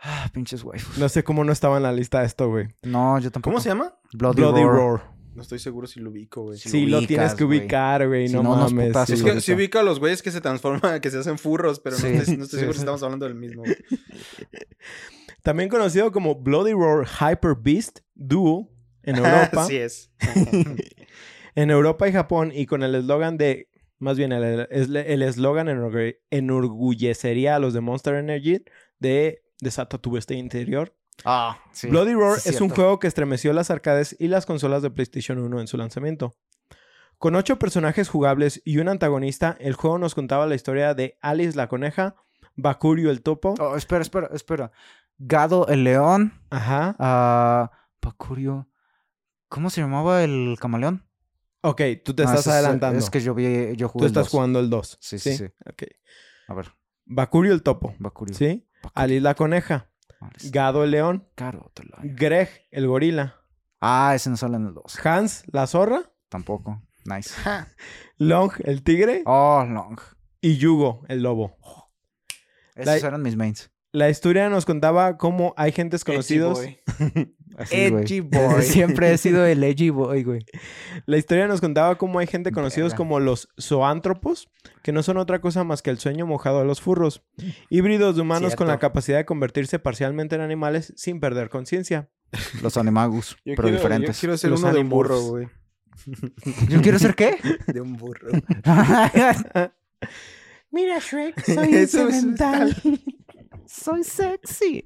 Ah, 0.00 0.28
pinches 0.32 0.62
waifus. 0.62 0.98
No 0.98 1.08
sé 1.08 1.24
cómo 1.24 1.44
no 1.44 1.52
estaba 1.52 1.76
en 1.78 1.82
la 1.82 1.92
lista 1.92 2.22
esto, 2.24 2.48
güey. 2.48 2.68
No, 2.82 3.18
yo 3.18 3.30
tampoco. 3.30 3.52
¿Cómo 3.52 3.60
se 3.60 3.70
llama? 3.70 3.94
Bloody, 4.12 4.42
Bloody 4.42 4.62
Roar. 4.62 4.76
Roar. 4.76 5.14
No 5.34 5.42
estoy 5.42 5.58
seguro 5.58 5.86
si 5.86 5.98
lo 5.98 6.10
ubico, 6.10 6.42
güey. 6.42 6.58
Sí. 6.58 6.68
Sí, 6.68 6.86
lo 6.86 6.98
ubicas, 6.98 7.08
tienes 7.08 7.34
que 7.34 7.44
güey. 7.44 7.60
ubicar, 7.60 8.06
güey. 8.06 8.28
Si 8.28 8.34
no, 8.34 8.42
mames. 8.42 8.94
sí. 9.06 9.14
Es 9.14 9.22
que 9.22 9.30
ahorita. 9.30 9.40
sí 9.40 9.52
ubico 9.52 9.78
a 9.78 9.82
los 9.82 9.98
güeyes 9.98 10.22
que 10.22 10.30
se 10.30 10.40
transforman, 10.40 11.00
que 11.00 11.10
se 11.10 11.18
hacen 11.18 11.38
furros, 11.38 11.80
pero 11.80 11.96
no 11.98 12.06
estoy, 12.06 12.36
no 12.36 12.44
estoy 12.44 12.58
sí, 12.58 12.58
seguro 12.58 12.74
si 12.74 12.80
estamos 12.80 13.02
hablando 13.02 13.26
del 13.26 13.34
mismo. 13.34 13.62
güey. 13.62 13.76
También 15.42 15.68
conocido 15.68 16.12
como 16.12 16.36
Bloody 16.36 16.72
Roar 16.72 17.06
Hyper 17.06 17.56
Beast 17.56 18.00
Duo 18.14 18.73
en 19.06 19.16
Europa. 19.18 19.62
Así 19.64 19.76
es. 19.76 20.10
en 21.54 21.70
Europa 21.70 22.08
y 22.08 22.12
Japón 22.12 22.52
y 22.54 22.66
con 22.66 22.82
el 22.82 22.94
eslogan 22.94 23.36
de... 23.36 23.68
Más 23.98 24.18
bien, 24.18 24.32
el 24.32 24.66
el- 24.70 24.96
el 24.96 25.22
eslogan 25.22 25.68
enorgue- 25.68 26.18
enorgullecería 26.30 27.56
a 27.56 27.58
los 27.58 27.72
de 27.74 27.80
Monster 27.80 28.16
Energy 28.16 28.62
de 28.98 29.42
Desata 29.60 29.98
tu 29.98 30.10
bestia 30.10 30.36
interior. 30.36 30.94
Ah, 31.24 31.58
sí. 31.72 31.88
Bloody 31.88 32.12
Roar 32.12 32.40
sí, 32.40 32.48
es 32.50 32.60
un 32.60 32.68
juego 32.70 32.98
que 32.98 33.06
estremeció 33.06 33.52
las 33.52 33.70
arcades 33.70 34.16
y 34.18 34.26
las 34.28 34.46
consolas 34.46 34.82
de 34.82 34.90
PlayStation 34.90 35.38
1 35.38 35.60
en 35.60 35.66
su 35.68 35.76
lanzamiento. 35.78 36.36
Con 37.18 37.36
ocho 37.36 37.58
personajes 37.58 38.08
jugables 38.08 38.60
y 38.64 38.78
un 38.78 38.88
antagonista, 38.88 39.56
el 39.60 39.74
juego 39.74 39.96
nos 39.98 40.14
contaba 40.16 40.46
la 40.46 40.56
historia 40.56 40.92
de 40.94 41.16
Alice 41.22 41.56
la 41.56 41.68
coneja, 41.68 42.16
Bakurio 42.56 43.10
el 43.10 43.22
topo, 43.22 43.54
Oh, 43.60 43.76
espera, 43.76 44.02
espera, 44.02 44.28
espera. 44.34 44.72
Gado 45.18 45.68
el 45.68 45.84
león. 45.84 46.34
ajá, 46.50 46.96
Ah, 46.98 47.70
Bakurio. 48.02 48.68
¿Cómo 49.54 49.70
se 49.70 49.80
llamaba 49.80 50.24
el 50.24 50.56
camaleón? 50.60 51.06
Ok, 51.60 51.80
tú 52.04 52.12
te 52.12 52.22
Ah, 52.24 52.26
estás 52.26 52.46
es- 52.48 52.52
adelantando. 52.54 52.98
Es 52.98 53.08
que 53.08 53.20
yo 53.20 53.34
vi, 53.34 53.76
yo 53.76 53.88
jugué 53.88 54.00
tú 54.02 54.06
el 54.06 54.10
estás 54.10 54.24
dos. 54.24 54.30
jugando 54.32 54.58
el 54.58 54.68
2. 54.68 54.98
Sí, 55.00 55.20
sí, 55.20 55.36
sí. 55.36 55.44
Ok. 55.64 55.84
A 56.48 56.54
ver, 56.54 56.72
Bakurio 57.06 57.52
el 57.52 57.62
topo. 57.62 57.94
Bakurio. 58.00 58.34
¿Sí? 58.34 58.66
Alice 58.94 59.20
la 59.20 59.34
coneja. 59.36 59.90
Sí. 60.38 60.50
Gado 60.50 60.82
el 60.82 60.90
león. 60.90 61.28
Caro, 61.36 61.70
te 61.72 61.84
lo- 61.84 61.96
Greg 62.02 62.48
el 62.72 62.88
gorila. 62.88 63.36
Ah, 63.80 64.12
ese 64.16 64.28
no 64.28 64.36
sale 64.36 64.56
en 64.56 64.66
el 64.66 64.74
2. 64.74 65.06
Hans 65.06 65.44
la 65.52 65.66
zorra. 65.68 66.10
Tampoco. 66.28 66.82
Nice. 67.04 67.30
Long 68.18 68.50
el 68.64 68.82
tigre. 68.82 69.22
Oh, 69.26 69.64
long. 69.68 70.00
Y 70.40 70.56
Yugo 70.56 71.04
el 71.08 71.22
lobo. 71.22 71.56
Esos 72.74 72.86
La- 73.02 73.08
eran 73.08 73.22
mis 73.22 73.36
mains. 73.36 73.70
La 73.92 74.08
historia 74.10 74.48
nos 74.48 74.64
contaba 74.66 75.16
cómo 75.16 75.54
hay 75.56 75.70
gentes 75.70 76.02
conocidos. 76.04 76.60
Así, 77.56 77.90
güey. 77.90 78.02
Edgy 78.02 78.20
boy. 78.20 78.62
Siempre 78.62 79.12
he 79.12 79.18
sido 79.18 79.44
el 79.44 79.62
edgy 79.62 79.90
boy, 79.90 80.24
güey. 80.24 80.44
La 81.06 81.16
historia 81.16 81.46
nos 81.46 81.60
contaba 81.60 81.96
cómo 81.96 82.18
hay 82.18 82.26
gente 82.26 82.52
conocidos 82.52 82.92
Verga. 82.92 82.96
como 82.98 83.20
los 83.20 83.48
zoántropos, 83.60 84.48
que 84.82 84.92
no 84.92 85.02
son 85.02 85.16
otra 85.18 85.40
cosa 85.40 85.64
más 85.64 85.82
que 85.82 85.90
el 85.90 85.98
sueño 85.98 86.26
mojado 86.26 86.60
de 86.60 86.64
los 86.64 86.80
furros. 86.80 87.22
Híbridos 87.70 88.16
de 88.16 88.22
humanos 88.22 88.56
con 88.56 88.66
la 88.66 88.78
capacidad 88.78 89.18
de 89.18 89.24
convertirse 89.24 89.78
parcialmente 89.78 90.34
en 90.34 90.40
animales 90.40 90.92
sin 90.96 91.20
perder 91.20 91.48
conciencia. 91.48 92.08
Los 92.62 92.76
animagus, 92.76 93.36
Yo 93.44 93.54
pero 93.54 93.62
quiero, 93.68 93.76
diferentes. 93.76 94.16
Yo 94.16 94.20
quiero 94.20 94.36
ser 94.36 94.50
Los 94.50 94.62
uno 94.62 94.72
de 94.72 94.80
un 94.80 94.88
burro, 94.88 95.20
güey. 95.20 95.48
¿Yo 96.68 96.82
quiero 96.82 96.98
ser 96.98 97.14
qué? 97.14 97.38
De 97.68 97.80
un 97.80 97.96
burro. 97.96 98.32
Mira, 100.70 100.98
Shrek, 100.98 101.48
Eso 101.48 102.08
es 102.08 102.24
mental. 102.24 102.76
Soy 103.66 104.02
sexy. 104.02 104.82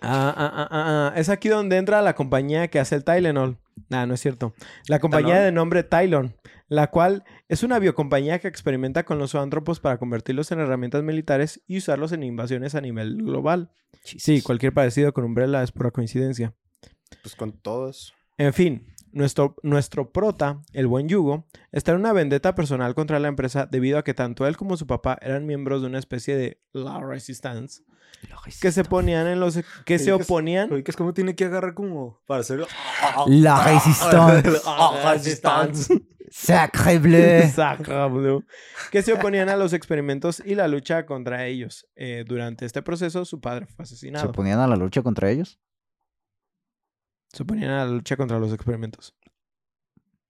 Ah, 0.00 0.34
ah, 0.36 0.52
ah, 0.54 0.68
ah, 0.70 1.12
ah. 1.12 1.18
Es 1.18 1.28
aquí 1.28 1.48
donde 1.48 1.76
entra 1.76 2.02
la 2.02 2.14
compañía 2.14 2.68
que 2.68 2.78
hace 2.78 2.94
el 2.94 3.04
Tylenol. 3.04 3.58
Nah, 3.88 4.06
no 4.06 4.14
es 4.14 4.20
cierto. 4.20 4.54
La 4.86 4.98
compañía 4.98 5.34
¿Talón? 5.34 5.44
de 5.44 5.52
nombre 5.52 5.82
Tylon, 5.84 6.34
la 6.68 6.88
cual 6.90 7.24
es 7.48 7.62
una 7.62 7.78
biocompañía 7.78 8.38
que 8.38 8.48
experimenta 8.48 9.04
con 9.04 9.18
los 9.18 9.32
zoántropos 9.32 9.80
para 9.80 9.98
convertirlos 9.98 10.50
en 10.52 10.60
herramientas 10.60 11.02
militares 11.02 11.62
y 11.66 11.78
usarlos 11.78 12.12
en 12.12 12.22
invasiones 12.22 12.74
a 12.74 12.80
nivel 12.80 13.16
global. 13.16 13.70
Sí, 14.02 14.42
cualquier 14.42 14.72
parecido 14.72 15.12
con 15.12 15.24
Umbrella 15.24 15.62
es 15.62 15.72
pura 15.72 15.90
coincidencia. 15.90 16.54
Pues 17.22 17.34
con 17.36 17.52
todos. 17.52 18.14
En 18.36 18.52
fin, 18.52 18.86
nuestro, 19.12 19.56
nuestro 19.62 20.10
prota, 20.12 20.60
el 20.72 20.86
buen 20.86 21.08
Yugo, 21.08 21.46
está 21.72 21.92
en 21.92 21.98
una 21.98 22.12
vendetta 22.12 22.54
personal 22.54 22.94
contra 22.94 23.18
la 23.18 23.28
empresa 23.28 23.66
debido 23.66 23.98
a 23.98 24.04
que 24.04 24.14
tanto 24.14 24.46
él 24.46 24.56
como 24.56 24.76
su 24.76 24.86
papá 24.86 25.18
eran 25.20 25.46
miembros 25.46 25.80
de 25.82 25.88
una 25.88 25.98
especie 25.98 26.36
de 26.36 26.60
La 26.72 27.00
Resistance 27.00 27.82
que 28.60 28.72
se 28.72 28.82
ponían 28.84 29.26
en 29.28 29.38
los 29.38 29.60
que 29.84 29.98
se 30.00 30.10
es- 30.10 30.22
oponían 30.22 30.68
que 30.82 30.90
es 30.90 30.96
como 30.96 31.14
tiene 31.14 31.36
que 31.36 31.44
agarrar 31.44 31.74
como 31.74 32.20
para 32.26 32.40
hacer... 32.40 32.66
La 33.26 33.62
resistance. 33.62 34.50
Resistance. 35.12 36.02
Sacre 36.30 36.98
bleu. 36.98 37.48
Sacre 37.54 38.08
bleu. 38.08 38.44
que 38.90 39.02
se 39.02 39.12
oponían 39.12 39.48
a 39.48 39.56
los 39.56 39.72
experimentos 39.72 40.42
y 40.44 40.54
la 40.56 40.68
lucha 40.68 41.06
contra 41.06 41.46
ellos. 41.46 41.86
Eh, 41.96 42.24
durante 42.26 42.66
este 42.66 42.82
proceso, 42.82 43.24
su 43.24 43.40
padre 43.40 43.66
fue 43.66 43.86
¿Se 43.86 43.94
asesinado. 43.94 44.32
ponían 44.32 44.58
a 44.58 44.66
la 44.66 44.76
lucha 44.76 45.02
contra 45.02 45.30
ellos? 45.30 45.58
Se 47.32 47.42
oponían 47.42 47.70
a 47.70 47.84
la 47.84 47.90
lucha 47.90 48.16
contra 48.16 48.38
los 48.38 48.52
experimentos. 48.52 49.14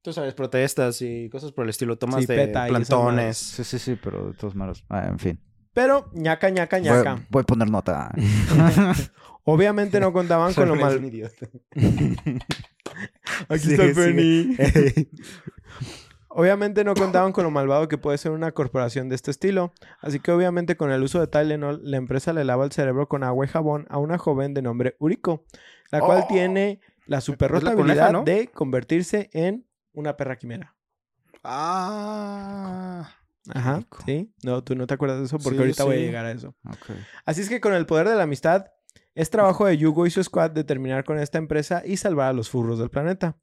Tú 0.02 0.12
sabes, 0.12 0.34
protestas 0.34 1.02
y 1.02 1.28
cosas 1.28 1.52
por 1.52 1.64
el 1.64 1.70
estilo. 1.70 1.98
Tomas 1.98 2.20
Sí, 2.20 2.26
de 2.26 2.34
PETA 2.34 2.68
y 2.68 2.72
esas 2.72 2.88
plantones. 2.88 3.36
Sí, 3.36 3.64
sí, 3.64 3.78
sí, 3.78 3.98
pero 4.02 4.28
de 4.30 4.34
todos 4.34 4.54
modos. 4.54 4.84
Ah, 4.88 5.06
en 5.08 5.18
fin. 5.18 5.40
Pero, 5.74 6.10
ñaca, 6.12 6.50
ñaca, 6.50 6.78
Voy, 6.78 6.86
ñaca. 6.86 7.26
voy 7.30 7.40
a 7.42 7.44
poner 7.44 7.70
nota. 7.70 8.10
Obviamente 9.44 10.00
no 10.00 10.12
contaban 10.12 10.52
con 10.54 10.68
lo 10.68 10.76
mal. 10.76 10.98
Aquí 13.48 13.58
Sí, 13.60 13.74
está 13.74 13.94
sí. 13.94 15.08
Obviamente 16.38 16.84
no 16.84 16.94
contaban 16.94 17.32
con 17.32 17.42
lo 17.42 17.50
malvado 17.50 17.88
que 17.88 17.98
puede 17.98 18.16
ser 18.16 18.30
una 18.30 18.52
corporación 18.52 19.08
de 19.08 19.16
este 19.16 19.32
estilo, 19.32 19.72
así 20.00 20.20
que 20.20 20.30
obviamente 20.30 20.76
con 20.76 20.92
el 20.92 21.02
uso 21.02 21.18
de 21.18 21.26
Tylenol, 21.26 21.80
la 21.82 21.96
empresa 21.96 22.32
le 22.32 22.44
lava 22.44 22.64
el 22.64 22.70
cerebro 22.70 23.08
con 23.08 23.24
agua 23.24 23.44
y 23.44 23.48
jabón 23.48 23.86
a 23.90 23.98
una 23.98 24.18
joven 24.18 24.54
de 24.54 24.62
nombre 24.62 24.94
Uriko, 25.00 25.44
la 25.90 25.98
cual 25.98 26.20
Oh. 26.24 26.26
tiene 26.28 26.80
la 27.06 27.20
super 27.20 27.52
Es 27.54 27.64
la 27.64 27.70
habilidad 27.72 28.06
coneja, 28.06 28.12
¿no? 28.12 28.22
de 28.22 28.46
convertirse 28.48 29.30
en 29.32 29.66
una 29.92 30.16
perra 30.16 30.36
quimera. 30.36 30.76
Ah. 31.42 33.10
Ajá, 33.52 33.82
sí. 34.06 34.32
No, 34.44 34.62
tú 34.62 34.76
no 34.76 34.86
te 34.86 34.94
acuerdas 34.94 35.18
de 35.18 35.24
eso 35.24 35.38
porque 35.38 35.56
Sí, 35.56 35.62
ahorita 35.62 35.84
voy 35.84 35.96
a 35.96 35.98
llegar 36.00 36.24
a 36.26 36.30
eso. 36.32 36.54
Así 37.24 37.40
es 37.40 37.48
que 37.48 37.60
con 37.60 37.72
el 37.74 37.86
poder 37.86 38.08
de 38.08 38.14
la 38.14 38.24
amistad, 38.24 38.66
es 39.14 39.30
trabajo 39.30 39.66
de 39.66 39.76
Yugo 39.76 40.06
y 40.06 40.10
su 40.10 40.22
squad 40.22 40.50
de 40.52 40.62
terminar 40.64 41.02
con 41.04 41.18
esta 41.18 41.38
empresa 41.38 41.82
y 41.84 41.96
salvar 41.96 42.28
a 42.28 42.32
los 42.32 42.48
furros 42.48 42.78
del 42.78 42.90
planeta. 42.90 43.36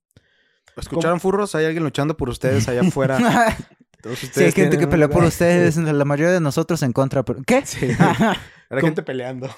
¿Escucharon 0.75 1.19
furros? 1.19 1.56
Hay 1.56 1.65
alguien 1.65 1.84
luchando 1.84 2.17
por 2.17 2.30
ustedes 2.30 2.67
allá 2.67 2.82
afuera. 2.88 3.17
Todos 4.01 4.19
Sí, 4.19 4.25
hay 4.25 4.30
ustedes 4.30 4.54
gente 4.54 4.78
que 4.78 4.88
pelea 4.88 5.10
por 5.10 5.23
ustedes, 5.23 5.78
la 5.78 6.06
mayoría 6.06 6.32
de 6.32 6.39
nosotros 6.39 6.84
en 6.84 6.93
contra, 6.93 7.23
pero... 7.23 7.41
¿Qué? 7.45 7.65
Sí. 7.65 7.88
Era 8.69 8.82
gente 8.82 9.04
peleando. 9.04 9.49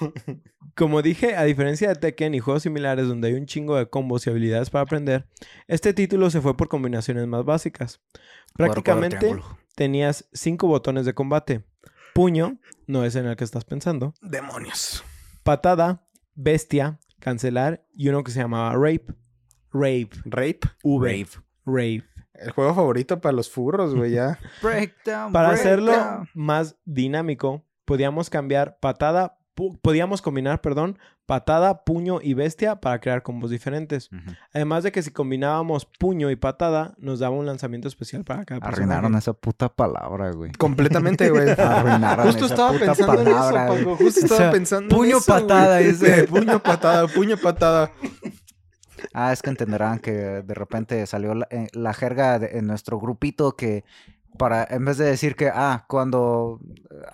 Como 0.74 1.02
dije, 1.02 1.36
a 1.36 1.44
diferencia 1.44 1.88
de 1.88 1.96
Tekken 1.96 2.34
y 2.34 2.40
juegos 2.40 2.62
similares 2.62 3.08
donde 3.08 3.28
hay 3.28 3.34
un 3.34 3.46
chingo 3.46 3.76
de 3.76 3.88
combos 3.88 4.26
y 4.26 4.30
habilidades 4.30 4.70
para 4.70 4.82
aprender, 4.82 5.28
este 5.66 5.92
título 5.92 6.30
se 6.30 6.40
fue 6.40 6.56
por 6.56 6.68
combinaciones 6.68 7.26
más 7.26 7.44
básicas. 7.44 8.00
Prácticamente 8.54 9.34
tenías 9.74 10.28
cinco 10.32 10.66
botones 10.66 11.04
de 11.04 11.14
combate. 11.14 11.64
Puño, 12.14 12.58
no 12.86 13.04
es 13.04 13.16
en 13.16 13.26
el 13.26 13.36
que 13.36 13.44
estás 13.44 13.64
pensando. 13.64 14.14
Demonios. 14.20 15.04
Patada, 15.42 16.06
bestia, 16.34 17.00
cancelar 17.20 17.84
y 17.92 18.08
uno 18.08 18.24
que 18.24 18.30
se 18.30 18.40
llamaba 18.40 18.72
rape. 18.74 19.14
Rape. 19.78 20.10
Rape. 20.24 20.60
V. 20.82 21.26
Rape. 21.66 22.04
El 22.34 22.50
juego 22.52 22.74
favorito 22.74 23.20
para 23.20 23.32
los 23.32 23.50
furros, 23.50 23.94
güey, 23.94 24.12
ya. 24.12 24.38
Breakdown, 24.62 25.32
Para 25.32 25.50
hacerlo 25.50 25.92
más 26.34 26.76
dinámico, 26.84 27.64
podíamos 27.84 28.30
cambiar 28.30 28.78
patada, 28.78 29.38
pu- 29.56 29.78
podíamos 29.82 30.22
combinar, 30.22 30.60
perdón, 30.60 30.98
patada, 31.26 31.84
puño 31.84 32.20
y 32.22 32.34
bestia 32.34 32.76
para 32.76 33.00
crear 33.00 33.22
combos 33.22 33.50
diferentes. 33.50 34.08
Además 34.54 34.84
de 34.84 34.92
que 34.92 35.02
si 35.02 35.10
combinábamos 35.10 35.84
puño 35.98 36.30
y 36.30 36.36
patada, 36.36 36.94
nos 36.96 37.18
daba 37.18 37.34
un 37.36 37.44
lanzamiento 37.44 37.86
especial 37.88 38.24
para 38.24 38.44
cada 38.46 38.60
personaje. 38.60 38.84
Arruinaron 38.84 39.14
esa 39.18 39.32
puta 39.34 39.68
palabra, 39.68 40.30
güey. 40.30 40.52
Completamente, 40.52 41.28
güey. 41.30 41.50
Arruinaron 41.58 42.24
Justo 42.24 42.44
esa 42.46 42.54
estaba 42.54 42.72
puta 42.72 42.84
pensando 42.86 43.14
palabra, 43.24 43.66
en 43.66 43.72
eso. 43.72 43.84
Paco. 43.84 43.96
Justo 43.96 44.20
O 44.20 44.22
estaba 44.24 44.40
sea, 44.40 44.50
pensando 44.52 44.96
puño, 44.96 45.10
en 45.10 45.16
eso, 45.16 45.32
güey. 45.32 45.42
patada, 45.42 45.78
dice. 45.78 46.24
puño, 46.30 46.62
patada, 46.62 47.06
puño, 47.08 47.36
patada. 47.36 47.90
Ah, 49.12 49.32
es 49.32 49.42
que 49.42 49.50
entenderán 49.50 49.98
que 49.98 50.12
de 50.12 50.54
repente 50.54 51.06
salió 51.06 51.34
la, 51.34 51.46
eh, 51.50 51.68
la 51.72 51.94
jerga 51.94 52.38
de- 52.38 52.58
en 52.58 52.66
nuestro 52.66 52.98
grupito 52.98 53.56
que 53.56 53.84
para, 54.38 54.66
en 54.70 54.84
vez 54.84 54.98
de 54.98 55.06
decir 55.06 55.34
que, 55.36 55.50
ah, 55.52 55.84
cuando, 55.88 56.60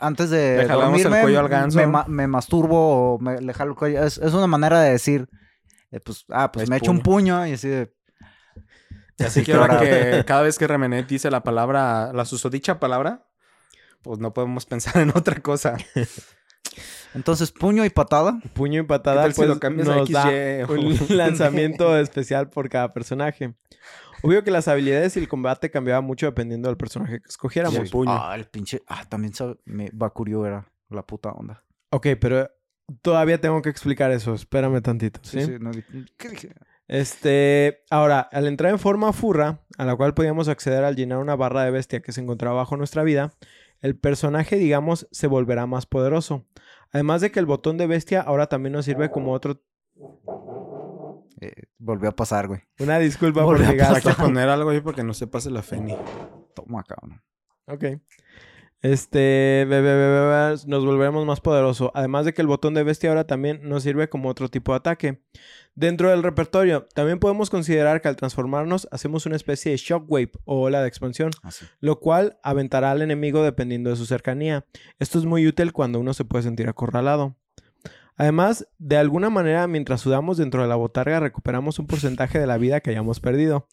antes 0.00 0.30
de 0.30 0.58
Le 0.58 0.66
jalamos 0.66 0.98
el 0.98 1.04
dormirme, 1.04 1.22
cuello 1.22 1.40
al 1.40 1.48
ganso. 1.48 1.78
Me, 1.78 2.04
me 2.08 2.26
masturbo 2.26 3.14
o 3.14 3.18
me, 3.18 3.40
le 3.40 3.54
jalo 3.54 3.70
el 3.72 3.76
cuello, 3.76 4.02
es, 4.04 4.18
es 4.18 4.34
una 4.34 4.46
manera 4.46 4.80
de 4.80 4.90
decir, 4.90 5.28
eh, 5.90 6.00
pues, 6.00 6.24
ah, 6.30 6.52
pues 6.52 6.64
Es 6.64 6.70
me 6.70 6.76
echo 6.76 6.90
un 6.90 7.00
puño 7.00 7.46
y 7.46 7.52
así 7.52 7.68
de, 7.68 7.94
Así 9.18 9.42
que 9.44 9.54
ahora 9.54 9.78
que 9.80 10.24
cada 10.26 10.42
vez 10.42 10.58
que 10.58 10.66
Remenet 10.66 11.06
dice 11.06 11.30
la 11.30 11.42
palabra, 11.42 12.12
la 12.12 12.24
susodicha 12.24 12.78
palabra, 12.80 13.26
pues 14.02 14.18
no 14.18 14.34
podemos 14.34 14.66
pensar 14.66 14.98
en 14.98 15.10
otra 15.10 15.40
cosa. 15.40 15.76
entonces 17.14 17.52
puño 17.52 17.84
y 17.84 17.90
patada. 17.90 18.40
Puño 18.52 18.80
y 18.80 18.84
¿Qué 18.84 18.88
patada 18.88 19.28
si 19.30 19.36
pues, 19.36 19.48
lo 19.48 19.58
cambias 19.58 19.88
a 19.88 19.96
nos 19.96 20.10
da 20.10 20.28
un 20.68 20.96
lanzamiento 21.16 21.96
especial 21.98 22.50
por 22.50 22.68
cada 22.68 22.92
personaje. 22.92 23.54
Obvio 24.22 24.42
que 24.42 24.50
las 24.50 24.68
habilidades 24.68 25.16
y 25.16 25.20
el 25.20 25.28
combate 25.28 25.70
cambiaban 25.70 26.04
mucho 26.04 26.26
dependiendo 26.26 26.68
del 26.68 26.76
personaje 26.76 27.20
que 27.20 27.28
escogiéramos. 27.28 27.88
Sí. 27.88 27.92
puño. 27.92 28.12
Ah, 28.12 28.34
el 28.34 28.46
pinche, 28.46 28.82
ah, 28.88 29.04
también 29.08 29.34
sabe, 29.34 29.56
me, 29.64 29.90
Bakurio 29.92 30.46
era 30.46 30.66
la 30.88 31.02
puta 31.02 31.30
onda. 31.30 31.62
Ok, 31.90 32.08
pero 32.20 32.50
todavía 33.02 33.40
tengo 33.40 33.60
que 33.62 33.68
explicar 33.68 34.10
eso. 34.10 34.34
Espérame 34.34 34.80
tantito. 34.80 35.20
Sí, 35.22 35.40
¿sí? 35.40 35.46
sí, 35.46 35.52
no, 35.60 35.70
¿qué 36.16 36.28
dije? 36.28 36.54
Este, 36.88 37.82
ahora, 37.90 38.20
al 38.20 38.46
entrar 38.46 38.70
en 38.72 38.78
forma 38.78 39.12
furra, 39.12 39.60
a 39.78 39.84
la 39.84 39.96
cual 39.96 40.14
podíamos 40.14 40.48
acceder 40.48 40.84
al 40.84 40.96
llenar 40.96 41.18
una 41.18 41.36
barra 41.36 41.64
de 41.64 41.70
bestia 41.70 42.00
que 42.00 42.12
se 42.12 42.20
encontraba 42.20 42.56
bajo 42.56 42.76
nuestra 42.76 43.02
vida, 43.02 43.32
el 43.80 43.96
personaje, 43.96 44.56
digamos, 44.56 45.06
se 45.10 45.26
volverá 45.26 45.66
más 45.66 45.86
poderoso. 45.86 46.46
Además 46.94 47.20
de 47.20 47.32
que 47.32 47.40
el 47.40 47.46
botón 47.46 47.76
de 47.76 47.88
bestia 47.88 48.20
ahora 48.20 48.46
también 48.46 48.72
nos 48.72 48.84
sirve 48.84 49.10
como 49.10 49.32
otro... 49.32 49.60
Eh, 51.40 51.64
volvió 51.76 52.08
a 52.08 52.12
pasar, 52.14 52.46
güey. 52.46 52.60
Una 52.78 53.00
disculpa 53.00 53.40
por 53.44 53.56
Volvió 53.56 53.72
llegar 53.72 53.96
Hay 53.96 54.00
que 54.00 54.12
poner 54.12 54.48
algo 54.48 54.70
ahí 54.70 54.80
porque 54.80 55.02
no 55.02 55.12
se 55.12 55.26
pase 55.26 55.50
la 55.50 55.62
Feni. 55.62 55.96
Toma, 56.54 56.84
cabrón. 56.84 57.20
Ok. 57.66 58.00
Este, 58.84 59.64
be- 59.66 60.56
nos 60.66 60.84
volveremos 60.84 61.24
más 61.24 61.40
poderoso. 61.40 61.90
Además 61.94 62.26
de 62.26 62.34
que 62.34 62.42
el 62.42 62.48
botón 62.48 62.74
de 62.74 62.82
bestia 62.82 63.08
ahora 63.08 63.26
también 63.26 63.60
nos 63.66 63.82
sirve 63.82 64.10
como 64.10 64.28
otro 64.28 64.50
tipo 64.50 64.72
de 64.72 64.76
ataque. 64.76 65.22
Dentro 65.74 66.10
del 66.10 66.22
repertorio, 66.22 66.86
también 66.94 67.18
podemos 67.18 67.48
considerar 67.48 68.02
que 68.02 68.08
al 68.08 68.16
transformarnos 68.16 68.86
hacemos 68.92 69.24
una 69.24 69.36
especie 69.36 69.72
de 69.72 69.78
shockwave 69.78 70.32
o 70.44 70.60
ola 70.60 70.82
de 70.82 70.88
expansión, 70.88 71.30
Así. 71.42 71.64
lo 71.80 71.98
cual 71.98 72.36
aventará 72.42 72.90
al 72.90 73.00
enemigo 73.00 73.42
dependiendo 73.42 73.88
de 73.88 73.96
su 73.96 74.04
cercanía. 74.04 74.66
Esto 74.98 75.18
es 75.18 75.24
muy 75.24 75.46
útil 75.46 75.72
cuando 75.72 75.98
uno 75.98 76.12
se 76.12 76.26
puede 76.26 76.42
sentir 76.44 76.68
acorralado. 76.68 77.36
Además, 78.16 78.68
de 78.78 78.98
alguna 78.98 79.30
manera, 79.30 79.66
mientras 79.66 80.02
sudamos 80.02 80.36
dentro 80.36 80.60
de 80.60 80.68
la 80.68 80.76
botarga, 80.76 81.20
recuperamos 81.20 81.78
un 81.78 81.86
porcentaje 81.86 82.38
de 82.38 82.46
la 82.46 82.58
vida 82.58 82.80
que 82.80 82.90
hayamos 82.90 83.18
perdido. 83.18 83.66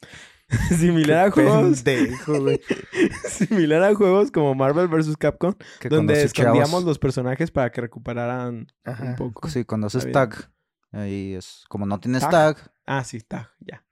Similar 0.77 1.27
a 1.27 1.31
juegos. 1.31 1.81
Pendejo, 1.81 2.41
güey. 2.41 2.61
Similar 3.29 3.83
a 3.83 3.95
juegos 3.95 4.31
como 4.31 4.53
Marvel 4.55 4.87
vs. 4.87 5.17
Capcom, 5.17 5.53
Que 5.79 5.89
donde 5.89 6.21
escondíamos 6.23 6.83
los 6.83 6.99
personajes 6.99 7.51
para 7.51 7.71
que 7.71 7.81
recuperaran 7.81 8.67
un 8.85 9.15
poco. 9.15 9.49
Sí, 9.49 9.63
cuando 9.65 9.87
haces 9.87 10.11
tag. 10.11 10.51
Ahí 10.91 11.33
es. 11.33 11.63
Como 11.69 11.85
no 11.85 11.99
tienes 11.99 12.21
Tag. 12.21 12.31
tag. 12.57 12.71
Ah, 12.85 13.03
sí, 13.03 13.17
está, 13.17 13.51
ya. 13.59 13.83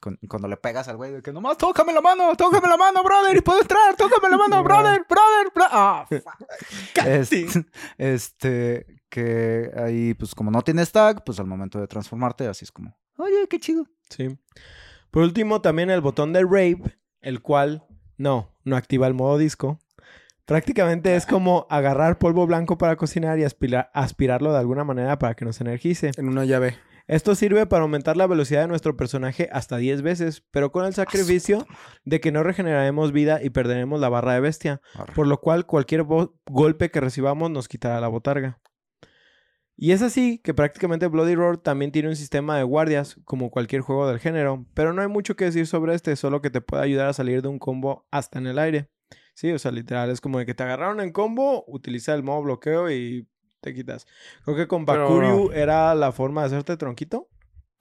con- 0.00 0.18
cuando 0.28 0.48
le 0.48 0.56
pegas 0.56 0.88
al 0.88 0.96
güey 0.96 1.12
de 1.12 1.22
que 1.22 1.32
nomás 1.32 1.56
tócame 1.58 1.92
la 1.92 2.00
mano, 2.00 2.34
tócame 2.36 2.66
la 2.68 2.76
mano, 2.76 3.04
brother, 3.04 3.36
y 3.36 3.40
puedo 3.40 3.60
entrar, 3.60 3.94
tócame 3.96 4.28
la 4.30 4.36
mano, 4.38 4.64
brother, 4.64 5.06
brother, 5.08 5.52
bro- 5.54 5.66
Ah, 5.70 6.06
fuck. 6.08 7.06
este, 7.06 7.46
este, 7.98 9.02
que 9.08 9.70
ahí, 9.76 10.14
pues 10.14 10.34
como 10.34 10.50
no 10.50 10.62
tienes 10.62 10.90
tag, 10.90 11.22
pues 11.24 11.38
al 11.38 11.46
momento 11.46 11.78
de 11.78 11.86
transformarte, 11.86 12.48
así 12.48 12.64
es 12.64 12.72
como, 12.72 12.96
oye, 13.18 13.46
qué 13.48 13.60
chido. 13.60 13.86
Sí. 14.08 14.36
Por 15.10 15.22
último, 15.22 15.60
también 15.60 15.90
el 15.90 16.00
botón 16.00 16.32
de 16.32 16.42
Rave, 16.42 16.98
el 17.20 17.40
cual 17.42 17.84
no, 18.16 18.54
no 18.64 18.76
activa 18.76 19.06
el 19.06 19.14
modo 19.14 19.38
disco. 19.38 19.78
Prácticamente 20.44 21.14
es 21.14 21.26
como 21.26 21.66
agarrar 21.70 22.18
polvo 22.18 22.46
blanco 22.46 22.76
para 22.76 22.96
cocinar 22.96 23.38
y 23.38 23.44
aspirar- 23.44 23.90
aspirarlo 23.94 24.52
de 24.52 24.58
alguna 24.58 24.84
manera 24.84 25.18
para 25.18 25.34
que 25.34 25.44
nos 25.44 25.60
energice. 25.60 26.10
En 26.16 26.28
una 26.28 26.44
llave. 26.44 26.76
Esto 27.06 27.34
sirve 27.34 27.66
para 27.66 27.82
aumentar 27.82 28.16
la 28.16 28.28
velocidad 28.28 28.60
de 28.62 28.68
nuestro 28.68 28.96
personaje 28.96 29.48
hasta 29.52 29.76
10 29.78 30.02
veces, 30.02 30.44
pero 30.52 30.70
con 30.70 30.84
el 30.84 30.94
sacrificio 30.94 31.66
de 32.04 32.20
que 32.20 32.30
no 32.30 32.44
regeneraremos 32.44 33.10
vida 33.10 33.42
y 33.42 33.50
perderemos 33.50 34.00
la 34.00 34.08
barra 34.08 34.34
de 34.34 34.40
bestia, 34.40 34.80
Arre. 34.94 35.12
por 35.14 35.26
lo 35.26 35.40
cual 35.40 35.66
cualquier 35.66 36.04
golpe 36.46 36.90
que 36.92 37.00
recibamos 37.00 37.50
nos 37.50 37.66
quitará 37.66 38.00
la 38.00 38.06
botarga. 38.08 38.60
Y 39.82 39.92
es 39.92 40.02
así 40.02 40.36
que 40.44 40.52
prácticamente 40.52 41.06
Bloody 41.06 41.34
Roar 41.34 41.56
también 41.56 41.90
tiene 41.90 42.10
un 42.10 42.16
sistema 42.16 42.54
de 42.58 42.64
guardias, 42.64 43.16
como 43.24 43.50
cualquier 43.50 43.80
juego 43.80 44.06
del 44.06 44.18
género, 44.18 44.66
pero 44.74 44.92
no 44.92 45.00
hay 45.00 45.08
mucho 45.08 45.36
que 45.36 45.46
decir 45.46 45.66
sobre 45.66 45.94
este, 45.94 46.16
solo 46.16 46.42
que 46.42 46.50
te 46.50 46.60
puede 46.60 46.82
ayudar 46.82 47.08
a 47.08 47.12
salir 47.14 47.40
de 47.40 47.48
un 47.48 47.58
combo 47.58 48.06
hasta 48.10 48.38
en 48.38 48.46
el 48.46 48.58
aire. 48.58 48.90
Sí, 49.34 49.50
o 49.52 49.58
sea, 49.58 49.70
literal, 49.70 50.10
es 50.10 50.20
como 50.20 50.38
de 50.38 50.44
que 50.44 50.52
te 50.54 50.64
agarraron 50.64 51.00
en 51.00 51.12
combo, 51.12 51.64
utiliza 51.66 52.12
el 52.14 52.22
modo 52.22 52.42
bloqueo 52.42 52.90
y 52.90 53.26
te 53.62 53.72
quitas. 53.72 54.06
Creo 54.44 54.54
que 54.54 54.68
con 54.68 54.84
Pero- 54.84 55.04
Bakuryu 55.04 55.52
era 55.52 55.94
la 55.94 56.12
forma 56.12 56.42
de 56.42 56.48
hacerte 56.48 56.76
tronquito. 56.76 57.28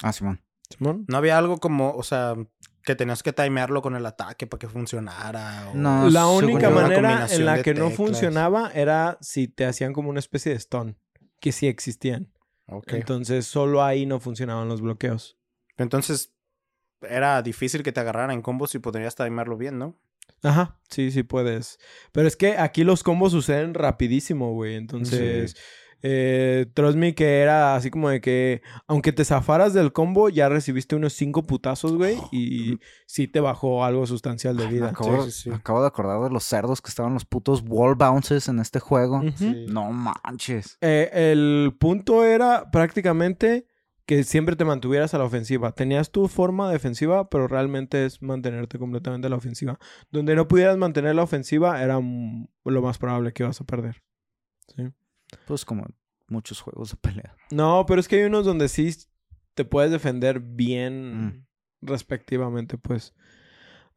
Ah, 0.02 0.14
Simón. 0.14 0.42
Simón. 0.70 1.04
No 1.10 1.18
había 1.18 1.38
algo 1.38 1.58
como, 1.58 1.92
o 1.96 2.04
sea, 2.04 2.36
que 2.84 2.96
tenías 2.96 3.24
que 3.24 3.34
timearlo 3.34 3.82
con 3.82 3.98
el 3.98 4.06
ataque 4.06 4.48
para 4.48 4.60
que 4.60 4.70
funcionara. 4.70 5.70
o- 5.72 5.76
No, 5.76 6.10
La 6.10 6.28
única 6.28 6.70
manera 6.70 7.28
en 7.30 7.46
la 7.46 7.62
que 7.62 7.74
no 7.74 7.90
funcionaba 7.90 8.72
era 8.74 9.18
si 9.20 9.50
te 9.50 9.66
hacían 9.66 9.92
como 9.92 10.10
una 10.10 10.20
especie 10.20 10.54
de 10.54 10.60
stun, 10.60 10.98
que 11.39 11.52
sí 11.52 11.67
existían. 11.67 12.32
Ok. 12.67 12.93
Entonces 12.93 13.47
solo 13.47 13.84
ahí 13.84 14.06
no 14.06 14.19
funcionaban 14.19 14.67
los 14.67 14.82
bloqueos. 14.82 15.38
Entonces, 15.78 16.34
era 17.02 17.41
difícil 17.41 17.84
que 17.84 17.91
te 17.91 17.99
agarraran 17.99 18.32
en 18.32 18.41
combos 18.41 18.75
y 18.75 18.80
podrías 18.80 19.15
timearlo 19.15 19.58
bien, 19.58 19.80
¿no? 19.80 19.99
Ajá, 20.43 20.80
sí, 20.89 21.12
sí 21.12 21.23
puedes. 21.23 21.80
Pero 22.12 22.28
es 22.28 22.36
que 22.36 22.58
aquí 22.58 22.84
los 22.84 23.04
combos 23.04 23.32
suceden 23.32 23.73
rapidísimo, 23.73 24.54
güey. 24.54 24.75
Entonces, 24.75 25.56
eh, 26.02 26.66
trust 26.74 26.98
me 26.98 27.14
que 27.16 27.40
era 27.40 27.76
así 27.76 27.90
como 27.90 28.10
de 28.10 28.22
que, 28.22 28.62
aunque 28.88 29.12
te 29.12 29.26
zafaras 29.26 29.74
del 29.74 29.92
combo, 29.94 30.30
ya 30.30 30.48
recibiste 30.50 30.96
unos 30.96 31.14
cinco 31.14 31.44
putazos, 31.46 31.94
güey. 31.96 32.18
Y 32.32 32.80
sí 33.06 33.28
te 33.28 33.40
bajó 33.40 33.84
algo 33.84 34.06
sustancial 34.08 34.56
de 34.58 34.66
Me 34.66 34.72
vida. 34.74 34.90
acabo, 34.90 35.24
Sí, 35.26 35.32
sí, 35.32 35.42
sí. 35.44 35.50
me 35.50 35.56
acabo 35.58 35.82
de 35.82 35.88
acordar 35.88 36.22
de 36.22 36.30
los 36.30 36.44
cerdos 36.44 36.82
que 36.82 36.90
estaban 36.90 37.14
los 37.14 37.26
putos 37.26 37.64
wall 37.68 37.96
bounces 37.96 38.48
en 38.48 38.60
este 38.60 38.80
juego. 38.80 39.22
No 39.68 39.92
manches. 39.92 40.78
Eh, 40.82 41.10
el 41.32 41.76
punto 41.80 42.24
era 42.26 42.72
prácticamente 42.72 43.66
que 44.06 44.24
siempre 44.24 44.56
te 44.56 44.66
mantuvieras 44.66 45.14
a 45.14 45.20
la 45.20 45.26
ofensiva. 45.26 45.72
Tenías 45.74 46.10
tu 46.10 46.28
forma 46.28 46.72
defensiva, 46.72 47.30
pero 47.30 47.48
realmente 47.48 48.06
es 48.06 48.24
mantenerte 48.24 48.80
completamente 48.80 49.28
a 49.28 49.30
la 49.30 49.36
ofensiva. 49.36 49.78
Donde 50.10 50.34
no 50.36 50.48
pudieras 50.48 50.78
mantener 50.78 51.14
la 51.14 51.22
ofensiva 51.22 51.84
era 51.84 52.00
lo 52.00 52.82
más 52.82 52.98
probable 52.98 53.34
que 53.34 53.44
ibas 53.44 53.62
a 53.62 53.66
perder. 53.66 54.02
Sí. 54.76 54.84
Pues 55.46 55.65
como 55.65 55.86
muchos 56.28 56.62
juegos 56.62 56.92
de 56.92 56.98
pelea. 56.98 57.36
No, 57.52 57.86
pero 57.88 58.00
es 58.00 58.08
que 58.08 58.18
hay 58.18 58.24
unos 58.24 58.46
donde 58.46 58.68
sí 58.70 58.96
te 59.56 59.65
puedes 59.65 59.92
defender 59.92 60.39
bien 60.39 61.28
Mm. 61.28 61.46
respectivamente, 61.82 62.78
pues. 62.78 63.13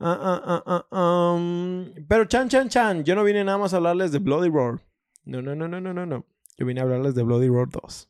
Ah, 0.00 0.18
ah, 0.20 0.62
ah, 0.66 0.86
ah, 0.90 1.34
um, 1.36 1.92
Pero 2.08 2.24
chan, 2.24 2.48
chan, 2.48 2.68
chan. 2.68 3.04
Yo 3.04 3.14
no 3.14 3.22
vine 3.22 3.44
nada 3.44 3.58
más 3.58 3.72
a 3.72 3.76
hablarles 3.76 4.10
de 4.10 4.18
Bloody 4.18 4.48
Roar. 4.48 4.80
No, 5.24 5.40
no, 5.42 5.54
no, 5.54 5.68
no, 5.68 5.80
no, 5.80 5.92
no, 5.94 6.06
no. 6.06 6.26
Yo 6.56 6.66
vine 6.66 6.80
a 6.80 6.82
hablarles 6.84 7.14
de 7.14 7.22
Bloody 7.22 7.48
Roar 7.48 7.68
2. 7.68 8.08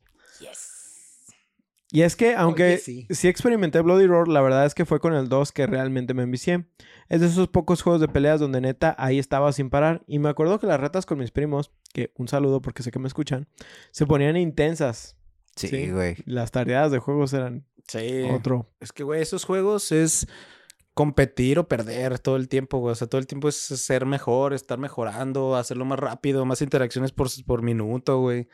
Y 1.93 2.03
es 2.03 2.17
que, 2.17 2.35
aunque 2.35 2.65
Oye, 2.65 2.79
sí. 2.79 3.07
sí 3.11 3.29
experimenté 3.29 3.81
Bloody 3.83 4.07
Roar, 4.07 4.27
la 4.27 4.41
verdad 4.41 4.65
es 4.65 4.75
que 4.75 4.87
fue 4.87 4.99
con 4.99 5.13
el 5.15 5.29
2 5.29 5.53
que 5.53 5.67
realmente 5.67 6.15
me 6.15 6.23
envicié. 6.23 6.65
Es 7.11 7.21
de 7.21 7.27
esos 7.27 7.49
pocos 7.49 7.83
juegos 7.83 8.01
de 8.01 8.09
peleas 8.09 8.41
donde 8.41 8.61
neta 8.63 8.95
ahí 8.99 9.19
estaba 9.19 9.53
sin 9.53 9.69
parar. 9.69 10.03
Y 10.07 10.19
me 10.19 10.31
acuerdo 10.31 10.59
que 10.59 10.67
las 10.67 10.81
retas 10.81 11.05
con 11.05 11.19
mis 11.19 11.31
primos, 11.31 11.71
que 11.93 12.11
un 12.17 12.29
saludo 12.29 12.63
porque 12.63 12.83
sé 12.83 12.91
que 12.91 12.99
me 12.99 13.09
escuchan, 13.09 13.47
se 13.91 14.07
ponían 14.07 14.37
intensas. 14.39 15.17
Sí, 15.55 15.69
Sí. 15.69 15.91
güey. 15.91 16.17
Las 16.25 16.51
tareas 16.51 16.91
de 16.91 16.99
juegos 16.99 17.35
eran 17.35 17.67
Sí. 17.87 18.23
otro. 18.33 18.71
Es 18.81 18.91
que, 18.93 19.03
güey, 19.03 19.21
esos 19.21 19.45
juegos 19.45 19.93
es 19.93 20.27
competir 20.95 21.59
o 21.59 21.69
perder 21.69 22.19
todo 22.19 22.37
el 22.37 22.49
tiempo, 22.49 22.79
güey. 22.79 22.93
O 22.93 22.95
sea, 22.95 23.07
todo 23.07 23.19
el 23.21 23.27
tiempo 23.27 23.49
es 23.49 23.57
ser 23.57 24.07
mejor, 24.07 24.55
estar 24.55 24.79
mejorando, 24.79 25.57
hacerlo 25.57 25.85
más 25.85 25.99
rápido, 25.99 26.45
más 26.47 26.63
interacciones 26.63 27.13
por, 27.13 27.29
por 27.47 27.63
minuto, 27.63 28.19
güey. 28.21 28.49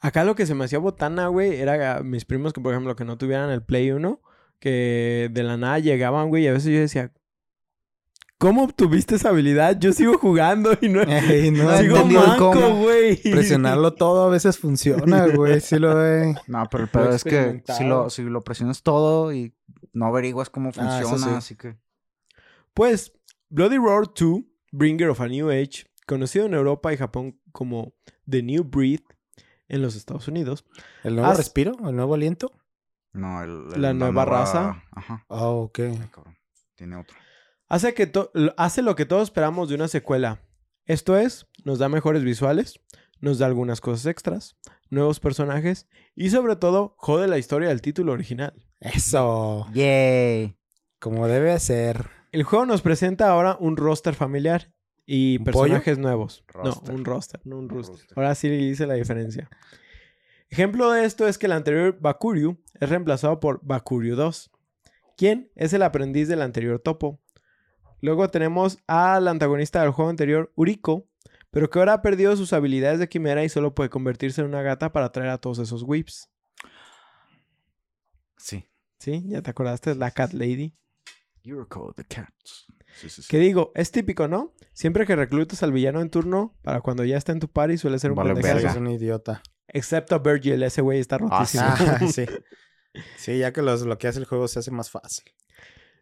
Acá 0.00 0.24
lo 0.24 0.34
que 0.34 0.46
se 0.46 0.54
me 0.54 0.64
hacía 0.64 0.78
botana, 0.78 1.28
güey, 1.28 1.56
era 1.60 2.02
mis 2.02 2.24
primos 2.24 2.52
que, 2.52 2.60
por 2.60 2.72
ejemplo, 2.72 2.96
que 2.96 3.04
no 3.04 3.18
tuvieran 3.18 3.50
el 3.50 3.62
Play 3.62 3.90
1, 3.90 4.20
que 4.60 5.28
de 5.32 5.42
la 5.42 5.56
nada 5.56 5.78
llegaban, 5.78 6.28
güey, 6.28 6.44
y 6.44 6.48
a 6.48 6.52
veces 6.52 6.72
yo 6.72 6.80
decía, 6.80 7.12
¿cómo 8.38 8.64
obtuviste 8.64 9.16
esa 9.16 9.30
habilidad? 9.30 9.78
Yo 9.78 9.92
sigo 9.92 10.16
jugando 10.18 10.76
y 10.80 10.88
no, 10.88 11.02
Ey, 11.08 11.50
no, 11.52 11.76
sigo 11.78 12.04
manco, 12.04 12.52
güey. 12.76 13.16
Presionarlo 13.16 13.94
todo 13.94 14.24
a 14.24 14.30
veces 14.30 14.58
funciona, 14.58 15.26
güey. 15.26 15.60
Sí 15.60 15.78
lo 15.78 15.94
ve. 15.94 16.34
No, 16.46 16.64
pero 16.70 16.84
el 16.84 16.90
pedo 16.90 17.10
es 17.10 17.24
que 17.24 17.62
si 17.76 17.84
lo, 17.84 18.10
si 18.10 18.22
lo 18.22 18.42
presionas 18.42 18.82
todo 18.82 19.32
y 19.32 19.54
no 19.92 20.06
averiguas 20.06 20.50
cómo 20.50 20.70
Ah, 20.76 21.00
funciona, 21.00 21.18
sí. 21.18 21.34
así 21.36 21.56
que... 21.56 21.76
Pues, 22.74 23.12
Bloody 23.48 23.76
Roar 23.76 24.04
2, 24.14 24.40
Bringer 24.70 25.08
of 25.08 25.20
a 25.20 25.26
New 25.26 25.50
Age, 25.50 25.86
conocido 26.06 26.46
en 26.46 26.54
Europa 26.54 26.92
y 26.92 26.96
Japón 26.96 27.40
como 27.50 27.94
The 28.28 28.42
New 28.42 28.62
Breed 28.62 29.00
en 29.68 29.82
los 29.82 29.96
Estados 29.96 30.28
Unidos, 30.28 30.64
¿El 31.04 31.16
nuevo 31.16 31.32
respiro? 31.34 31.76
¿El 31.88 31.96
nuevo 31.96 32.14
aliento? 32.14 32.52
No, 33.12 33.42
el, 33.42 33.74
el- 33.74 33.82
La 33.82 33.92
nueva 33.94 34.24
raza. 34.24 34.82
Ajá. 34.92 35.24
Ah, 35.28 35.46
ok. 35.48 35.78
Ay, 35.80 36.08
cabrón. 36.12 36.36
Tiene 36.74 36.96
otro. 36.96 37.16
hace, 37.68 37.92
que 37.94 38.06
to- 38.06 38.30
hace 38.56 38.82
lo 38.82 38.94
que 38.96 39.04
todos 39.06 39.24
esperamos 39.24 39.68
de 39.68 39.74
una 39.74 39.88
secuela. 39.88 40.40
Esto 40.84 41.16
es, 41.18 41.46
nos 41.64 41.78
da 41.78 41.88
mejores 41.88 42.22
visuales, 42.24 42.80
nos 43.20 43.38
da 43.38 43.46
algunas 43.46 43.80
cosas 43.80 44.06
extras, 44.06 44.56
nuevos 44.90 45.20
personajes 45.20 45.88
y 46.14 46.30
sobre 46.30 46.56
todo 46.56 46.94
jode 46.96 47.28
la 47.28 47.36
historia 47.38 47.68
del 47.68 47.82
título 47.82 48.12
original. 48.12 48.54
Eso. 48.80 49.66
Yay. 49.74 50.56
Como 51.00 51.26
debe 51.28 51.58
ser. 51.58 52.08
El 52.32 52.42
juego 52.44 52.64
nos 52.66 52.80
presenta 52.82 53.28
ahora 53.30 53.56
un 53.60 53.76
roster 53.76 54.14
familiar 54.14 54.72
y 55.10 55.38
¿Un 55.38 55.44
personajes 55.44 55.96
nuevos. 55.96 56.44
Roster. 56.48 56.90
No, 56.90 56.94
un 56.94 57.04
roster, 57.06 57.40
no 57.44 57.58
un 57.58 57.70
roster. 57.70 58.06
Ahora 58.14 58.34
sí 58.34 58.48
hice 58.48 58.86
la 58.86 58.92
diferencia. 58.92 59.48
Ejemplo 60.50 60.92
de 60.92 61.06
esto 61.06 61.26
es 61.26 61.38
que 61.38 61.46
el 61.46 61.52
anterior 61.52 61.96
Bakuryu 61.98 62.58
es 62.78 62.90
reemplazado 62.90 63.40
por 63.40 63.58
Bakuryu 63.62 64.16
2, 64.16 64.50
quien 65.16 65.50
es 65.56 65.72
el 65.72 65.82
aprendiz 65.82 66.28
del 66.28 66.42
anterior 66.42 66.78
topo. 66.78 67.18
Luego 68.02 68.28
tenemos 68.28 68.80
al 68.86 69.28
antagonista 69.28 69.80
del 69.80 69.92
juego 69.92 70.10
anterior, 70.10 70.52
Uriko, 70.56 71.06
pero 71.50 71.70
que 71.70 71.78
ahora 71.78 71.94
ha 71.94 72.02
perdido 72.02 72.36
sus 72.36 72.52
habilidades 72.52 72.98
de 72.98 73.08
quimera 73.08 73.42
y 73.42 73.48
solo 73.48 73.74
puede 73.74 73.88
convertirse 73.88 74.42
en 74.42 74.48
una 74.48 74.60
gata 74.60 74.92
para 74.92 75.06
atraer 75.06 75.30
a 75.30 75.38
todos 75.38 75.58
esos 75.58 75.84
whips. 75.84 76.28
Sí. 78.36 78.66
¿Sí? 78.98 79.24
¿Ya 79.26 79.40
te 79.40 79.50
acordaste? 79.50 79.92
Es 79.92 79.96
la 79.96 80.10
Cat 80.10 80.34
Lady. 80.34 80.74
Yuriko 81.48 81.92
the 81.94 82.04
Cats. 82.04 82.66
Sí, 82.94 83.08
sí, 83.08 83.22
sí. 83.22 83.28
Que 83.28 83.38
digo, 83.38 83.72
es 83.74 83.90
típico, 83.90 84.28
¿no? 84.28 84.54
Siempre 84.72 85.06
que 85.06 85.14
reclutas 85.16 85.62
al 85.62 85.72
villano 85.72 86.00
en 86.00 86.10
turno, 86.10 86.54
para 86.62 86.80
cuando 86.80 87.04
ya 87.04 87.16
está 87.16 87.32
en 87.32 87.40
tu 87.40 87.48
party 87.48 87.78
suele 87.78 87.98
ser 87.98 88.10
un 88.12 88.16
Vale, 88.16 88.34
pendejazo. 88.34 88.54
verga. 88.56 88.70
Es 88.70 88.76
un 88.76 88.86
idiota. 88.88 89.42
Excepto 89.68 90.14
a 90.14 90.18
Virgil, 90.18 90.62
ese 90.62 90.80
güey 90.80 90.98
está 90.98 91.18
rotísimo. 91.18 91.64
Ah, 91.66 91.98
sí. 92.10 92.24
Sí, 93.16 93.38
ya 93.38 93.52
que 93.52 93.62
los, 93.62 93.82
lo 93.82 93.96
que 93.98 94.08
hace 94.08 94.18
el 94.18 94.24
juego 94.24 94.48
se 94.48 94.58
hace 94.58 94.70
más 94.70 94.90
fácil. 94.90 95.24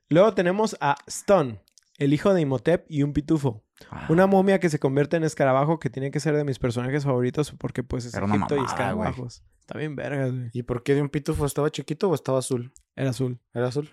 Luego 0.09 0.33
tenemos 0.35 0.77
a 0.81 0.95
Stun, 1.11 1.61
el 1.99 2.15
hijo 2.15 2.33
de 2.33 2.41
Imhotep 2.41 2.87
y 2.89 3.03
un 3.03 3.13
pitufo. 3.13 3.65
Ah, 3.91 4.07
Una 4.09 4.27
momia 4.27 4.61
que 4.61 4.71
se 4.71 4.79
convierte 4.79 5.17
en 5.17 5.25
escarabajo 5.25 5.79
que 5.79 5.91
tiene 5.91 6.11
que 6.11 6.21
ser 6.21 6.37
de 6.37 6.45
mis 6.45 6.59
personajes 6.59 7.05
favoritos 7.05 7.53
porque 7.59 7.83
pues 7.83 8.07
es 8.07 8.15
Era 8.15 8.25
Egipto 8.27 8.55
y 8.55 8.59
mamada, 8.61 8.73
escarabajos. 8.73 9.43
Está 9.61 9.77
bien 9.77 9.97
vergas, 9.97 10.31
güey. 10.33 10.49
¿Y 10.55 10.63
por 10.63 10.85
qué 10.85 10.95
de 10.95 11.03
un 11.03 11.11
pitufo 11.11 11.45
estaba 11.45 11.71
chiquito 11.71 12.09
o 12.09 12.15
estaba 12.15 12.39
azul? 12.39 12.73
Era 12.95 13.11
azul. 13.11 13.41
¿Era 13.53 13.67
azul? 13.67 13.91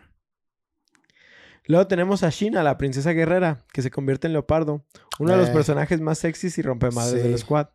Luego 1.66 1.88
tenemos 1.88 2.24
a 2.24 2.30
Shina, 2.30 2.62
la 2.64 2.78
princesa 2.78 3.12
guerrera, 3.12 3.60
que 3.72 3.82
se 3.82 3.90
convierte 3.92 4.28
en 4.28 4.34
leopardo. 4.34 4.84
Uno 5.20 5.32
de 5.32 5.38
los 5.38 5.50
Eh. 5.50 5.54
personajes 5.54 6.02
más 6.02 6.18
sexys 6.20 6.58
y 6.58 6.62
rompemadres 6.62 7.22
Sí. 7.22 7.28
del 7.28 7.38
squad. 7.38 7.68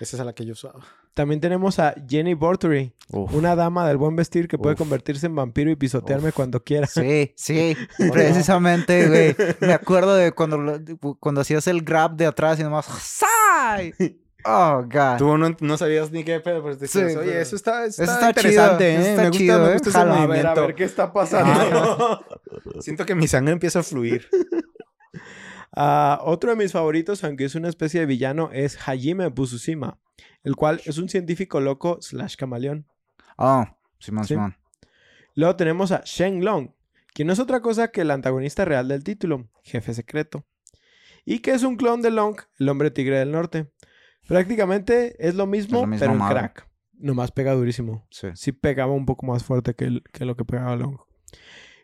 Esa 0.00 0.16
es 0.16 0.20
a 0.20 0.24
la 0.24 0.32
que 0.32 0.44
yo 0.44 0.52
usaba. 0.54 0.80
También 1.14 1.40
tenemos 1.40 1.78
a 1.78 1.94
Jenny 2.08 2.34
Bortory, 2.34 2.92
Uf. 3.10 3.32
una 3.34 3.54
dama 3.54 3.86
del 3.86 3.96
buen 3.98 4.16
vestir 4.16 4.48
que 4.48 4.58
puede 4.58 4.72
Uf. 4.74 4.78
convertirse 4.80 5.26
en 5.26 5.36
vampiro 5.36 5.70
y 5.70 5.76
pisotearme 5.76 6.30
Uf. 6.30 6.34
cuando 6.34 6.64
quiera. 6.64 6.88
Sí, 6.88 7.32
sí, 7.36 7.76
precisamente, 8.12 9.06
güey. 9.06 9.36
Me 9.60 9.72
acuerdo 9.74 10.16
de 10.16 10.32
cuando, 10.32 10.80
cuando 11.20 11.40
hacías 11.42 11.68
el 11.68 11.82
grab 11.82 12.16
de 12.16 12.26
atrás 12.26 12.58
y 12.58 12.64
nomás... 12.64 12.86
¡Sai! 12.86 13.94
Oh, 14.46 14.82
God. 14.86 15.16
Tú 15.18 15.38
no, 15.38 15.56
no 15.58 15.76
sabías 15.78 16.10
ni 16.12 16.22
qué 16.24 16.38
pedo, 16.40 16.62
pero 16.62 16.76
te 16.76 16.86
Sí, 16.86 17.00
decías, 17.00 17.20
oye, 17.20 17.30
pero- 17.30 17.40
eso 17.42 17.56
está, 17.56 17.86
está, 17.86 18.02
eso 18.04 18.12
está 18.12 18.28
interesante, 18.28 18.84
chido, 18.90 19.00
¿eh? 19.04 19.10
está 19.10 19.22
me 19.22 19.28
gusta, 19.28 19.38
chido, 19.38 19.58
me 19.62 19.68
¿eh? 19.68 19.72
gusta 19.72 19.88
ese 19.88 19.98
Jala. 19.98 20.10
A 20.10 20.14
ver, 20.14 20.22
a 20.22 20.26
movimiento. 20.26 20.60
ver 20.66 20.74
qué 20.74 20.84
está 20.84 21.12
pasando. 21.12 22.24
Siento 22.80 23.06
que 23.06 23.14
mi 23.14 23.26
sangre 23.28 23.52
empieza 23.52 23.80
a 23.80 23.82
fluir. 23.82 24.28
Ah, 25.76 26.20
otro 26.22 26.50
de 26.50 26.56
mis 26.56 26.70
favoritos, 26.70 27.24
aunque 27.24 27.44
es 27.44 27.56
una 27.56 27.68
especie 27.68 27.98
de 27.98 28.06
villano, 28.06 28.50
es 28.52 28.78
Hajime 28.86 29.26
Busushima, 29.28 29.98
el 30.44 30.54
cual 30.54 30.80
es 30.84 30.98
un 30.98 31.08
científico 31.08 31.60
loco 31.60 31.98
slash 32.00 32.36
camaleón. 32.36 32.86
Oh, 33.36 33.64
Simón, 33.98 34.24
Sí. 34.24 34.34
Simón. 34.34 34.56
Luego 35.34 35.56
tenemos 35.56 35.90
a 35.90 36.02
Shen 36.04 36.44
Long, 36.44 36.70
quien 37.12 37.26
no 37.26 37.32
es 37.32 37.40
otra 37.40 37.60
cosa 37.60 37.88
que 37.88 38.02
el 38.02 38.12
antagonista 38.12 38.64
real 38.64 38.86
del 38.86 39.02
título, 39.02 39.48
jefe 39.64 39.94
secreto. 39.94 40.44
Y 41.24 41.40
que 41.40 41.50
es 41.52 41.64
un 41.64 41.76
clon 41.76 42.02
de 42.02 42.12
Long, 42.12 42.36
el 42.60 42.68
hombre 42.68 42.92
tigre 42.92 43.18
del 43.18 43.32
norte. 43.32 43.66
Prácticamente 44.26 45.14
es 45.18 45.34
lo 45.34 45.46
mismo, 45.46 45.78
Es 45.78 45.82
lo 45.82 45.86
mismo 45.86 46.00
pero 46.00 46.12
en 46.12 46.18
crack. 46.30 46.68
Nomás 46.98 47.30
pega 47.32 47.52
durísimo. 47.52 48.06
Sí. 48.10 48.28
Sí 48.34 48.52
pegaba 48.52 48.92
un 48.92 49.04
poco 49.06 49.26
más 49.26 49.44
fuerte 49.44 49.74
que, 49.74 49.84
el- 49.86 50.02
que 50.12 50.24
lo 50.24 50.36
que 50.36 50.44
pegaba 50.44 50.76
Long. 50.76 50.98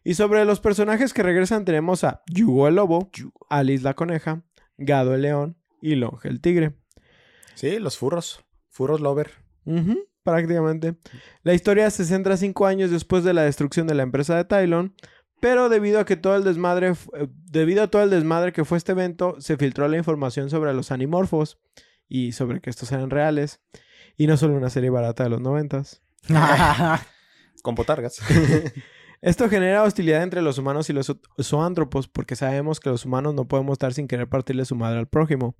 Y 0.04 0.14
sobre 0.14 0.44
los 0.46 0.60
personajes 0.60 1.12
que 1.12 1.22
regresan 1.22 1.64
tenemos 1.64 2.04
a 2.04 2.22
Yugo 2.26 2.68
el 2.68 2.76
lobo, 2.76 3.10
Alice 3.50 3.84
la 3.84 3.94
coneja, 3.94 4.42
Gado 4.78 5.14
el 5.14 5.22
león 5.22 5.58
y 5.82 5.96
Long 5.96 6.18
el 6.24 6.40
tigre. 6.40 6.74
Sí, 7.54 7.78
los 7.78 7.98
furros. 7.98 8.42
Furros 8.70 9.00
lover. 9.00 9.30
Prácticamente. 10.22 10.96
La 11.42 11.54
historia 11.54 11.90
se 11.90 12.04
centra 12.04 12.36
cinco 12.36 12.66
años 12.66 12.90
después 12.90 13.24
de 13.24 13.34
la 13.34 13.42
destrucción 13.42 13.86
de 13.86 13.94
la 13.94 14.02
empresa 14.02 14.36
de 14.36 14.44
Tylon, 14.44 14.94
pero 15.40 15.68
debido 15.68 15.98
a 16.00 16.04
que 16.04 16.16
todo 16.16 16.36
el 16.36 16.44
desmadre, 16.44 16.88
eh, 17.14 17.28
debido 17.46 17.82
a 17.82 17.88
todo 17.88 18.02
el 18.02 18.10
desmadre 18.10 18.52
que 18.52 18.64
fue 18.64 18.78
este 18.78 18.92
evento, 18.92 19.36
se 19.40 19.56
filtró 19.56 19.88
la 19.88 19.96
información 19.96 20.50
sobre 20.50 20.72
los 20.74 20.90
animorfos 20.92 21.58
y 22.10 22.32
sobre 22.32 22.60
que 22.60 22.68
estos 22.68 22.92
eran 22.92 23.08
reales 23.08 23.60
y 24.18 24.26
no 24.26 24.36
solo 24.36 24.54
una 24.54 24.68
serie 24.68 24.90
barata 24.90 25.24
de 25.24 25.30
los 25.30 25.40
noventas. 25.40 26.02
Con 27.62 27.74
botargas. 27.74 28.20
Esto 29.22 29.50
genera 29.50 29.82
hostilidad 29.82 30.22
entre 30.22 30.40
los 30.40 30.56
humanos 30.56 30.88
y 30.88 30.94
los 30.94 31.10
zo- 31.10 31.20
zoántropos 31.42 32.08
porque 32.08 32.36
sabemos 32.36 32.80
que 32.80 32.88
los 32.88 33.04
humanos 33.04 33.34
no 33.34 33.46
podemos 33.46 33.74
estar 33.74 33.92
sin 33.92 34.08
querer 34.08 34.28
partirle 34.28 34.64
su 34.64 34.74
madre 34.76 34.98
al 34.98 35.08
prójimo. 35.08 35.54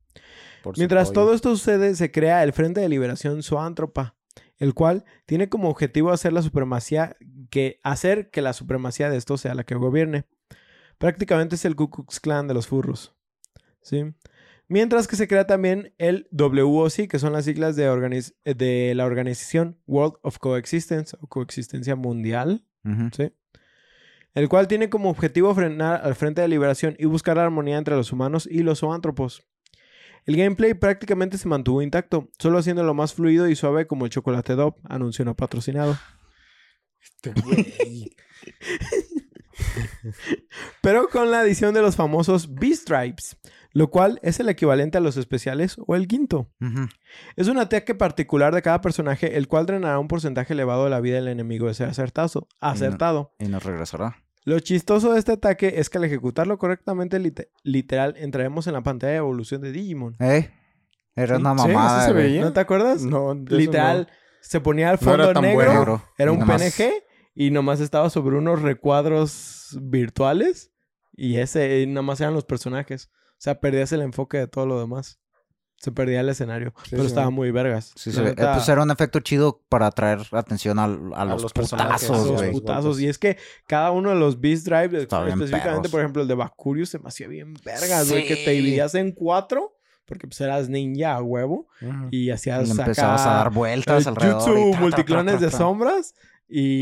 Por 0.62 0.78
Mientras 0.78 1.12
todo 1.12 1.34
esto 1.34 1.50
sucede, 1.50 1.94
se 1.94 2.10
crea 2.10 2.42
el 2.42 2.54
Frente 2.54 2.80
de 2.80 2.88
Liberación 2.88 3.42
Zoántropa, 3.42 4.16
el 4.56 4.72
cual 4.72 5.04
tiene 5.26 5.50
como 5.50 5.68
objetivo 5.68 6.10
hacer 6.10 6.32
la 6.32 6.40
supremacía 6.40 7.16
que 7.50 7.80
hacer 7.82 8.30
que 8.30 8.40
la 8.40 8.54
supremacía 8.54 9.10
de 9.10 9.18
esto 9.18 9.36
sea 9.36 9.54
la 9.54 9.64
que 9.64 9.74
gobierne. 9.74 10.24
Prácticamente 10.96 11.56
es 11.56 11.64
el 11.66 11.76
Ku 11.76 11.90
Klux 11.90 12.18
Klan 12.18 12.48
de 12.48 12.54
los 12.54 12.66
furros. 12.66 13.14
¿Sí? 13.82 14.04
Mientras 14.72 15.09
que 15.09 15.16
se 15.16 15.26
crea 15.26 15.48
también 15.48 15.92
el 15.98 16.28
WOC, 16.30 17.09
que 17.09 17.18
son 17.18 17.33
las 17.33 17.44
siglas 17.44 17.74
de, 17.74 17.90
organiz- 17.90 18.35
de 18.44 18.94
la 18.94 19.04
organización 19.04 19.80
World 19.88 20.14
of 20.22 20.38
Coexistence 20.38 21.16
o 21.20 21.26
Coexistencia 21.26 21.96
Mundial. 21.96 22.64
El 24.33 24.48
cual 24.48 24.68
tiene 24.68 24.88
como 24.88 25.11
objetivo 25.11 25.52
frenar 25.56 26.02
al 26.04 26.14
Frente 26.14 26.40
de 26.40 26.46
Liberación 26.46 26.94
y 27.00 27.06
buscar 27.06 27.37
la 27.37 27.42
armonía 27.42 27.78
entre 27.78 27.96
los 27.96 28.12
humanos 28.12 28.48
y 28.48 28.62
los 28.62 28.78
zoántropos. 28.78 29.42
El 30.24 30.37
gameplay 30.37 30.74
prácticamente 30.74 31.37
se 31.37 31.48
mantuvo 31.48 31.83
intacto, 31.83 32.30
solo 32.38 32.59
haciéndolo 32.59 32.94
más 32.94 33.12
fluido 33.12 33.48
y 33.48 33.56
suave 33.56 33.88
como 33.88 34.04
el 34.04 34.12
chocolate 34.12 34.54
Dop, 34.54 34.78
anuncio 34.88 35.24
no 35.24 35.35
patrocinado. 35.35 35.98
Pero 40.80 41.09
con 41.09 41.30
la 41.30 41.40
adición 41.40 41.74
de 41.74 41.83
los 41.83 41.96
famosos 41.96 42.54
B-Stripes, 42.54 43.37
lo 43.72 43.90
cual 43.90 44.18
es 44.22 44.40
el 44.40 44.48
equivalente 44.48 44.98
a 44.98 45.00
los 45.00 45.16
especiales 45.16 45.76
o 45.87 45.94
el 45.96 46.09
quinto. 46.09 46.50
Es 47.37 47.48
un 47.48 47.59
ataque 47.59 47.94
particular 47.94 48.54
de 48.54 48.62
cada 48.62 48.80
personaje, 48.80 49.37
el 49.37 49.46
cual 49.48 49.66
drenará 49.66 49.98
un 49.98 50.09
porcentaje 50.09 50.52
elevado 50.54 50.85
de 50.85 50.90
la 50.90 51.00
vida 51.00 51.16
del 51.16 51.28
enemigo 51.28 51.66
de 51.68 51.74
ser 51.74 51.88
acertazo, 51.88 52.48
acertado. 52.61 53.33
Y 53.38 53.46
nos 53.46 53.62
regresará. 53.64 54.16
Lo 54.44 54.59
chistoso 54.61 55.12
de 55.12 55.18
este 55.18 55.33
ataque 55.33 55.74
es 55.76 55.90
que 55.90 55.98
al 55.98 56.04
ejecutarlo 56.04 56.56
correctamente, 56.59 57.20
lit- 57.20 57.48
literal, 57.62 58.14
entraremos 58.16 58.66
en 58.66 58.72
la 58.72 58.83
pantalla 58.83 59.12
de 59.12 59.18
evolución 59.18 59.61
de 59.61 59.70
Digimon. 59.70 60.16
¿Eh? 60.18 60.50
Era 61.14 61.37
Sí, 61.37 61.42
una 61.42 61.50
sí, 61.62 61.68
mamada, 61.68 61.98
así 61.98 62.06
se 62.09 62.12
veía. 62.14 62.40
¿No 62.42 62.52
te 62.52 62.61
acuerdas? 62.61 63.02
No, 63.02 63.35
literal, 63.35 64.06
no. 64.09 64.14
se 64.40 64.61
ponía 64.61 64.88
al 64.90 64.98
No 65.02 65.14
era 65.14 65.24
fondo 65.26 65.40
negro, 65.42 65.54
bueno. 65.74 66.04
Era 66.16 66.30
Y 66.33 66.35
un 66.35 66.40
nomás- 66.40 66.62
PNG 66.76 66.90
y 67.35 67.50
nomás 67.50 67.80
estaba 67.80 68.09
sobre 68.11 68.37
unos 68.37 68.62
recuadros 68.62 69.78
virtuales 69.83 70.72
y 71.14 71.37
ese 71.37 71.80
y 71.83 71.87
nomás 71.87 72.20
eran 72.20 72.33
los 72.35 72.44
personajes. 72.44 73.11
O 73.40 73.42
sea, 73.42 73.59
perdías 73.59 73.90
el 73.92 74.03
enfoque 74.03 74.37
de 74.37 74.46
todo 74.46 74.66
lo 74.66 74.79
demás. 74.79 75.18
Se 75.79 75.90
perdía 75.92 76.20
el 76.20 76.29
escenario, 76.29 76.74
Sí, 76.83 76.90
pero 76.90 77.05
sí. 77.05 77.09
estaba 77.09 77.31
muy 77.31 77.50
vergas. 77.53 77.92
Sí, 77.96 78.11
neta, 78.11 78.50
eh, 78.50 78.55
pues 78.55 78.68
era 78.68 78.83
un 78.83 78.90
efecto 78.90 79.18
chido 79.20 79.62
para 79.70 79.87
atraer 79.87 80.18
atención 80.33 80.79
a, 80.79 80.87
los, 80.87 81.40
los 81.42 81.53
personajes, 81.55 82.07
putazos, 82.07 82.29
güey. 82.33 82.50
los 82.53 82.61
putazos. 82.61 83.00
Y 83.00 83.09
es 83.09 83.16
que 83.16 83.38
cada 83.66 83.90
uno 83.92 84.11
de 84.11 84.16
los 84.16 84.38
Beast 84.42 84.66
Drive, 84.66 85.05
específicamente, 85.05 85.48
perros. 85.64 85.90
por 85.90 86.00
ejemplo, 86.00 86.20
el 86.20 86.29
de 86.29 86.35
Bakurius 86.35 86.90
se 86.90 86.98
me 86.98 87.09
hacía 87.09 87.29
bien 87.29 87.55
vergas, 87.64 88.11
güey, 88.11 88.26
que 88.29 88.37
te 88.37 88.44
Sí. 88.44 88.50
dividías 88.59 88.94
en 88.94 89.12
cuatro, 89.12 89.74
porque 90.05 90.26
pues 90.26 90.38
eras 90.42 90.68
ninja 90.68 91.14
a 91.14 91.22
huevo, 91.22 91.66
y 92.11 92.24
Y 92.26 92.31
hacías 92.31 92.64
le 92.68 92.72
empezabas 92.79 93.24
a 93.24 93.31
dar 93.37 93.50
vueltas 93.50 94.03
el 94.03 94.09
alrededor. 94.09 94.42
jutsu 94.42 94.50
y 94.59 94.61
tra, 94.62 94.70
tra, 94.72 94.81
multiclones 94.83 95.40
de 95.40 95.50
sombras, 95.50 96.14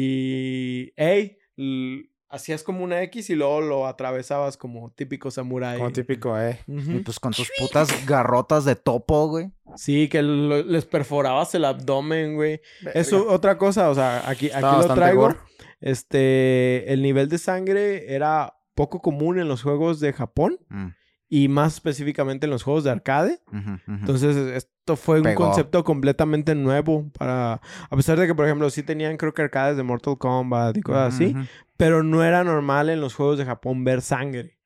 y, 0.03 0.92
ey, 0.97 1.38
l- 1.57 2.11
hacías 2.30 2.62
como 2.62 2.84
una 2.84 3.02
X 3.04 3.30
y 3.30 3.34
luego 3.34 3.60
lo 3.60 3.86
atravesabas 3.86 4.56
como 4.56 4.90
típico 4.92 5.30
samurái. 5.30 5.78
Como 5.78 5.92
típico, 5.92 6.38
eh. 6.38 6.60
Y 6.66 6.98
pues 7.00 7.18
con 7.20 7.32
tus 7.32 7.50
putas 7.58 7.88
garrotas 8.06 8.64
de 8.64 8.76
topo, 8.76 9.28
güey. 9.28 9.50
Sí, 9.76 10.08
que 10.08 10.22
lo- 10.22 10.62
les 10.62 10.84
perforabas 10.84 11.54
el 11.54 11.64
abdomen, 11.64 12.34
güey. 12.34 12.60
Eso, 12.94 13.18
Verga. 13.20 13.32
otra 13.34 13.58
cosa, 13.58 13.90
o 13.90 13.94
sea, 13.94 14.28
aquí, 14.28 14.50
aquí 14.50 14.62
lo 14.62 14.94
traigo. 14.94 15.22
gore. 15.22 15.36
Este, 15.80 16.92
el 16.92 17.02
nivel 17.02 17.28
de 17.28 17.38
sangre 17.38 18.14
era 18.14 18.54
poco 18.74 19.00
común 19.00 19.38
en 19.38 19.48
los 19.48 19.62
juegos 19.62 20.00
de 20.00 20.12
Japón 20.12 20.58
Mm, 20.68 20.88
y 21.28 21.48
más 21.48 21.74
específicamente 21.74 22.46
en 22.46 22.50
los 22.50 22.62
juegos 22.62 22.84
de 22.84 22.90
arcade. 22.90 23.40
ujú, 23.48 23.58
ujú. 23.58 23.80
Entonces, 23.86 24.68
fue 24.96 25.20
un 25.20 25.35
concepto 25.35 25.85
completamente 25.85 26.55
nuevo 26.55 27.09
para... 27.18 27.61
A 27.90 27.96
pesar 27.96 28.18
de 28.18 28.27
que, 28.27 28.35
por 28.35 28.44
ejemplo, 28.44 28.68
sí 28.70 28.83
tenían 28.83 29.16
creo 29.16 29.35
que 29.35 29.42
arcades 29.42 29.77
de 29.77 29.83
Mortal 29.83 30.18
Kombat 30.18 30.77
y 30.77 30.83
cosas 30.83 31.14
así, 31.14 31.35
pero 31.77 32.03
no 32.03 32.24
era 32.24 32.44
normal 32.44 32.90
en 32.90 33.01
los 33.01 33.14
juegos 33.14 33.38
de 33.38 33.44
Japón 33.44 33.85
ver 33.85 34.03
sangre. 34.03 34.59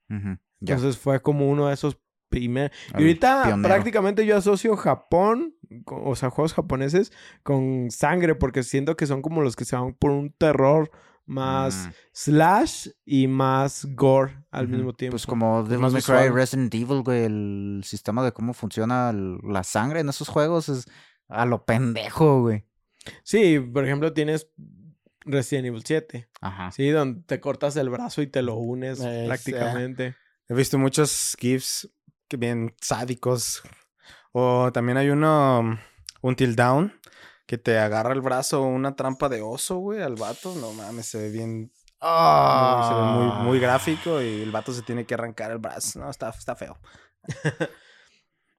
Entonces 0.61 0.99
fue 0.99 1.21
como 1.21 1.51
uno 1.51 1.69
de 1.69 1.75
esos 1.75 1.99
primeros... 2.29 2.77
Y 2.93 2.97
ahorita 2.97 3.43
pionero. 3.45 3.69
prácticamente 3.69 4.27
yo 4.27 4.37
asocio 4.37 4.77
Japón, 4.77 5.55
o 5.87 6.17
sea, 6.17 6.31
juegos 6.31 6.55
japoneses 6.55 7.13
con 7.43 7.91
sangre, 7.91 8.35
porque 8.35 8.63
siento 8.63 8.97
que 8.97 9.07
son 9.07 9.23
como 9.23 9.43
los 9.43 9.57
que 9.57 9.65
se 9.65 9.77
van 9.77 9.95
por 9.95 10.11
un 10.11 10.31
terror 10.31 10.91
más 11.27 11.87
Mm. 11.87 11.93
slash 12.13 12.89
y 13.05 13.27
más 13.29 13.87
gore 13.95 14.45
al 14.51 14.69
mismo 14.69 14.93
tiempo. 14.93 15.13
Pues 15.15 15.27
como 15.27 15.63
Devil 15.63 15.91
May 15.91 16.03
Cry. 16.03 16.29
Resident 16.29 16.75
Evil, 16.75 17.03
güey, 17.03 17.25
el 17.25 17.83
sistema 17.85 18.23
de 18.25 18.33
cómo 18.33 18.53
funciona 18.55 19.11
el- 19.11 19.39
la 19.43 19.63
sangre 19.65 20.01
en 20.01 20.09
esos 20.09 20.29
juegos 20.29 20.69
es 20.69 20.87
a 21.29 21.47
lo 21.47 21.65
pendejo, 21.65 22.43
güey. 22.43 22.65
Sí, 23.23 23.59
por 23.59 23.85
ejemplo, 23.85 24.13
tienes 24.13 24.49
Resident 25.25 25.67
Evil 25.67 25.83
7, 25.85 26.29
Ajá. 26.41 26.71
sí, 26.73 26.89
donde 26.91 27.23
te 27.23 27.41
cortas 27.41 27.77
el 27.77 27.89
brazo 27.91 28.23
y 28.23 28.27
te 28.27 28.43
lo 28.43 28.57
unes 28.57 29.01
Eh, 29.01 29.25
prácticamente. 29.27 30.17
He 30.49 30.55
visto 30.55 30.79
muchos 30.79 31.37
GIFs 31.39 31.89
que 32.29 32.37
bien 32.37 32.75
sádicos. 32.81 33.63
O 34.33 34.71
también 34.73 34.99
hay 34.99 35.11
uno, 35.11 35.79
un 36.23 36.37
Till 36.37 36.57
Down, 36.57 36.93
que 37.53 37.59
te 37.59 37.79
agarra 37.79 38.15
el 38.15 38.23
brazo 38.23 38.63
una 38.63 38.97
trampa 38.97 39.29
de 39.29 39.43
oso, 39.43 39.77
güey, 39.77 40.01
al 40.01 40.15
vato. 40.15 40.55
No 40.55 40.73
mames, 40.73 41.05
se 41.05 41.19
ve 41.19 41.31
bien. 41.31 41.71
muy- 42.01 42.89
se 42.89 42.95
ve 42.95 43.03
muy, 43.03 43.45
muy 43.45 43.61
gráfico 43.61 44.23
y 44.23 44.41
el 44.41 44.51
vato 44.51 44.73
se 44.73 44.81
tiene 44.81 45.05
que 45.05 45.13
arrancar 45.13 45.51
el 45.51 45.59
brazo. 45.59 45.99
No, 45.99 46.09
está, 46.09 46.31
está 46.31 46.57
feo. 46.57 46.79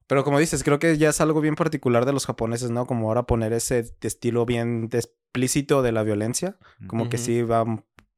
Pero 0.05 0.23
como 0.23 0.37
dices, 0.37 0.63
creo 0.63 0.77
que 0.77 0.95
ya 0.99 1.09
es 1.09 1.21
algo 1.21 1.41
bien 1.41 1.55
particular 1.55 2.05
de 2.05 2.13
los 2.13 2.27
japoneses, 2.27 2.69
¿no? 2.69 2.85
Como 2.85 3.07
ahora 3.07 3.23
poner 3.23 3.51
ese 3.53 3.95
estilo 4.01 4.45
bien 4.45 4.89
explícito 4.91 5.81
de 5.81 5.91
la 5.91 6.03
violencia. 6.03 6.57
Como 6.87 7.09
que 7.09 7.17
sí 7.17 7.41
va 7.41 7.65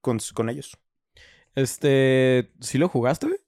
con, 0.01 0.19
con 0.33 0.49
ellos. 0.49 0.77
Este, 1.55 2.51
¿sí 2.59 2.77
lo 2.79 2.89
jugaste, 2.89 3.27
güey? 3.27 3.39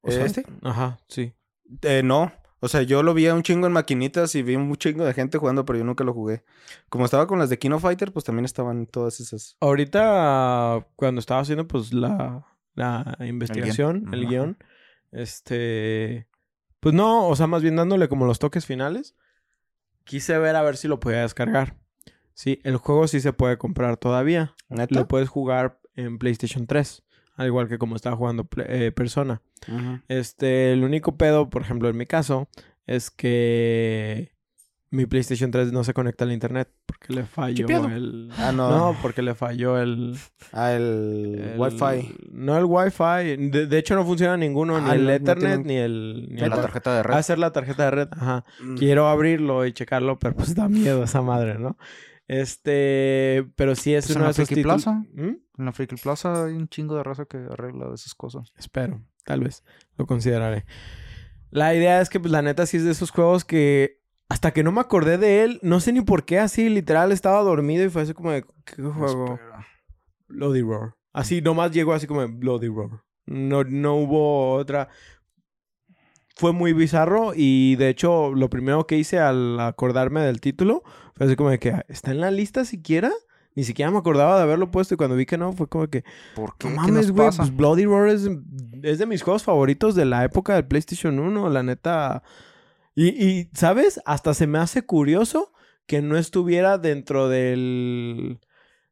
O 0.00 0.10
sea, 0.10 0.24
¿Este? 0.24 0.46
Ajá, 0.62 0.98
sí. 1.08 1.34
Eh, 1.82 2.00
no. 2.02 2.32
O 2.60 2.68
sea, 2.68 2.82
yo 2.82 3.02
lo 3.02 3.14
vi 3.14 3.26
a 3.26 3.34
un 3.34 3.42
chingo 3.42 3.66
en 3.66 3.72
maquinitas 3.72 4.34
y 4.34 4.42
vi 4.42 4.56
un 4.56 4.74
chingo 4.76 5.04
de 5.04 5.14
gente 5.14 5.38
jugando, 5.38 5.64
pero 5.64 5.78
yo 5.78 5.84
nunca 5.84 6.04
lo 6.04 6.12
jugué. 6.12 6.44
Como 6.88 7.04
estaba 7.04 7.26
con 7.26 7.38
las 7.38 7.50
de 7.50 7.58
Kino 7.58 7.78
Fighter, 7.78 8.12
pues 8.12 8.24
también 8.24 8.44
estaban 8.44 8.86
todas 8.86 9.20
esas. 9.20 9.56
Ahorita, 9.60 10.86
cuando 10.96 11.20
estaba 11.20 11.40
haciendo 11.40 11.68
pues 11.68 11.92
la, 11.92 12.46
la 12.74 13.16
investigación, 13.20 14.08
el 14.12 14.26
guion, 14.26 14.58
este, 15.12 16.28
pues 16.80 16.94
no, 16.94 17.28
o 17.28 17.36
sea, 17.36 17.46
más 17.46 17.62
bien 17.62 17.76
dándole 17.76 18.08
como 18.08 18.26
los 18.26 18.38
toques 18.38 18.66
finales, 18.66 19.14
quise 20.04 20.38
ver 20.38 20.56
a 20.56 20.62
ver 20.62 20.76
si 20.76 20.88
lo 20.88 21.00
podía 21.00 21.20
descargar. 21.20 21.76
Sí, 22.34 22.60
el 22.62 22.76
juego 22.76 23.08
sí 23.08 23.20
se 23.20 23.32
puede 23.32 23.58
comprar 23.58 23.96
todavía. 23.96 24.54
¿Neta? 24.68 24.94
Lo 24.94 25.08
puedes 25.08 25.28
jugar 25.28 25.80
en 25.96 26.18
PlayStation 26.18 26.66
3. 26.66 27.02
Al 27.38 27.46
igual 27.46 27.68
que 27.68 27.78
como 27.78 27.96
estaba 27.96 28.14
jugando 28.16 28.46
eh, 28.66 28.92
Persona. 28.94 29.40
Este, 30.08 30.72
el 30.72 30.84
único 30.84 31.16
pedo, 31.16 31.48
por 31.48 31.62
ejemplo, 31.62 31.88
en 31.88 31.96
mi 31.96 32.04
caso, 32.04 32.48
es 32.86 33.10
que 33.10 34.32
mi 34.90 35.04
PlayStation 35.06 35.50
3 35.50 35.70
no 35.70 35.84
se 35.84 35.92
conecta 35.92 36.24
al 36.24 36.32
internet 36.32 36.68
porque 36.86 37.12
le 37.12 37.24
falló 37.24 37.66
pedo? 37.66 37.88
el. 37.88 38.30
Ah, 38.38 38.52
no. 38.52 38.70
No, 38.70 38.96
porque 39.02 39.20
le 39.22 39.34
falló 39.34 39.78
el, 39.78 40.16
Ah, 40.52 40.72
el, 40.72 41.52
el- 41.54 41.60
Wi-Fi. 41.60 42.16
No 42.32 42.56
el 42.56 42.64
Wi-Fi. 42.64 43.36
De, 43.50 43.66
de 43.66 43.78
hecho, 43.78 43.94
no 43.94 44.04
funciona 44.04 44.36
ninguno, 44.36 44.76
Ah, 44.76 44.80
ni 44.80 44.90
el 44.92 44.98
no, 45.02 45.04
no 45.04 45.12
Ethernet, 45.12 45.62
tienen- 45.62 45.66
ni 45.66 45.76
el. 45.76 46.28
Ni 46.30 46.40
el 46.42 46.50
la 46.50 46.56
tarjeta 46.60 46.96
de 46.96 47.02
red. 47.02 47.14
Hacer 47.14 47.38
la 47.38 47.52
tarjeta 47.52 47.84
de 47.84 47.90
red, 47.90 48.08
ajá. 48.12 48.44
Mm. 48.62 48.76
Quiero 48.76 49.08
abrirlo 49.08 49.64
y 49.66 49.72
checarlo, 49.72 50.18
pero 50.18 50.34
pues 50.34 50.54
da 50.54 50.68
miedo 50.68 51.04
esa 51.04 51.20
madre, 51.22 51.58
¿no? 51.58 51.76
Este, 52.28 53.50
pero 53.56 53.74
sí 53.74 53.94
es 53.94 54.06
Pues 54.06 54.16
en 54.16 54.20
uno 54.20 54.26
la 54.26 54.28
de 54.28 54.42
esos 54.42 54.48
Friki. 54.48 54.62
Plaza. 54.62 54.92
¿Mm? 55.14 55.36
En 55.58 55.64
la 55.64 55.72
Freaky 55.72 55.96
Plaza 55.96 56.44
hay 56.44 56.52
un 56.52 56.68
chingo 56.68 56.94
de 56.94 57.02
raza 57.02 57.24
que 57.24 57.38
arregla 57.38 57.92
esas 57.94 58.14
cosas. 58.14 58.52
Espero, 58.56 59.02
tal 59.24 59.40
vez 59.40 59.64
lo 59.96 60.06
consideraré. 60.06 60.66
La 61.50 61.74
idea 61.74 62.02
es 62.02 62.10
que, 62.10 62.20
pues, 62.20 62.30
la 62.30 62.42
neta, 62.42 62.66
sí 62.66 62.76
es 62.76 62.84
de 62.84 62.90
esos 62.90 63.10
juegos 63.10 63.46
que 63.46 63.98
hasta 64.28 64.52
que 64.52 64.62
no 64.62 64.72
me 64.72 64.80
acordé 64.80 65.16
de 65.16 65.42
él, 65.42 65.58
no 65.62 65.80
sé 65.80 65.90
ni 65.92 66.02
por 66.02 66.26
qué 66.26 66.38
así, 66.38 66.68
literal, 66.68 67.12
estaba 67.12 67.40
dormido 67.40 67.84
y 67.84 67.88
fue 67.88 68.02
así 68.02 68.12
como 68.12 68.30
de, 68.30 68.44
¿qué 68.66 68.82
juego? 68.82 69.24
Espera. 69.32 69.66
Bloody 70.28 70.60
Roar. 70.60 70.94
Así, 71.14 71.40
nomás 71.40 71.72
llegó 71.72 71.94
así 71.94 72.06
como 72.06 72.20
de 72.20 72.26
Bloody 72.26 72.68
Roar. 72.68 73.02
No, 73.24 73.64
no 73.64 73.94
hubo 73.94 74.52
otra. 74.52 74.88
Fue 76.36 76.52
muy 76.52 76.74
bizarro 76.74 77.32
y 77.34 77.76
de 77.76 77.88
hecho 77.88 78.32
lo 78.34 78.48
primero 78.48 78.86
que 78.86 78.96
hice 78.96 79.18
al 79.18 79.58
acordarme 79.58 80.20
del 80.20 80.40
título 80.40 80.84
fue 81.18 81.26
así 81.26 81.36
como 81.36 81.50
de 81.50 81.58
que 81.58 81.74
¿está 81.88 82.12
en 82.12 82.20
la 82.20 82.30
lista 82.30 82.64
siquiera? 82.64 83.10
Ni 83.54 83.64
siquiera 83.64 83.90
me 83.90 83.98
acordaba 83.98 84.36
de 84.36 84.42
haberlo 84.42 84.70
puesto 84.70 84.94
y 84.94 84.96
cuando 84.96 85.16
vi 85.16 85.26
que 85.26 85.36
no 85.36 85.52
fue 85.52 85.68
como 85.68 85.88
que 85.88 86.04
¿Por 86.36 86.56
qué? 86.56 86.68
no 86.68 86.76
¿Qué 86.76 86.92
mames, 86.92 87.10
güey, 87.10 87.28
pues 87.36 87.54
Bloody 87.54 87.86
Roar 87.86 88.08
es, 88.08 88.30
es 88.82 88.98
de 88.98 89.06
mis 89.06 89.22
juegos 89.22 89.42
favoritos 89.42 89.96
de 89.96 90.04
la 90.04 90.24
época 90.24 90.54
del 90.54 90.66
PlayStation 90.66 91.18
1, 91.18 91.50
la 91.50 91.62
neta. 91.64 92.22
Y, 92.94 93.08
y, 93.08 93.50
¿sabes? 93.54 94.00
Hasta 94.04 94.32
se 94.32 94.46
me 94.46 94.58
hace 94.58 94.82
curioso 94.82 95.52
que 95.86 96.02
no 96.02 96.16
estuviera 96.16 96.78
dentro 96.78 97.28
del 97.28 98.38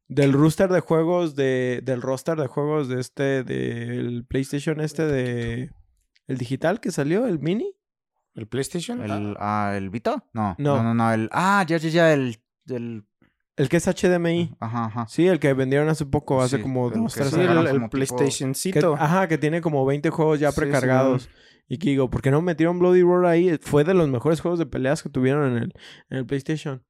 del 0.09 0.33
roster 0.33 0.71
de 0.71 0.81
juegos 0.81 1.37
de 1.37 1.81
del 1.85 2.03
roster 2.03 2.37
de 2.37 2.47
juegos 2.47 2.89
de 2.89 3.01
este 3.01 3.45
del 3.45 4.25
PlayStation 4.25 4.81
este 4.81 5.07
de 5.07 5.71
el 6.27 6.39
digital 6.39 6.81
que 6.81 6.91
salió, 6.91 7.27
el 7.27 7.39
mini. 7.39 7.76
¿El 8.37 8.47
PlayStation? 8.47 9.03
¿El, 9.03 9.37
ah, 9.41 9.75
¿el 9.77 9.91
Vita? 9.91 10.25
No. 10.33 10.55
No. 10.59 10.77
No, 10.77 10.83
no, 10.85 10.95
no. 10.95 11.13
El, 11.13 11.29
ah, 11.33 11.65
ya, 11.67 11.79
ya, 11.79 11.89
ya. 11.89 12.13
El, 12.13 12.39
el... 12.69 13.05
El 13.57 13.69
que 13.71 13.79
es 13.79 13.87
HDMI. 13.89 14.55
Ajá, 14.61 14.85
ajá. 14.85 15.07
Sí, 15.09 15.27
el 15.27 15.41
que 15.41 15.55
vendieron 15.55 15.89
hace 15.89 16.05
poco, 16.05 16.43
hace 16.43 16.59
Sí, 16.59 16.63
como 16.63 16.89
el 16.89 17.01
dos, 17.03 17.15
Sí, 17.15 17.21
el, 17.41 17.49
años. 17.49 17.71
el 17.71 17.81
Que- 17.83 17.89
PlayStationcito. 17.89 18.95
ajá, 18.95 19.27
que 19.29 19.39
tiene 19.39 19.61
como 19.63 19.85
20 19.87 20.11
juegos 20.11 20.39
ya 20.39 20.53
Sí, 20.53 20.61
precargados. 20.61 21.31
y 21.67 21.79
que 21.79 21.89
digo, 21.91 22.11
¿por 22.11 22.21
qué 22.21 22.31
no 22.31 22.43
metieron 22.43 22.79
Bloody 22.79 23.01
Roar 23.03 23.25
ahí? 23.25 23.59
Fue 23.63 23.83
de 23.85 23.95
los 23.95 24.09
mejores 24.11 24.41
juegos 24.43 24.59
de 24.59 24.67
peleas 24.67 25.03
que 25.03 25.09
tuvieron 25.09 25.57
en 25.57 25.63
el, 25.63 25.75
en 26.11 26.19
el 26.19 26.27
PlayStation. 26.27 26.85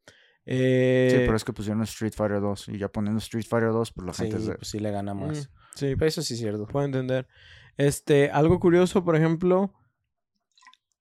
Eh, 0.44 1.08
Sí, 1.12 1.16
pero 1.24 1.36
es 1.36 1.44
que 1.44 1.52
pusieron 1.52 1.82
Street 1.82 2.12
Fighter 2.16 2.40
2. 2.40 2.68
Y 2.70 2.78
ya 2.78 2.88
poniendo 2.88 3.18
Street 3.18 3.46
Fighter 3.48 3.70
2, 3.70 3.92
pues 3.92 4.06
la 4.06 4.12
Sí, 4.12 4.22
gente 4.24 4.40
se... 4.40 4.54
pues 4.54 4.68
sí 4.68 4.78
le 4.80 4.90
gana 4.90 5.14
mm, 5.14 5.20
más. 5.26 5.50
sí, 5.76 5.94
Pero 5.96 6.06
eso 6.06 6.22
sí 6.22 6.34
es 6.34 6.40
cierto. 6.40 6.66
puedo 6.66 6.84
entender. 6.84 7.28
Este, 7.76 8.30
algo 8.30 8.58
curioso, 8.58 9.04
por 9.04 9.14
ejemplo, 9.16 9.72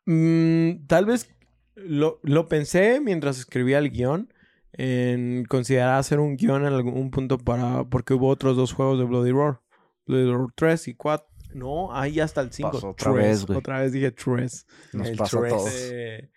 mm, 0.05 0.85
tal 0.87 1.05
vez 1.05 1.29
lo, 1.75 2.19
lo 2.23 2.47
pensé 2.47 2.99
mientras 3.01 3.37
escribía 3.39 3.77
el 3.79 3.89
guion 3.91 4.33
en 4.73 5.45
considerar 5.45 5.97
hacer 5.99 6.19
un 6.19 6.35
guion 6.37 6.65
en 6.65 6.73
algún 6.73 7.09
punto 7.11 7.37
para 7.37 7.83
porque 7.85 8.13
hubo 8.13 8.27
otros 8.29 8.57
dos 8.57 8.73
juegos 8.73 8.99
de 8.99 9.05
Bloody 9.05 9.31
Roar, 9.31 9.61
Bloody 10.05 10.31
Roar 10.31 10.47
3 10.55 10.87
y 10.89 10.95
4. 10.95 11.27
No, 11.53 11.93
ahí 11.95 12.19
hasta 12.19 12.41
el 12.41 12.51
5. 12.51 12.71
Pasó 12.71 12.89
otra 12.89 13.11
vez, 13.13 13.45
güey. 13.45 13.57
Otra 13.59 13.79
vez 13.79 13.93
dije 13.93 14.11
3. 14.11 14.67
Nos 14.93 15.07
El 15.07 15.13
a 15.21 15.23
tres. 15.23 15.29
todos. 15.53 15.71
Eh, 15.73 16.29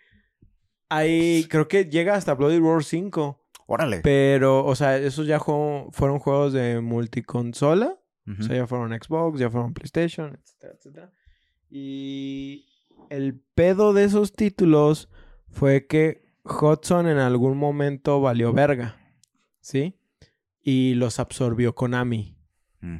ahí 0.87 1.45
creo 1.49 1.67
que 1.67 1.85
llega 1.85 2.15
hasta 2.15 2.33
Bloody 2.35 2.59
Roar 2.59 2.83
5. 2.85 3.45
Órale. 3.67 3.99
Pero, 4.01 4.65
o 4.65 4.75
sea, 4.75 4.97
esos 4.97 5.27
ya 5.27 5.37
juego- 5.37 5.89
fueron 5.91 6.19
juegos 6.19 6.53
de 6.53 6.79
multiconsola. 6.79 7.99
Ujú. 8.25 8.41
O 8.41 8.43
sea, 8.43 8.55
ya 8.55 8.67
fueron 8.67 8.91
Xbox, 8.97 9.39
ya 9.39 9.49
fueron 9.49 9.73
PlayStation, 9.73 10.39
etcétera, 10.41 10.73
etcétera. 10.77 11.11
Y 11.69 12.68
el 13.09 13.39
pedo 13.55 13.93
de 13.93 14.03
esos 14.05 14.33
títulos 14.33 15.09
fue 15.49 15.87
que 15.87 16.23
Hudson 16.43 17.07
en 17.07 17.17
algún 17.17 17.57
momento 17.57 18.21
valió 18.21 18.53
verga. 18.53 18.95
¿Sí? 19.61 19.95
Y 20.61 20.93
los 20.95 21.19
absorbió 21.19 21.75
Konami. 21.75 22.37
Mm. 22.81 22.97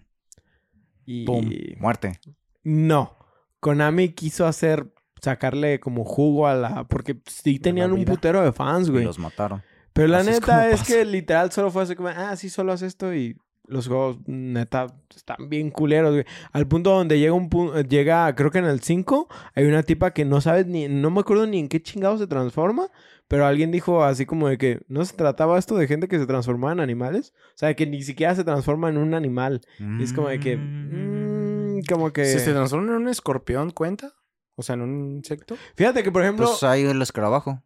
Y... 1.06 1.26
Pum. 1.26 1.50
Muerte. 1.78 2.20
No. 2.64 3.18
Konami 3.60 4.10
quiso 4.10 4.46
hacer, 4.46 4.94
sacarle 5.22 5.80
como 5.80 6.06
jugo 6.06 6.48
a 6.48 6.54
la... 6.56 6.84
Porque 6.86 7.20
sí 7.26 7.60
tenían 7.60 7.92
un 7.92 8.06
putero 8.06 8.42
de 8.44 8.52
fans, 8.52 8.88
Y 8.88 8.92
güey. 8.92 9.04
los 9.06 9.20
mataron. 9.20 9.64
Pero 9.94 10.08
la 10.08 10.20
Así 10.20 10.30
es 10.30 10.40
neta 10.42 10.70
es, 10.70 10.80
pasa. 10.82 10.94
que 10.94 11.06
literal 11.06 11.52
solo 11.52 11.72
fue 11.72 11.84
así 11.84 11.96
como, 11.96 12.10
ah, 12.10 12.36
sí, 12.36 12.50
solo 12.50 12.72
haz 12.72 12.84
esto 12.84 13.14
y 13.14 13.36
los 13.70 13.88
juegos, 13.88 14.18
neta, 14.26 14.88
están 15.16 15.50
bien 15.50 15.70
culeros, 15.70 16.12
güey. 16.12 16.26
Al 16.52 16.68
punto 16.68 16.92
donde 16.92 17.20
llega 17.20 17.34
un 17.34 17.50
punto, 17.50 17.80
llega, 17.82 18.34
creo 18.36 18.52
que 18.52 18.58
en 18.58 18.66
el 18.66 18.82
5, 18.82 19.28
hay 19.56 19.66
una 19.66 19.84
tipa 19.84 20.12
que 20.12 20.26
no 20.26 20.42
sabes 20.42 20.66
ni, 20.68 20.88
no 20.88 21.12
me 21.12 21.22
acuerdo 21.22 21.48
ni 21.48 21.60
en 21.60 21.68
qué 21.68 21.82
chingado 21.82 22.18
se 22.18 22.28
transforma, 22.28 22.90
pero 23.28 23.46
alguien 23.46 23.72
dijo 23.72 24.04
así 24.04 24.26
como 24.26 24.50
de 24.50 24.58
que 24.58 24.82
no 24.88 25.06
se 25.06 25.16
trataba 25.16 25.60
esto 25.60 25.78
de 25.78 25.88
gente 25.88 26.08
que 26.08 26.18
se 26.18 26.26
transformaba 26.26 26.74
en 26.74 26.80
animales, 26.80 27.34
o 27.50 27.58
sea, 27.58 27.76
que 27.76 27.86
ni 27.86 28.02
siquiera 28.02 28.36
se 28.36 28.44
transforma 28.44 28.90
en 28.90 28.98
un 28.98 29.14
animal. 29.14 29.62
Y 30.00 30.04
es 30.04 30.14
como 30.14 30.30
de 30.30 30.40
que, 30.40 30.58
mm, 30.58 31.82
como 31.88 32.12
que... 32.12 32.26
Si 32.26 32.40
se 32.40 32.52
transforma 32.52 32.96
en 32.96 33.04
un 33.04 33.08
escorpión, 33.08 33.70
¿cuenta? 33.70 34.14
O 34.56 34.64
sea, 34.64 34.74
en 34.74 34.82
un 34.82 35.12
insecto. 35.12 35.56
Fíjate 35.76 36.02
que, 36.04 36.12
por 36.12 36.24
ejemplo... 36.24 36.48
Pues 36.48 36.64
hay 36.64 36.84
el 36.84 37.02
escarabajo. 37.02 37.62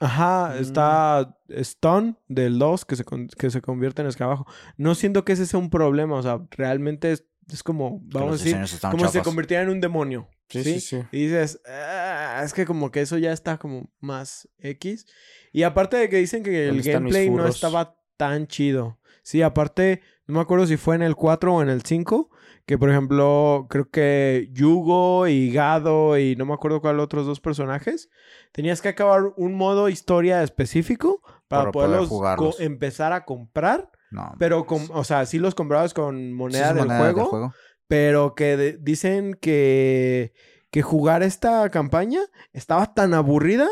Ajá, 0.00 0.54
Mm. 0.56 0.60
está 0.62 1.36
Stone 1.48 2.14
del 2.28 2.58
2 2.58 2.84
que 2.84 2.96
se, 2.96 3.04
que 3.36 3.50
se 3.50 3.60
convierte 3.60 4.02
en 4.02 4.08
escarabajo. 4.08 4.46
No 4.76 4.94
siento 4.94 5.24
que 5.24 5.32
ese 5.32 5.46
sea 5.46 5.58
un 5.58 5.70
problema, 5.70 6.14
o 6.16 6.22
sea, 6.22 6.40
realmente 6.52 7.10
es, 7.12 7.24
es 7.52 7.62
como, 7.62 8.00
que 8.00 8.18
vamos 8.18 8.40
a 8.40 8.44
decir, 8.44 8.80
como 8.90 9.06
si 9.06 9.12
se 9.18 9.22
convirtiera 9.22 9.62
en 9.62 9.70
un 9.70 9.80
demonio. 9.80 10.28
Sí, 10.50 10.62
Sí, 10.64 10.80
sí, 10.80 10.80
sí. 10.80 11.02
Y 11.12 11.26
dices, 11.26 11.60
"Ah, 11.68 12.40
es 12.44 12.54
que 12.54 12.64
como 12.64 12.90
que 12.90 13.00
eso 13.02 13.18
ya 13.18 13.32
está 13.32 13.58
como 13.58 13.90
más 14.00 14.48
X. 14.60 15.06
Y 15.52 15.62
aparte 15.64 15.96
de 15.98 16.08
que 16.08 16.16
dicen 16.16 16.42
que 16.42 16.68
el 16.68 16.76
¿Dónde 16.76 16.88
están 16.90 17.04
mis 17.04 17.12
gameplay 17.14 17.30
no 17.36 17.46
estaba 17.46 17.98
tan 18.16 18.46
chido. 18.46 18.98
Sí, 19.22 19.42
aparte, 19.42 20.00
no 20.26 20.34
me 20.36 20.40
acuerdo 20.40 20.66
si 20.66 20.76
fue 20.78 20.94
en 20.94 21.02
el 21.02 21.16
4 21.16 21.54
o 21.56 21.62
en 21.62 21.68
el 21.68 21.82
5, 21.82 22.30
que 22.68 22.76
por 22.76 22.90
ejemplo, 22.90 23.66
creo 23.70 23.88
que 23.88 24.50
Yugo 24.52 25.26
y 25.26 25.50
Gado 25.50 26.18
y 26.18 26.36
no 26.36 26.44
me 26.44 26.52
acuerdo 26.52 26.82
cuál 26.82 27.00
otros 27.00 27.24
dos 27.24 27.40
personajes, 27.40 28.10
tenías 28.52 28.82
que 28.82 28.90
acabar 28.90 29.22
un 29.38 29.54
modo 29.54 29.88
historia 29.88 30.42
específico 30.42 31.22
para, 31.48 31.62
Para 31.62 31.72
poder 31.72 32.06
poderlos 32.08 32.36
co- 32.36 32.62
empezar 32.62 33.14
a 33.14 33.24
comprar, 33.24 33.90
No. 34.10 34.34
pero 34.38 34.66
con, 34.66 34.82
o 34.92 35.02
sea, 35.02 35.24
sí 35.24 35.38
los 35.38 35.54
comprabas 35.54 35.94
con 35.94 36.34
moneda, 36.34 36.68
Sí, 36.68 36.74
del, 36.74 36.86
moneda 36.88 36.98
juego, 37.14 37.54
pero 37.86 38.34
que 38.34 38.76
dicen 38.78 39.32
que, 39.40 40.34
que 40.70 40.82
jugar 40.82 41.22
esta 41.22 41.70
campaña 41.70 42.20
estaba 42.52 42.92
tan 42.92 43.14
aburrida 43.14 43.66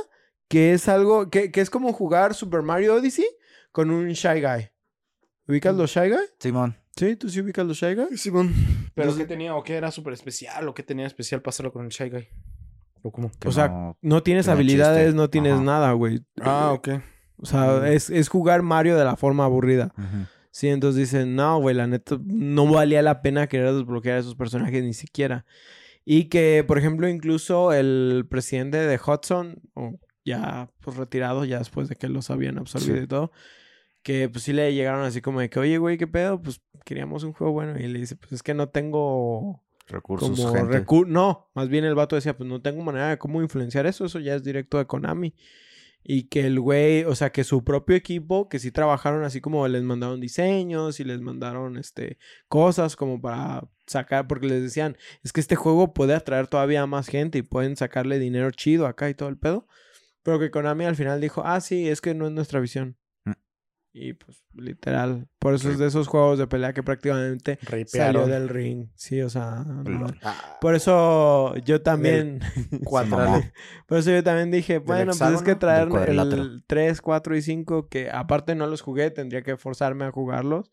que 0.49 0.73
es 0.73 0.89
algo, 0.89 1.29
que, 1.29 1.51
que 1.53 1.61
es 1.61 1.69
como 1.69 1.93
jugar 1.93 2.33
Super 2.33 2.63
Mario 2.63 2.95
Odyssey 2.95 3.27
con 3.73 3.91
un 3.91 4.09
Shy 4.09 4.41
Guy. 4.41 4.71
¿Ubicas 5.49 5.75
Mm. 5.75 5.79
los 5.79 5.91
Shy 5.91 6.09
Guy? 6.09 6.25
Simón. 6.41 6.77
Sí, 6.97 7.15
tú 7.17 7.29
sí 7.29 7.41
ubicas 7.41 7.67
los 7.67 7.77
Shy 7.77 7.95
Guy. 7.95 8.17
Simón. 8.17 8.53
¿Pero 8.95 9.09
Entonces- 9.11 9.17
qué 9.19 9.27
tenía? 9.29 9.55
¿O 9.55 9.63
qué 9.63 9.75
era 9.75 9.91
súper 9.91 10.15
especial? 10.15 10.67
¿O 10.69 10.75
qué 10.75 10.83
tenía 10.83 11.07
especial 11.07 11.43
para 11.43 11.51
hacerlo 11.51 11.73
con 11.73 11.85
el 11.85 11.91
Shy 11.91 12.09
Guy? 12.09 12.29
¿O 13.03 13.13
cómo? 13.13 13.31
que 13.39 13.49
O 13.49 13.53
sea, 13.53 13.69
no- 13.69 13.99
No 14.01 14.23
tienes 14.23 14.47
Tiene 14.47 14.55
habilidades, 14.57 15.15
no 15.15 15.29
tienes 15.31 15.53
Ajá. 15.55 15.63
nada, 15.63 15.93
güey. 15.93 16.23
Ah, 16.41 16.73
ok. 16.73 16.89
O 17.39 17.45
sea, 17.47 17.87
es, 17.93 18.09
es 18.09 18.29
jugar 18.31 18.63
Mario 18.63 18.97
de 18.97 19.05
la 19.05 19.15
forma 19.17 19.45
aburrida. 19.45 19.93
Sí, 20.51 20.69
entonces 20.69 20.99
dicen, 20.99 21.37
no, 21.37 21.61
güey, 21.61 21.77
la 21.77 21.87
neta, 21.87 22.17
no 22.25 22.67
valía 22.67 23.03
la 23.03 23.21
pena 23.21 23.47
querer 23.47 23.75
desbloquear 23.75 24.17
a 24.17 24.21
esos 24.21 24.35
personajes 24.35 24.83
ni 24.83 24.95
siquiera. 24.95 25.45
Y 26.07 26.25
que, 26.31 26.65
por 26.67 26.79
ejemplo, 26.79 27.07
incluso 27.11 27.75
el 27.75 28.27
presidente 28.31 28.79
de 28.79 28.97
Hudson, 28.99 29.61
o 29.75 29.99
ya 30.25 30.71
pues 30.81 30.97
retirado, 30.97 31.45
ya 31.45 31.59
después 31.59 31.89
de 31.91 31.97
que 31.97 32.09
los 32.09 32.31
habían 32.31 32.57
absorbido 32.57 32.97
Sí. 32.97 33.03
y 33.05 33.07
todo, 33.07 33.33
que 34.07 34.29
pues 34.29 34.45
sí 34.45 34.53
le 34.53 34.73
llegaron 34.73 35.03
así 35.03 35.21
como 35.21 35.41
de 35.41 35.51
que, 35.51 35.59
oye, 35.59 35.79
güey, 35.79 35.99
¿qué 35.99 36.07
pedo? 36.07 36.41
Pues 36.41 36.61
queríamos 36.85 37.25
un 37.25 37.33
juego 37.33 37.53
bueno. 37.53 37.77
Y 37.77 37.89
le 37.89 37.99
dice, 37.99 38.15
pues 38.15 38.31
es 38.31 38.43
que 38.45 38.55
no 38.55 38.69
tengo 38.69 39.65
Recursos, 39.89 40.31
como 40.39 40.55
gente. 40.55 40.85
recu- 40.85 41.09
No, 41.09 41.51
más 41.57 41.69
bien 41.69 41.85
el 41.85 41.97
vato 41.97 42.15
decía, 42.15 42.37
pues 42.37 42.49
no 42.49 42.63
tengo 42.63 42.85
manera 42.85 43.09
de 43.09 43.19
cómo 43.19 43.43
influenciar 43.43 43.85
eso, 43.85 44.05
eso 44.05 44.21
ya 44.21 44.37
es 44.37 44.45
directo 44.45 44.79
de 44.79 44.87
Konami. 44.87 45.35
Y 46.05 46.29
que 46.29 46.47
el 46.47 46.61
güey, 46.61 47.03
o 47.03 47.17
sea, 47.17 47.31
que 47.33 47.43
su 47.43 47.65
propio 47.65 47.97
equipo, 47.97 48.49
que 48.49 48.61
sí 48.61 48.71
trabajaron 48.71 49.25
así 49.25 49.41
como 49.41 49.67
les 49.67 49.83
mandaron 49.83 50.21
diseños 50.21 51.01
y 51.01 51.05
les 51.05 51.21
mandaron 51.21 51.77
este 51.77 52.19
cosas 52.47 52.95
como 52.95 53.21
para 53.21 53.69
sacar, 53.89 54.29
porque 54.29 54.47
les 54.47 54.63
decían, 54.63 54.97
es 55.25 55.33
que 55.33 55.41
este 55.41 55.57
juego 55.57 55.93
puede 55.95 56.15
atraer 56.15 56.47
todavía 56.47 56.87
más 56.87 57.09
gente 57.09 57.39
y 57.39 57.43
pueden 57.43 57.75
sacarle 57.75 58.21
dinero 58.21 58.53
chido 58.53 58.87
acá 58.87 59.11
y 59.11 59.15
todo 59.15 59.29
el 59.29 59.37
pedo. 59.37 59.67
Pero 60.23 60.39
que 60.39 60.53
Konami 60.53 60.85
al 60.85 60.95
final 60.95 61.21
dijo, 61.21 61.43
ah, 61.45 61.61
sí, 61.61 61.89
es 61.89 62.01
que 62.01 62.15
no 62.15 62.27
es 62.29 62.33
nuestra 62.33 62.61
visión. 62.61 62.97
Y 63.99 64.13
pues, 64.13 64.45
literal. 64.53 65.27
Por 65.39 65.55
eso 65.55 65.71
es 65.71 65.79
de 65.79 65.87
esos 65.87 66.07
juegos 66.07 66.39
de 66.39 66.47
pelea 66.47 66.75
que 66.75 66.83
prácticamente 66.83 67.59
salió 67.87 68.27
del 68.27 68.51
ring. 68.51 68.89
Sí, 68.95 69.23
o 69.23 69.31
sea. 69.31 69.65
no. 69.65 70.09
Ah, 70.23 70.59
Por 70.61 70.75
eso 70.75 71.57
yo 71.65 71.81
también. 71.81 72.41
mamó. 72.93 73.43
Por 73.87 73.97
eso 73.97 74.11
yo 74.11 74.23
también 74.23 74.51
dije, 74.51 74.81
bueno, 74.81 75.13
pues 75.19 75.31
es 75.33 75.41
que 75.41 75.55
traer 75.55 75.89
el 76.09 76.63
3, 76.67 77.01
4 77.01 77.37
y 77.37 77.41
5, 77.41 77.89
que 77.89 78.11
aparte 78.11 78.55
no 78.55 78.67
los 78.67 78.83
jugué, 78.83 79.11
tendría 79.11 79.41
que 79.41 79.57
forzarme 79.57 80.05
a 80.05 80.11
jugarlos. 80.11 80.71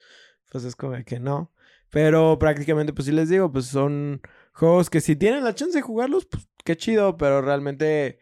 Pues 0.51 0.65
es 0.65 0.75
como 0.75 1.01
que 1.05 1.21
no. 1.21 1.53
Pero 1.91 2.37
prácticamente, 2.39 2.91
pues 2.91 3.05
sí 3.05 3.13
les 3.13 3.29
digo, 3.29 3.53
pues 3.53 3.67
son 3.67 4.21
juegos 4.51 4.89
que 4.89 4.99
si 4.99 5.15
tienen 5.15 5.45
la 5.45 5.55
chance 5.55 5.77
de 5.77 5.81
jugarlos, 5.81 6.25
pues 6.25 6.49
qué 6.65 6.75
chido, 6.75 7.15
pero 7.15 7.41
realmente 7.41 8.19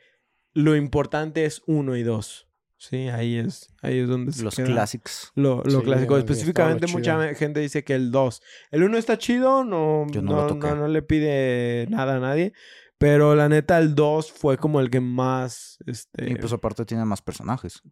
lo 0.54 0.76
importante 0.76 1.46
es 1.46 1.64
uno 1.66 1.96
y 1.96 2.04
dos. 2.04 2.51
Sí, 2.82 3.10
ahí 3.10 3.38
es, 3.38 3.72
ahí 3.84 4.00
es 4.00 4.08
donde 4.10 4.32
se 4.32 4.42
Los 4.44 4.56
queda 4.56 4.66
clásicos. 4.66 5.32
Lo, 5.36 5.58
lo 5.64 5.80
Sí, 5.82 5.86
clásico. 5.86 6.18
Específicamente, 6.18 6.88
mucha 6.88 7.36
gente 7.36 7.60
dice 7.60 7.84
que 7.84 7.94
el 7.94 8.10
2. 8.10 8.42
El 8.72 8.82
1 8.82 8.98
está 8.98 9.20
chido, 9.20 9.64
no, 9.64 10.08
Yo 10.10 10.24
no 10.24 10.32
no, 10.48 10.56
no- 10.56 10.76
no 10.76 10.88
le 10.88 11.04
pide 11.04 11.86
nada 11.92 12.16
a 12.16 12.20
nadie. 12.20 12.54
Pero 12.98 13.36
la 13.36 13.50
neta, 13.50 13.78
el 13.78 13.94
2 13.94 14.32
fue 14.32 14.58
como 14.58 14.80
el 14.80 14.90
que 14.90 15.00
más. 15.00 15.78
Este, 15.86 16.32
Y 16.32 16.36
pues 16.38 16.52
aparte 16.54 16.84
tiene 16.86 17.06
más 17.06 17.22
personajes. 17.22 17.84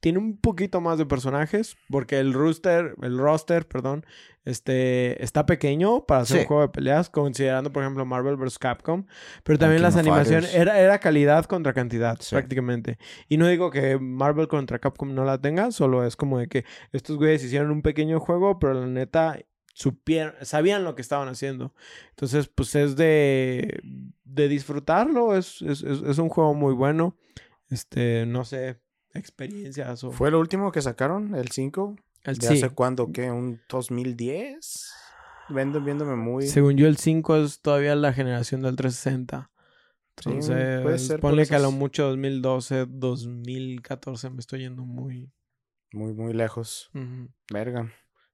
Tiene 0.00 0.18
un 0.18 0.36
poquito 0.38 0.80
más 0.80 0.98
de 0.98 1.06
personajes. 1.06 1.76
Porque 1.90 2.18
el 2.18 2.32
roster, 2.32 2.94
el 3.02 3.18
roster, 3.18 3.66
perdón, 3.66 4.04
este, 4.44 5.22
está 5.22 5.44
pequeño 5.46 6.06
para 6.06 6.22
hacer 6.22 6.38
Sí. 6.38 6.40
un 6.42 6.46
juego 6.48 6.62
de 6.62 6.68
peleas. 6.68 7.10
Considerando, 7.10 7.72
por 7.72 7.82
ejemplo, 7.82 8.04
Marvel 8.06 8.36
vs. 8.36 8.58
Capcom. 8.58 9.04
Pero 9.44 9.58
también 9.58 9.82
las 9.82 9.96
animaciones. 9.96 10.54
Era, 10.54 10.78
era 10.80 10.98
calidad 11.00 11.44
contra 11.44 11.72
cantidad, 11.72 12.16
Sí. 12.20 12.34
prácticamente. 12.34 12.98
Y 13.28 13.36
no 13.36 13.46
digo 13.46 13.70
que 13.70 13.98
Marvel 13.98 14.48
contra 14.48 14.78
Capcom 14.78 15.14
no 15.14 15.24
la 15.24 15.40
tenga. 15.40 15.70
Solo 15.70 16.04
es 16.04 16.16
como 16.16 16.38
de 16.38 16.48
que 16.48 16.64
estos 16.92 17.16
güeyes 17.16 17.44
hicieron 17.44 17.70
un 17.70 17.82
pequeño 17.82 18.20
juego. 18.20 18.58
Pero 18.58 18.74
la 18.74 18.86
neta. 18.86 19.38
Supieron, 19.74 20.34
sabían 20.42 20.82
lo 20.82 20.96
que 20.96 21.02
estaban 21.02 21.28
haciendo. 21.28 21.72
Entonces, 22.10 22.48
pues 22.48 22.74
es 22.74 22.96
de, 22.96 23.78
de 24.24 24.48
disfrutarlo. 24.48 25.36
Es, 25.36 25.62
es, 25.62 25.82
es- 25.84 26.02
es 26.02 26.18
un 26.18 26.28
juego 26.28 26.52
muy 26.52 26.74
bueno. 26.74 27.16
Este, 27.70 28.26
no 28.26 28.44
sé, 28.44 28.80
experiencias 29.14 30.04
o... 30.04 30.12
¿Fue 30.12 30.30
lo 30.30 30.40
último 30.40 30.72
que 30.72 30.82
sacaron? 30.82 31.34
¿El 31.34 31.50
5? 31.50 31.96
el, 32.24 32.38
¿De 32.38 32.46
sí. 32.46 32.54
hace 32.54 32.70
cuándo? 32.70 33.10
¿Qué? 33.12 33.30
¿Un 33.30 33.60
2010? 33.68 34.92
Vendo, 35.48 35.80
viéndome 35.80 36.16
muy... 36.16 36.46
Según 36.46 36.76
yo, 36.76 36.86
el 36.86 36.98
5 36.98 37.36
es 37.36 37.60
todavía 37.60 37.94
la 37.96 38.12
generación 38.12 38.62
del 38.62 38.76
360. 38.76 39.50
Sí, 40.16 40.30
Entonces, 40.30 40.82
puede 40.82 40.98
ser 40.98 41.20
ponle 41.20 41.46
que 41.46 41.54
a 41.54 41.60
lo 41.60 41.70
mucho 41.70 42.08
2012, 42.08 42.86
2014 42.88 44.30
me 44.30 44.40
estoy 44.40 44.60
yendo 44.60 44.84
muy... 44.84 45.32
Muy, 45.92 46.12
muy 46.12 46.34
lejos. 46.34 46.90
Ujú. 46.92 47.30
Verga. 47.50 47.90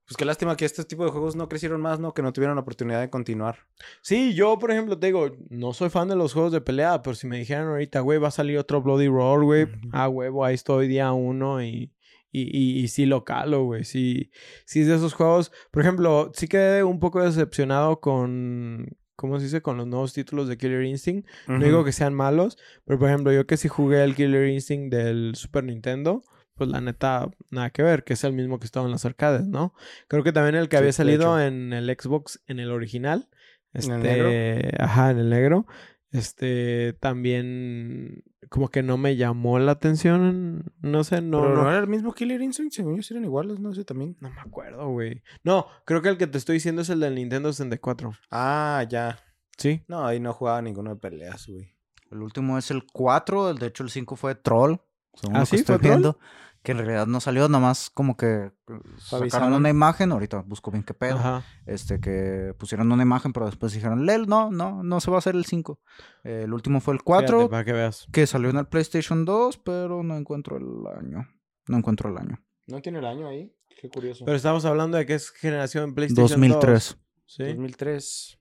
Pues 0.07 0.17
qué 0.19 0.25
lástima 0.27 0.55
que 0.57 0.67
este 0.67 0.85
tipo 0.85 1.05
de 1.05 1.11
juegos 1.11 1.35
no 1.35 1.49
crecieron 1.49 1.81
más, 1.81 1.99
¿no? 1.99 2.13
Que 2.13 2.21
no 2.21 2.33
tuvieron 2.33 2.57
la 2.57 2.61
oportunidad 2.63 3.01
de 3.01 3.09
continuar. 3.09 3.61
Sí, 4.03 4.35
yo, 4.35 4.59
por 4.59 4.71
ejemplo, 4.71 4.99
te 4.99 5.07
digo, 5.07 5.31
no 5.49 5.73
soy 5.73 5.89
fan 5.89 6.09
de 6.09 6.17
los 6.17 6.35
juegos 6.35 6.53
de 6.53 6.61
pelea, 6.61 7.01
pero 7.03 7.15
si 7.17 7.27
me 7.27 7.39
dijeran 7.39 7.69
ahorita, 7.69 8.01
güey, 8.01 8.19
va 8.19 8.29
a 8.29 8.31
salir 8.31 8.59
otro 8.59 8.83
Bloody 8.83 9.09
Roar, 9.09 9.41
güey, 9.43 9.63
Ujú. 9.65 9.73
ah, 9.93 10.09
huevo, 10.11 10.45
ahí 10.45 10.55
estoy 10.55 10.89
día 10.89 11.11
uno 11.13 11.63
y, 11.63 11.91
y, 12.31 12.43
y, 12.43 12.81
y 12.81 12.89
sí 12.89 13.07
lo 13.07 13.25
calo, 13.25 13.65
güey, 13.65 13.85
sí, 13.85 14.31
sí 14.67 14.81
es 14.83 14.89
de 14.89 14.97
esos 14.97 15.15
juegos. 15.15 15.51
Por 15.71 15.83
ejemplo, 15.83 16.31
sí 16.35 16.49
quedé 16.49 16.83
un 16.85 17.01
poco 17.01 17.23
decepcionado 17.23 18.01
con, 18.01 18.99
¿cómo 19.17 19.39
se 19.39 19.45
dice? 19.45 19.63
Con 19.63 19.79
los 19.79 19.87
nuevos 19.87 20.13
títulos 20.13 20.49
de 20.49 20.59
Killer 20.59 20.83
Instinct. 20.85 21.27
No 21.49 21.65
digo 21.65 21.83
que 21.83 21.93
sean 21.93 22.13
malos, 22.13 22.59
pero 22.85 22.99
por 22.99 23.09
ejemplo, 23.09 23.33
yo 23.33 23.47
que 23.47 23.57
sí 23.57 23.69
jugué 23.69 24.05
el 24.05 24.15
Killer 24.15 24.49
Instinct 24.49 24.93
del 24.93 25.35
Super 25.35 25.65
Nintendo, 25.65 26.23
pues 26.57 26.71
la 26.71 26.81
neta, 26.81 27.29
nada 27.51 27.71
que 27.71 27.83
ver, 27.83 28.05
que 28.05 28.13
es 28.15 28.25
el 28.25 28.33
mismo 28.33 28.59
que 28.59 28.67
estaba 28.67 28.87
en 28.87 28.93
las 28.93 29.05
arcades, 29.05 29.47
¿no? 29.47 29.75
Creo 30.09 30.23
que 30.25 30.33
también 30.33 30.55
el 30.55 30.69
que 30.69 30.77
Sí, 30.77 30.81
había 30.81 30.93
salido 30.93 31.41
en 31.41 31.73
el 31.73 31.87
Xbox, 31.99 32.43
en 32.47 32.61
el 32.61 32.71
original. 32.71 33.29
Este, 33.73 33.93
¿En 33.93 34.01
el 34.01 34.03
negro? 34.03 34.85
Ajá, 34.85 35.11
en 35.11 35.19
el 35.19 35.31
negro. 35.31 35.67
Este, 36.13 36.93
también 37.01 38.23
como 38.49 38.69
que 38.69 38.85
no 38.85 38.97
me 38.97 39.17
llamó 39.17 39.59
la 39.59 39.73
atención, 39.73 40.73
no 40.81 41.03
sé, 41.03 41.21
no, 41.21 41.43
Pero 41.43 41.55
no, 41.57 41.63
no 41.65 41.71
era 41.71 41.81
el 41.81 41.89
mismo 41.89 42.13
Killer 42.15 42.41
Instinct, 42.41 42.73
según 42.73 43.01
yo 43.01 43.15
eran 43.15 43.25
iguales, 43.25 43.59
no 43.59 43.75
sé 43.75 43.85
también. 43.85 44.17
no 44.21 44.31
me 44.31 44.41
acuerdo, 44.41 44.89
güey. 44.91 45.23
No, 45.43 45.67
creo 45.85 46.03
que 46.03 46.11
el 46.11 46.17
que 46.19 46.29
te 46.29 46.39
estoy 46.39 46.55
diciendo 46.55 46.83
es 46.83 46.89
el 46.91 47.01
del 47.01 47.17
Nintendo 47.17 47.53
64. 47.53 48.13
Ah, 48.31 48.85
ya. 48.89 49.19
Sí. 49.59 49.83
No, 49.89 50.07
ahí 50.07 50.21
no 50.21 50.33
jugaba 50.33 50.63
ninguno 50.63 50.91
de 50.95 51.01
peleas, 51.01 51.47
güey. 51.49 51.75
El 52.13 52.23
último 52.23 52.59
es 52.59 52.71
el 52.71 52.85
4, 52.93 53.51
el- 53.51 53.59
de 53.59 53.67
hecho 53.67 53.83
el 53.83 53.91
5 53.91 54.15
fue 54.15 54.37
Troll. 54.37 54.77
Según 55.15 55.37
¿Ah, 55.37 55.41
lo 55.41 55.45
que 55.47 55.51
sí? 55.51 55.57
estoy 55.57 55.79
viendo. 55.79 56.19
Que 56.63 56.73
en 56.73 56.79
realidad 56.79 57.07
no 57.07 57.21
salió, 57.21 57.47
nada 57.47 57.63
más 57.63 57.91
como 57.91 58.17
que 58.17 58.51
sacaron 58.97 59.23
Avisaron. 59.23 59.53
una 59.53 59.69
imagen, 59.69 60.13
ahorita 60.13 60.41
busco 60.47 60.71
bien 60.71 60.83
qué 60.83 60.95
pedo. 60.95 61.17
Ajá. 61.19 61.45
Este, 61.67 62.01
que 62.01 62.55
pusieron 62.59 62.91
una 62.91 63.03
imagen, 63.03 63.35
pero 63.35 63.45
después 63.45 63.75
dijeron, 63.75 64.07
Lel, 64.07 64.27
no, 64.27 64.51
no, 64.51 64.83
no 64.83 65.01
se 65.01 65.11
va 65.11 65.19
a 65.19 65.21
hacer 65.21 65.35
el 65.35 65.45
5. 65.45 65.79
Eh, 66.25 66.43
el 66.45 66.55
último 66.55 66.81
fue 66.81 66.95
el 66.95 67.03
4, 67.03 67.37
Fíjate, 67.37 67.51
para 67.51 67.65
que 67.67 67.73
veas. 67.75 68.07
que 68.13 68.27
salió 68.27 68.49
en 68.49 68.57
el 68.57 68.67
PlayStation 68.67 69.27
2, 69.27 69.59
pero 69.59 70.03
no 70.03 70.17
encuentro 70.17 70.57
el 70.57 70.87
año. 70.99 71.29
No 71.69 71.77
encuentro 71.77 72.09
el 72.09 72.17
año. 72.17 72.43
¿No 72.67 72.81
tiene 72.81 72.99
el 73.01 73.05
año 73.05 73.29
ahí? 73.29 73.55
Qué 73.79 73.91
curioso. 73.91 74.25
Pero 74.25 74.35
estamos 74.37 74.65
hablando 74.65 74.97
de 74.97 75.05
que 75.05 75.17
es 75.17 75.29
generación 75.33 75.95
PlayStation 75.95 76.41
2003. 76.41 76.97
2. 76.97 76.99
Sí. 77.27 77.45
2003. 77.45 78.39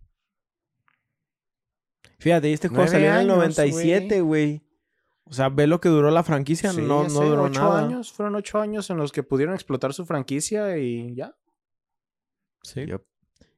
Fíjate, 2.19 2.49
y 2.49 2.53
este 2.53 2.69
juego 2.69 2.87
salió 2.87 3.07
en 3.07 3.13
el 3.13 3.19
años, 3.19 3.35
97, 3.35 4.21
güey. 4.21 4.65
O 5.25 5.33
sea, 5.33 5.49
ve 5.49 5.67
lo 5.67 5.79
que 5.79 5.89
duró 5.89 6.11
la 6.11 6.23
franquicia, 6.23 6.71
Sí, 6.71 6.81
no, 6.81 7.03
no 7.03 7.09
sé, 7.09 7.23
duró 7.25 7.43
ocho 7.43 7.61
nada. 7.61 7.85
años. 7.85 8.11
Fueron 8.11 8.35
ocho 8.35 8.59
años 8.59 8.89
en 8.89 8.97
los 8.97 9.11
que 9.11 9.23
pudieron 9.23 9.55
explotar 9.55 9.93
su 9.93 10.05
franquicia 10.05 10.77
y 10.77 11.15
ya. 11.15 11.35
Sí. 12.63 12.85
Yup. 12.85 13.03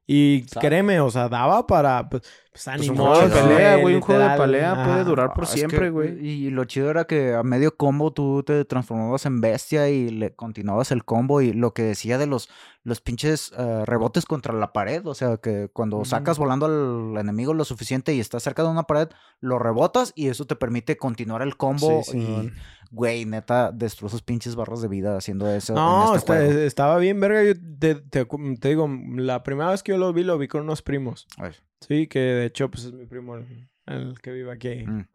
Y 0.07 0.45
Sabe. 0.47 0.67
créeme, 0.67 0.99
o 0.99 1.09
sea, 1.09 1.29
daba 1.29 1.65
para 1.65 2.07
pues, 2.09 2.21
pues, 2.51 2.63
Pues 2.77 2.89
un 2.89 2.95
juego 2.95 3.19
de 3.27 3.29
pelea, 3.29 3.77
güey. 3.77 3.95
Un 3.95 4.01
juego 4.01 4.21
de 4.21 4.37
pelea 4.37 4.85
puede 4.85 5.03
durar 5.03 5.33
por 5.33 5.45
Ah, 5.45 5.47
siempre, 5.47 5.89
güey. 5.89 6.25
Y 6.25 6.51
lo 6.51 6.65
chido 6.65 6.91
era 6.91 7.05
que 7.05 7.33
a 7.33 7.41
medio 7.43 7.75
combo 7.75 8.13
tú 8.13 8.43
te 8.43 8.63
transformabas 8.65 9.25
en 9.25 9.41
bestia 9.41 9.89
y 9.89 10.09
le 10.09 10.35
continuabas 10.35 10.91
el 10.91 11.03
combo 11.05 11.41
y 11.41 11.53
lo 11.53 11.73
que 11.73 11.81
decía 11.81 12.17
de 12.19 12.27
los, 12.27 12.49
los 12.83 13.01
pinches 13.01 13.51
eh, 13.57 13.83
rebotes 13.85 14.25
contra 14.25 14.53
la 14.53 14.71
pared, 14.73 15.05
o 15.07 15.15
sea 15.15 15.37
que 15.37 15.69
cuando 15.73 16.05
sacas 16.05 16.37
volando 16.37 16.67
al 16.67 17.17
enemigo 17.19 17.53
lo 17.55 17.65
suficiente 17.65 18.13
y 18.13 18.19
estás 18.19 18.43
cerca 18.43 18.61
de 18.63 18.69
una 18.69 18.83
pared, 18.83 19.09
lo 19.39 19.57
rebotas 19.57 20.13
y 20.15 20.27
eso 20.27 20.45
te 20.45 20.55
permite 20.55 20.97
continuar 20.97 21.41
el 21.41 21.57
combo 21.57 22.03
Sí, 22.03 22.19
y, 22.19 22.21
Simón. 22.25 22.53
Güey, 22.95 23.25
neta, 23.25 23.71
destrozas 23.71 24.21
pinches 24.21 24.55
barras 24.55 24.81
de 24.81 24.87
vida 24.87 25.15
haciendo 25.17 25.47
eso 25.53 25.73
No, 25.75 25.99
en 25.99 26.05
este 26.05 26.17
está- 26.17 26.35
juego. 26.45 26.59
estaba 26.61 26.97
bien, 26.97 27.19
verga. 27.19 27.43
Yo 27.43 27.53
te, 27.79 27.95
te- 27.95 28.25
te 28.59 28.69
digo, 28.69 28.89
la 29.17 29.43
primera 29.43 29.69
vez 29.71 29.83
que 29.83 29.91
yo 29.91 29.97
lo 29.97 30.11
vi, 30.13 30.23
lo 30.23 30.37
vi 30.37 30.47
con 30.47 30.61
unos 30.63 30.81
primos. 30.81 31.27
Ay, 31.37 31.51
Sí, 31.87 32.07
que 32.07 32.19
de 32.19 32.45
hecho, 32.45 32.71
pues 32.71 32.85
es 32.85 32.93
mi 32.93 33.05
primo 33.05 33.35
el, 33.35 33.67
el 33.85 34.19
que 34.21 34.31
vive 34.31 34.51
aquí. 34.51 34.85
mm. 34.87 35.07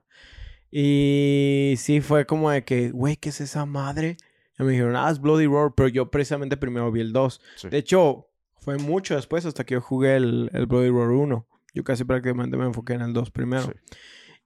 Y 0.71 1.75
sí, 1.79 2.01
fue 2.01 2.27
como 2.27 2.51
de 2.51 2.65
que, 2.65 2.91
güey, 2.91 3.17
¿qué 3.17 3.31
es 3.31 3.41
esa 3.41 3.67
madre? 3.67 4.17
Y 4.59 4.63
me 4.63 4.73
dijeron, 4.73 4.95
ah, 4.95 5.11
es 5.11 5.21
Bloody 5.21 5.47
Roar, 5.47 5.73
pero 5.75 5.89
yo 5.89 6.11
precisamente 6.11 6.57
primero 6.57 6.93
vi 6.93 7.01
el 7.01 7.13
2. 7.13 7.41
Sí. 7.57 7.69
De 7.71 7.79
hecho, 7.79 8.29
fue 8.61 8.77
mucho 8.79 9.17
después 9.17 9.47
hasta 9.47 9.65
que 9.65 9.75
yo 9.75 9.81
jugué 9.81 10.17
el, 10.17 10.51
el 10.53 10.67
Bloody 10.67 10.91
Roar 10.91 11.09
1. 11.09 11.47
Yo 11.75 11.85
casi 11.85 12.05
prácticamente 12.05 12.57
me 12.57 12.67
enfoqué 12.67 12.93
en 12.93 13.01
el 13.01 13.13
2 13.13 13.31
primero. 13.31 13.63
Sí. 13.65 13.73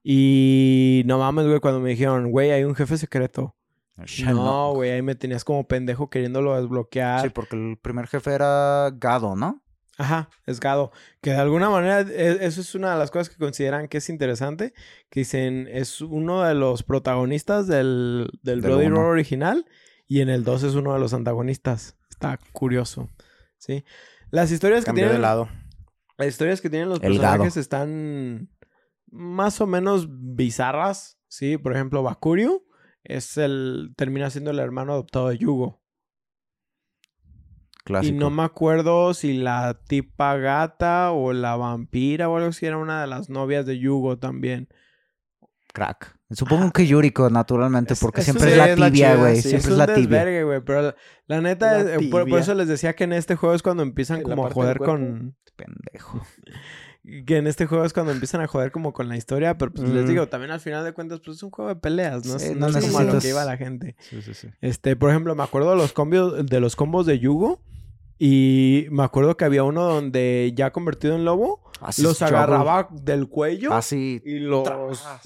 Y 0.07 1.01
no 1.07 1.17
mames, 1.17 1.47
güey, 1.47 1.59
cuando 1.59 1.79
me 1.79 1.89
dijeron, 1.89 2.29
güey, 2.29 2.51
hay 2.51 2.63
un 2.63 2.75
jefe 2.75 2.95
secreto. 2.95 3.55
No, 3.95 4.05
Shenlong. 4.05 4.75
güey, 4.75 4.91
ahí 4.91 5.01
me 5.01 5.15
tenías 5.15 5.43
como 5.43 5.67
pendejo 5.67 6.11
queriéndolo 6.11 6.55
desbloquear. 6.61 7.23
Sí, 7.23 7.29
porque 7.29 7.55
el 7.55 7.77
primer 7.81 8.05
jefe 8.05 8.31
era 8.33 8.91
Gado, 8.93 9.35
¿no? 9.35 9.63
Ajá, 9.97 10.29
es 10.45 10.59
Gado. 10.59 10.91
Que 11.21 11.31
de 11.31 11.37
alguna 11.37 11.71
manera, 11.71 12.01
e- 12.01 12.45
eso 12.45 12.61
es 12.61 12.75
una 12.75 12.93
de 12.93 12.99
las 12.99 13.09
cosas 13.09 13.29
que 13.29 13.37
consideran 13.37 13.87
que 13.87 13.97
es 13.97 14.09
interesante. 14.09 14.73
Que 15.09 15.21
dicen, 15.21 15.67
es 15.71 16.01
uno 16.01 16.43
de 16.43 16.53
los 16.53 16.83
protagonistas 16.83 17.65
del, 17.65 18.29
del 18.43 18.61
Del 18.61 18.69
Bloody. 18.71 18.87
Roar 18.89 19.07
original. 19.07 19.65
Y 20.07 20.21
en 20.21 20.29
el 20.29 20.43
2 20.43 20.61
es 20.63 20.75
uno 20.75 20.93
de 20.93 20.99
los 20.99 21.15
antagonistas. 21.15 21.97
Está 22.11 22.37
curioso. 22.51 23.09
¿Sí? 23.57 23.83
Las 24.29 24.51
historias 24.51 24.81
que 24.81 24.87
Cambió 24.87 25.05
de 25.05 25.09
tienen. 25.11 25.21
lado. 25.23 25.49
Las 26.17 26.27
historias 26.27 26.61
que 26.61 26.69
tienen 26.69 26.89
los 26.89 27.01
El 27.01 27.13
personajes 27.13 27.57
están 27.57 28.49
más 29.15 29.61
o 29.61 29.67
menos 29.67 30.07
bizarras. 30.09 31.19
Sí, 31.27 31.57
por 31.57 31.73
ejemplo, 31.73 32.03
Bakuryu 32.03 32.65
es 33.03 33.37
el. 33.37 33.93
termina 33.95 34.29
siendo 34.29 34.51
el 34.51 34.59
hermano 34.59 34.93
adoptado 34.93 35.29
de 35.29 35.37
Yugo. 35.37 35.81
Clásico. 37.83 38.15
Y 38.15 38.17
no 38.17 38.29
me 38.31 38.43
acuerdo 38.43 39.13
si 39.13 39.33
la 39.37 39.79
tipa 39.87 40.37
gata 40.37 41.11
o 41.11 41.33
la 41.33 41.55
vampira 41.55 42.29
o 42.29 42.35
algo 42.37 42.49
así 42.49 42.65
era 42.65 42.77
una 42.77 43.01
de 43.01 43.07
las 43.07 43.29
novias 43.29 43.65
de 43.65 43.77
Yugo 43.77 44.17
también. 44.17 44.67
Crack. 45.71 46.17
Supongo 46.31 46.71
que 46.71 46.87
Yuriko, 46.87 47.29
naturalmente, 47.29 47.93
porque 47.99 48.21
es 48.21 48.25
siempre 48.25 48.51
es 48.51 48.57
la 48.57 48.69
es 48.69 48.79
la 48.79 48.87
tibia, 48.89 49.15
güey. 49.15 49.35
sí. 49.35 49.49
Siempre 49.49 49.67
es 49.67 49.67
es 49.73 49.77
la 49.77 49.85
tibia. 49.87 49.99
desvergue, 50.01 50.43
güey. 50.43 50.61
Pero 50.61 50.81
la, 50.81 50.95
la 51.27 51.41
neta, 51.41 51.83
La 51.83 51.95
es- 51.95 52.07
por, 52.07 52.27
eso 52.39 52.55
les 52.55 52.67
decía 52.67 52.93
que 52.93 53.03
en 53.03 53.13
este 53.13 53.35
juego 53.35 53.53
es 53.53 53.61
cuando 53.61 53.83
empiezan 53.83 54.23
como 54.23 54.47
a 54.47 54.51
joder 54.51 54.79
con... 54.79 55.37
Pendejo. 55.55 56.21
que 57.25 57.37
en 57.37 57.47
este 57.47 57.65
juego 57.65 57.85
es 57.85 57.93
cuando 57.93 58.11
empiezan 58.11 58.41
a 58.41 58.47
joder 58.47 58.71
como 58.71 58.93
con 58.93 59.07
la 59.07 59.17
historia, 59.17 59.57
pero 59.57 59.71
pues 59.71 59.87
les 59.89 60.07
digo, 60.07 60.27
también 60.27 60.51
al 60.51 60.59
final 60.59 60.83
de 60.83 60.93
cuentas, 60.93 61.19
pues 61.23 61.37
es 61.37 61.43
un 61.43 61.51
juego 61.51 61.69
de 61.69 61.75
peleas, 61.75 62.25
no, 62.25 62.39
Sí, 62.39 62.47
es, 62.47 62.55
no 62.55 62.69
no 62.69 62.77
es 62.77 62.85
como 62.85 62.99
a 62.99 63.03
lo 63.03 63.19
que 63.19 63.29
iba 63.29 63.45
la 63.45 63.57
gente. 63.57 63.95
Sí, 63.99 64.21
sí, 64.21 64.33
sí. 64.33 64.49
Este, 64.61 64.95
por 64.95 65.09
ejemplo, 65.11 65.35
me 65.35 65.43
acuerdo 65.43 65.71
de 65.71 65.77
los 65.77 65.93
combos, 65.93 66.45
de 66.45 66.59
los 66.59 66.75
combos 66.75 67.05
de 67.05 67.19
Yugo. 67.19 67.59
Y 68.17 68.87
me 68.91 69.03
acuerdo 69.03 69.35
que 69.35 69.43
había 69.45 69.63
uno 69.63 69.83
donde 69.83 70.53
ya 70.55 70.71
convertido 70.71 71.15
en 71.15 71.25
lobo, 71.25 71.61
Así 71.81 72.01
los 72.01 72.21
agarraba 72.21 72.87
del 72.91 73.27
cuello 73.27 73.73
Así. 73.73 74.21
y 74.25 74.39
los 74.39 74.65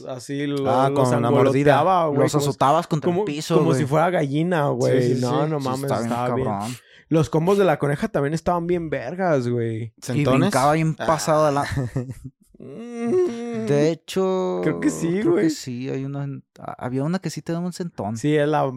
así 0.07 0.47
lo- 0.47 0.67
Ah, 0.69 0.89
los 0.89 1.07
con 1.09 1.17
una 1.19 1.27
angoloteaba, 1.27 2.07
güey, 2.07 2.21
Los 2.21 2.33
azotabas 2.33 2.87
contra 2.87 3.07
como, 3.09 3.19
el 3.21 3.25
piso, 3.25 3.55
como 3.55 3.67
güey. 3.67 3.79
si 3.79 3.85
fuera 3.85 4.09
gallina, 4.09 4.67
güey. 4.69 5.01
Sí, 5.03 5.15
sí, 5.15 5.21
no, 5.21 5.43
sí. 5.45 5.49
no 5.51 5.59
mames, 5.59 5.83
está 5.83 5.99
bien 5.99 6.07
estaba 6.11 6.35
bien. 6.35 6.47
cabrón. 6.47 6.71
Los 7.09 7.29
combos 7.29 7.57
de 7.59 7.65
la 7.65 7.77
coneja 7.79 8.07
también 8.07 8.33
estaban 8.33 8.65
bien 8.67 8.89
vergas, 8.89 9.47
güey. 9.47 9.93
Y 10.13 10.25
brincaba 10.25 10.73
bien 10.73 10.95
Ah. 10.99 11.05
pasado 11.05 11.45
de 11.45 11.51
la... 11.53 11.65
Mm. 12.61 13.67
De 13.67 13.89
hecho... 13.89 14.59
Creo 14.63 14.81
que 14.81 14.89
sí, 14.89 15.07
creo 15.21 15.31
güey. 15.31 15.45
que 15.45 15.49
sí, 15.49 15.89
hay 15.89 16.03
una... 16.03 16.27
ah, 16.59 16.75
Había 16.77 17.03
una 17.03 17.19
que 17.19 17.29
sí 17.29 17.41
te 17.41 17.53
daba 17.53 17.65
un 17.65 17.71
centón. 17.71 18.17
Sí, 18.17 18.35
es 18.35 18.47
la 18.49 18.65
La- 18.65 18.71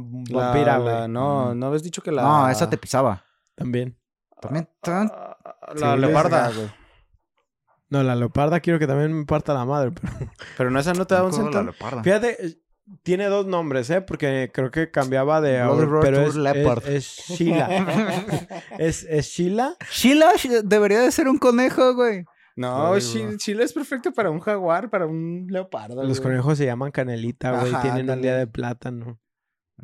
vampira, 0.52 0.78
la- 0.78 0.98
güey. 1.00 1.08
no, 1.08 1.52
Mm. 1.52 1.58
no 1.58 1.66
habías 1.66 1.82
dicho 1.82 2.00
que 2.00 2.12
la... 2.12 2.22
No, 2.22 2.48
esa 2.48 2.70
te 2.70 2.78
pisaba. 2.78 3.24
También. 3.56 3.96
También... 4.43 4.68
tan- 4.80 5.11
Ah, 5.14 5.36
Sí, 5.74 5.80
La 5.80 5.97
leoparda. 5.97 6.51
güey. 6.53 6.70
No, 7.88 8.03
la 8.03 8.14
leoparda 8.16 8.61
quiero 8.61 8.78
que 8.78 8.86
también 8.86 9.12
me 9.12 9.24
parta 9.26 9.53
la 9.55 9.64
madre, 9.64 9.90
pero... 9.93 10.12
Pero 10.57 10.70
no, 10.70 10.78
esa 10.80 10.93
no 10.95 11.07
te 11.07 11.14
da 11.14 11.24
un 11.24 11.51
leoparda. 11.51 12.03
Fíjate, 12.03 12.59
tiene 13.03 13.26
dos 13.26 13.47
nombres, 13.47 13.88
¿eh? 13.90 14.01
Porque 14.01 14.51
creo 14.53 14.70
que 14.70 14.90
cambiaba 14.90 15.40
de... 15.40 15.62
Roar 15.62 16.03
pero 16.03 16.18
Tour 16.18 16.28
es, 16.28 16.34
Leopard. 16.36 16.82
es, 16.88 17.18
es 17.30 17.38
Sheila. 17.38 17.68
es, 18.78 19.05
es 19.05 19.26
Sheila. 19.26 19.76
Sheila 19.90 20.32
sh- 20.34 20.62
debería 20.62 21.01
de 21.01 21.12
ser 21.12 21.28
un 21.28 21.38
conejo, 21.38 21.95
güey. 21.95 22.24
No. 22.57 22.93
Chile 23.38 23.64
es 23.64 23.72
perfecto 23.72 24.12
para 24.12 24.30
un 24.30 24.40
jaguar, 24.40 24.90
para 24.90 25.07
un 25.07 25.47
leopardo. 25.49 26.03
Los 26.05 26.20
güey. 26.20 26.30
conejos 26.32 26.59
se 26.59 26.66
llaman 26.66 26.90
canelita, 26.90 27.59
güey. 27.61 27.72
Ajá, 27.72 27.82
Tienen 27.82 28.11
un 28.11 28.20
día 28.20 28.36
de 28.36 28.47
plátano. 28.47 29.18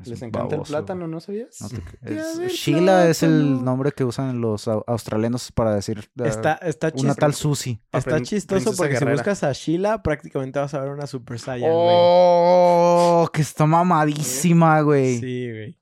Es 0.00 0.06
Les 0.08 0.22
encanta 0.22 0.54
el 0.54 0.62
plátano, 0.62 1.08
¿no 1.08 1.18
sabías? 1.20 1.60
No 1.60 1.68
te- 1.70 1.82
es- 2.04 2.52
Sheila 2.52 3.08
es 3.08 3.22
el 3.24 3.64
nombre 3.64 3.90
que 3.92 4.04
usan 4.04 4.40
los 4.40 4.68
au- 4.68 4.84
australianos 4.86 5.50
para 5.50 5.74
decir 5.74 5.98
eh, 6.18 6.28
Está, 6.28 6.54
está 6.54 6.86
una 6.88 6.94
chistoso. 6.96 7.14
tal 7.16 7.34
Susi. 7.34 7.80
Está 7.92 8.10
Prin- 8.16 8.24
chistoso 8.24 8.72
porque 8.76 8.96
si 8.96 9.04
buscas 9.04 9.42
a 9.42 9.52
Sheila, 9.52 10.02
prácticamente 10.02 10.58
vas 10.60 10.72
a 10.74 10.80
ver 10.80 10.90
una 10.90 11.06
Super 11.08 11.38
Saiyan, 11.40 11.70
güey. 11.72 11.82
Oh, 11.90 13.28
que 13.32 13.42
está 13.42 13.66
mamadísima, 13.66 14.80
güey. 14.82 15.18
Sí, 15.18 15.50
güey. 15.50 15.78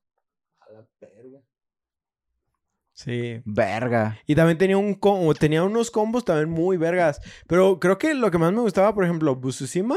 Sí. 2.93 3.43
Verga. 3.45 4.19
Y 4.27 4.35
también 4.35 4.57
tenía 4.57 4.79
un 4.79 4.95
co- 4.95 5.35
tenía 5.35 5.63
unos 5.63 5.91
combos 5.91 6.25
también 6.25 6.49
muy 6.49 6.79
vergas. 6.79 7.21
Pero 7.47 7.79
creo 7.79 7.99
que 7.99 8.15
lo 8.15 8.31
que 8.31 8.39
más 8.39 8.53
me 8.53 8.61
gustaba, 8.63 8.95
por 8.95 9.05
ejemplo, 9.05 9.37
Bususima, 9.37 9.97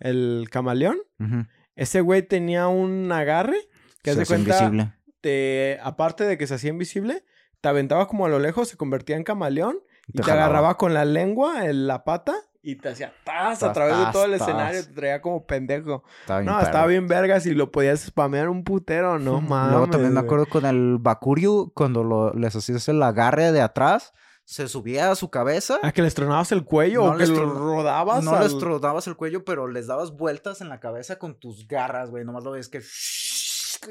el 0.00 0.48
camaleón, 0.50 0.98
Ujú. 1.20 1.46
Ese 1.80 2.00
güey 2.00 2.22
tenía 2.22 2.68
un 2.68 3.10
agarre 3.12 3.56
que 4.02 4.10
Se 4.12 4.16
de 4.16 4.22
hace 4.22 4.30
cuenta, 4.34 4.58
invisible. 4.64 4.92
te, 5.20 5.78
aparte 5.82 6.24
de 6.24 6.38
que 6.38 6.46
se 6.46 6.54
hacía 6.54 6.70
invisible, 6.70 7.24
te 7.60 7.68
aventaba 7.68 8.06
como 8.08 8.26
a 8.26 8.28
lo 8.28 8.38
lejos, 8.38 8.68
se 8.68 8.76
convertía 8.76 9.16
en 9.16 9.24
camaleón 9.24 9.78
y 10.08 10.20
te, 10.20 10.30
agarraba 10.30 10.76
con 10.76 10.94
la 10.94 11.04
lengua 11.04 11.66
en 11.66 11.86
la 11.86 12.04
pata 12.04 12.34
y 12.62 12.76
te 12.76 12.90
hacía 12.90 13.12
tas 13.24 13.62
a 13.62 13.72
través 13.72 13.96
de 13.98 14.12
todo 14.12 14.24
el 14.26 14.34
escenario, 14.34 14.84
te 14.84 14.92
traía 14.92 15.22
como 15.22 15.46
pendejo. 15.46 16.04
Estaba 16.20 16.42
No, 16.42 16.60
estaba 16.60 16.86
bien 16.86 17.06
vergas 17.08 17.46
y 17.46 17.54
lo 17.54 17.70
podías 17.70 18.00
spamear 18.00 18.48
un 18.50 18.64
putero, 18.64 19.18
no 19.18 19.40
mames. 19.40 19.70
Luego 19.72 19.88
también 19.88 20.12
me 20.12 20.20
acuerdo 20.20 20.46
con 20.46 20.66
el 20.66 20.98
Bakuryu, 20.98 21.72
cuando 21.74 22.04
lo- 22.04 22.32
les 22.34 22.54
hacías 22.54 22.86
el 22.88 23.02
agarre 23.02 23.52
de 23.52 23.62
atrás, 23.62 24.12
se 24.50 24.66
subía 24.66 25.12
a 25.12 25.14
su 25.14 25.30
cabeza. 25.30 25.78
¿A 25.80 25.92
que 25.92 26.02
les 26.02 26.12
tronabas 26.12 26.50
el 26.50 26.64
cuello 26.64 27.04
No 27.04 27.10
o 27.10 27.12
que 27.12 27.18
les 27.20 27.28
lo 27.28 27.48
rodabas? 27.52 28.24
No 28.24 28.32
al- 28.32 28.42
les 28.42 28.58
tronabas 28.58 29.06
el 29.06 29.14
cuello, 29.14 29.44
pero 29.44 29.68
les 29.68 29.86
dabas 29.86 30.10
vueltas 30.16 30.60
en 30.60 30.68
la 30.68 30.80
cabeza 30.80 31.20
con 31.20 31.38
tus 31.38 31.68
garras, 31.68 32.10
güey. 32.10 32.24
Nomás 32.24 32.42
lo 32.42 32.50
ves 32.50 32.68
que... 32.68 32.82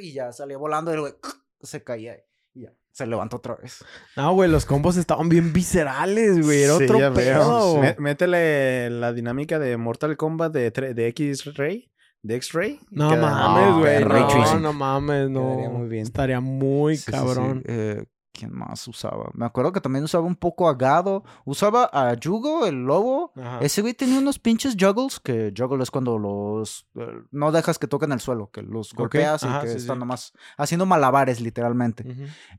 Y 0.01 0.11
ya 0.11 0.33
salía 0.33 0.57
volando 0.57 0.91
y 0.91 0.95
el 0.95 0.99
güey 0.99 1.13
se 1.61 1.81
caía 1.81 2.17
y 2.53 2.63
ya. 2.63 2.73
Se 2.91 3.07
levantó 3.07 3.37
otra 3.37 3.55
vez. 3.55 3.85
No, 4.17 4.33
güey, 4.33 4.49
los 4.51 4.65
combos 4.65 4.97
estaban 4.97 5.29
bien 5.29 5.53
viscerales, 5.53 6.43
güey. 6.45 6.63
Era 6.63 6.75
Sí, 6.77 6.83
otro 6.83 6.99
ya 6.99 7.13
pedo. 7.13 7.81
Métele 7.97 8.89
la 8.89 9.13
dinámica 9.13 9.59
de 9.59 9.77
Mortal 9.77 10.17
Kombat 10.17 10.51
de, 10.51 10.71
de 10.71 11.07
X-Ray, 11.07 11.89
de 12.21 12.35
X-Ray. 12.35 12.81
No 12.91 13.15
mames, 13.15 13.75
güey. 13.79 14.03
No, 14.03 14.59
no 14.59 14.73
mames, 14.73 15.29
no. 15.29 15.51
Quedaría 15.51 15.69
muy 15.69 15.87
bien. 15.87 16.03
Estaría 16.03 16.41
muy 16.41 16.97
Sí, 16.97 17.03
sí, 17.03 17.11
sí. 17.11 17.17
cabrón. 17.17 17.63
Eh, 17.65 18.03
¿Quién 18.31 18.53
más 18.53 18.87
usaba? 18.87 19.29
Me 19.33 19.45
acuerdo 19.45 19.73
que 19.73 19.81
también 19.81 20.03
usaba 20.05 20.23
un 20.25 20.35
poco 20.35 20.69
a 20.69 20.75
Gado. 20.75 21.23
Usaba 21.45 21.89
a 21.91 22.13
Yugo, 22.13 22.67
el 22.67 22.75
lobo. 22.85 23.33
Ajá. 23.35 23.59
Ese 23.59 23.81
güey 23.81 23.93
tenía 23.93 24.19
unos 24.19 24.39
pinches 24.39 24.75
juggles, 24.79 25.19
que 25.19 25.51
juggle 25.57 25.83
es 25.83 25.91
cuando 25.91 26.17
los... 26.17 26.87
eh, 26.95 27.05
no 27.31 27.51
dejas 27.51 27.79
que 27.79 27.87
toquen 27.87 28.11
el 28.11 28.19
suelo, 28.21 28.49
que 28.51 28.61
los 28.61 28.93
golpeas 28.93 29.43
ajá, 29.43 29.57
y 29.57 29.61
que 29.63 29.67
sí, 29.71 29.77
están 29.77 29.97
sí. 29.97 29.99
nomás 29.99 30.33
haciendo 30.57 30.85
malabares, 30.85 31.41
literalmente. 31.41 32.05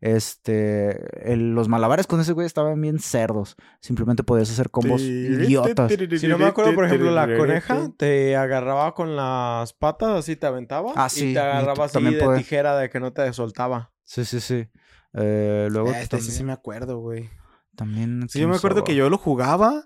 Este... 0.00 1.32
el- 1.32 1.54
los 1.54 1.68
malabares 1.68 2.06
con 2.06 2.20
ese 2.20 2.32
güey 2.32 2.46
estaban 2.46 2.80
bien 2.80 2.98
cerdos. 2.98 3.56
Simplemente 3.80 4.22
podías 4.24 4.50
hacer 4.50 4.70
combos 4.70 5.00
idiotas. 5.02 5.92
Si 6.18 6.26
no 6.28 6.36
me 6.38 6.46
acuerdo, 6.46 6.74
por 6.74 6.84
ejemplo, 6.84 7.10
la 7.10 7.26
coneja 7.36 7.90
te 7.96 8.36
agarraba 8.36 8.94
con 8.94 9.16
las 9.16 9.72
patas, 9.72 10.10
así 10.10 10.36
te 10.36 10.46
aventaba. 10.46 10.92
Ah, 10.96 11.06
Y 11.06 11.10
sí, 11.10 11.30
y 11.30 11.34
te 11.34 11.40
agarraba 11.40 11.84
así 11.86 11.94
también 11.94 12.18
de 12.18 12.36
tijera 12.38 12.76
de 12.76 12.90
que 12.90 13.00
no 13.00 13.12
te 13.12 13.32
soltaba. 13.32 13.92
Sí, 14.04 14.24
sí, 14.24 14.40
sí. 14.40 14.68
Eh, 15.14 15.68
luego 15.70 15.90
Ah, 15.90 16.00
Este 16.00 16.16
sí 16.18 16.26
también... 16.26 16.32
sí 16.38 16.44
me 16.44 16.52
acuerdo, 16.52 16.98
güey. 16.98 17.28
también 17.76 18.28
Sí, 18.28 18.38
yo 18.40 18.46
me 18.48 18.52
¿quién 18.52 18.58
acuerdo 18.58 18.84
que 18.84 18.94
yo 18.94 19.08
lo 19.10 19.18
jugaba 19.18 19.84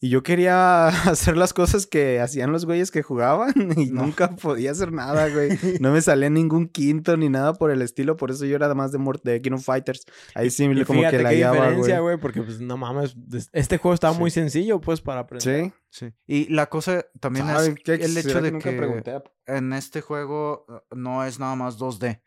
y 0.00 0.08
yo 0.10 0.22
quería 0.22 0.88
hacer 1.10 1.36
las 1.36 1.54
cosas 1.54 1.86
que 1.86 2.20
hacían 2.20 2.52
los 2.52 2.66
güeyes 2.66 2.90
que 2.90 3.02
jugaban 3.02 3.52
y 3.76 3.86
No. 3.86 4.02
nunca 4.02 4.34
podía 4.36 4.72
hacer 4.72 4.92
nada, 4.92 5.28
güey. 5.28 5.50
No 5.80 5.92
me 5.92 6.00
salía 6.02 6.28
ningún 6.28 6.68
quinto 6.68 7.16
ni 7.16 7.28
nada 7.28 7.54
por 7.54 7.70
el 7.70 7.80
estilo, 7.82 8.16
por 8.16 8.30
eso 8.30 8.44
yo 8.46 8.56
era 8.56 8.72
más 8.74 8.90
de, 8.92 8.98
Mort- 8.98 9.22
de 9.22 9.40
King 9.40 9.52
of 9.52 9.64
Fighters. 9.64 10.04
Ahí 10.34 10.50
sí 10.50 10.64
Y 10.64 10.84
como 10.84 10.98
fíjate 11.00 11.16
que 11.18 11.22
la 11.22 11.30
qué 11.30 11.36
guiaba, 11.36 11.54
diferencia, 11.56 12.00
güey. 12.00 12.16
güey, 12.16 12.20
porque 12.20 12.42
pues 12.42 12.60
no 12.60 12.76
mames, 12.76 13.16
este 13.52 13.78
juego 13.78 13.94
estaba 13.94 14.14
Sí. 14.14 14.20
muy 14.20 14.30
sencillo, 14.30 14.80
pues, 14.80 15.00
para 15.00 15.20
aprender. 15.20 15.72
Sí. 15.90 16.06
Sí. 16.06 16.12
Y 16.26 16.52
la 16.52 16.66
cosa 16.66 17.06
también 17.20 17.46
¿Sabe 17.46 17.68
es 17.68 17.74
qué? 17.84 17.94
el 17.94 18.16
hecho 18.18 18.28
¿Será 18.30 18.40
de 18.42 18.50
nunca 18.52 18.70
que 18.70 18.76
pregunté? 18.76 19.22
en 19.46 19.72
este 19.72 20.00
juego 20.00 20.66
eh, 20.68 20.80
no 20.96 21.24
es 21.24 21.38
nada 21.38 21.54
más 21.54 21.78
2D. 21.78 22.20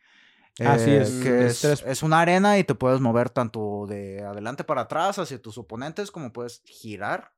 Así 0.60 0.90
Eh, 0.92 1.02
es, 1.02 1.12
Que 1.24 1.46
es 1.46 1.64
es, 1.64 2.04
una 2.04 2.20
arena 2.22 2.58
y 2.58 2.64
te 2.64 2.74
puedes 2.76 3.00
mover 3.00 3.30
tanto 3.30 3.86
de 3.88 4.24
adelante 4.24 4.64
para 4.64 4.82
atrás 4.82 5.20
hacia 5.20 5.42
tus 5.42 5.58
oponentes 5.58 6.10
como 6.12 6.34
puedes 6.34 6.62
girar. 6.66 7.32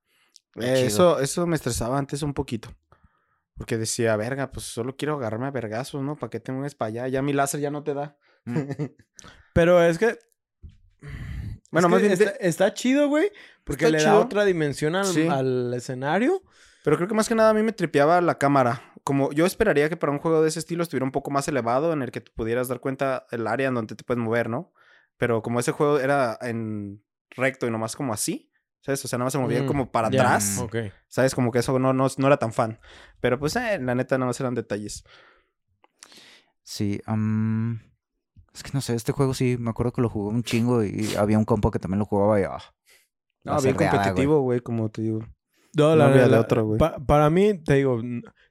Eh, 0.55 0.86
eso, 0.86 1.20
eso 1.20 1.45
me 1.45 1.55
estresaba 1.55 1.97
antes 1.97 2.22
un 2.24 2.34
poquito. 2.34 2.70
Porque 3.57 3.78
decía, 3.78 4.15
verga, 4.15 4.51
pues 4.51 4.65
solo 4.65 4.95
quiero 4.95 5.15
agarrarme 5.17 5.47
a 5.47 5.51
vergazos, 5.51 6.01
¿no? 6.01 6.15
¿Para 6.15 6.30
qué 6.30 6.39
te 6.39 6.51
mueves 6.53 6.76
para 6.76 6.88
allá? 6.89 7.07
Ya 7.09 7.22
mi 7.22 7.34
láser 7.34 7.59
ya 7.59 7.70
no 7.72 7.84
te 7.84 7.93
da. 7.93 8.17
Mm. 8.45 8.55
Pero 9.53 9.84
es 9.84 9.97
que. 9.97 10.17
Bueno, 11.72 11.88
es 11.88 11.91
más 11.91 12.01
que 12.01 12.07
bien 12.07 12.13
está, 12.13 12.30
está 12.39 12.74
chido, 12.74 13.09
güey. 13.09 13.32
Porque 13.63 13.86
Está 13.86 13.97
le 13.97 14.03
da 14.03 14.09
chido. 14.11 14.22
otra 14.22 14.45
dimensión 14.45 14.95
al, 14.95 15.05
Sí. 15.05 15.28
al 15.28 15.74
escenario. 15.74 16.41
Pero 16.84 16.95
creo 16.95 17.07
que 17.07 17.13
más 17.15 17.27
que 17.27 17.36
nada 17.36 17.49
a 17.49 17.53
mí 17.53 17.61
me 17.63 17.73
tripeaba 17.73 18.21
la 18.21 18.38
cámara. 18.38 18.93
Como 19.03 19.32
yo 19.32 19.45
esperaría 19.45 19.89
que 19.89 19.97
para 19.97 20.11
un 20.11 20.19
juego 20.19 20.41
de 20.41 20.49
ese 20.49 20.59
estilo 20.59 20.84
estuviera 20.84 21.05
un 21.05 21.11
poco 21.11 21.32
más 21.32 21.47
elevado, 21.47 21.91
en 21.93 22.01
el 22.01 22.11
que 22.11 22.21
te 22.21 22.32
pudieras 22.32 22.67
dar 22.67 22.80
cuenta 22.80 23.25
el 23.32 23.47
área 23.47 23.67
en 23.67 23.75
donde 23.75 23.95
te 23.95 24.03
puedes 24.03 24.23
mover, 24.23 24.49
¿no? 24.49 24.73
Pero 25.17 25.41
como 25.41 25.59
ese 25.59 25.71
juego 25.71 25.99
era 25.99 26.38
en 26.41 27.03
recto 27.32 27.67
y 27.67 27.71
nomás 27.71 27.95
como 27.95 28.13
así, 28.13 28.51
¿sabes? 28.82 29.03
O 29.03 29.07
sea, 29.07 29.19
nomás 29.19 29.34
se 29.34 29.39
movía 29.39 29.63
Mm, 29.63 29.67
como 29.67 29.91
para 29.91 30.07
atrás, 30.07 30.57
Ok. 30.59 30.75
¿sabes? 31.07 31.36
Como 31.36 31.51
que 31.51 31.59
eso 31.59 31.77
no, 31.80 31.91
no, 31.93 32.07
no 32.17 32.27
era 32.27 32.38
tan 32.38 32.53
fan. 32.53 32.80
Pero 33.19 33.39
pues, 33.39 33.55
eh, 33.55 33.80
la 33.82 33.95
neta, 33.95 34.17
nada 34.17 34.27
más 34.27 34.39
eran 34.39 34.55
detalles. 34.55 35.03
Sí, 36.63 37.01
es 38.53 38.63
que 38.63 38.71
no 38.73 38.82
sé, 38.82 38.95
este 38.95 39.11
juego 39.11 39.34
sí, 39.34 39.57
me 39.59 39.69
acuerdo 39.69 39.91
que 39.91 40.01
lo 40.01 40.09
jugué 40.09 40.36
un 40.36 40.43
chingo 40.43 40.84
y 40.84 41.15
había 41.17 41.38
un 41.38 41.45
compa 41.45 41.71
que 41.71 41.80
también 41.80 41.99
lo 41.99 42.05
jugaba 42.05 42.39
y 42.39 42.43
ah, 42.43 42.59
No, 43.43 43.55
la 43.55 43.61
bien 43.61 43.75
competitivo, 43.75 44.41
güey, 44.41 44.59
como 44.61 44.89
te 44.89 45.01
digo. 45.01 45.25
No, 45.76 45.89
No 45.89 45.95
la, 45.95 46.05
había 46.07 46.24
de 46.24 46.30
la- 46.30 46.39
otro, 46.41 46.65
güey. 46.65 46.80
pa- 46.80 46.97
para 47.05 47.30
mí, 47.30 47.53
te 47.53 47.76
digo, 47.76 48.01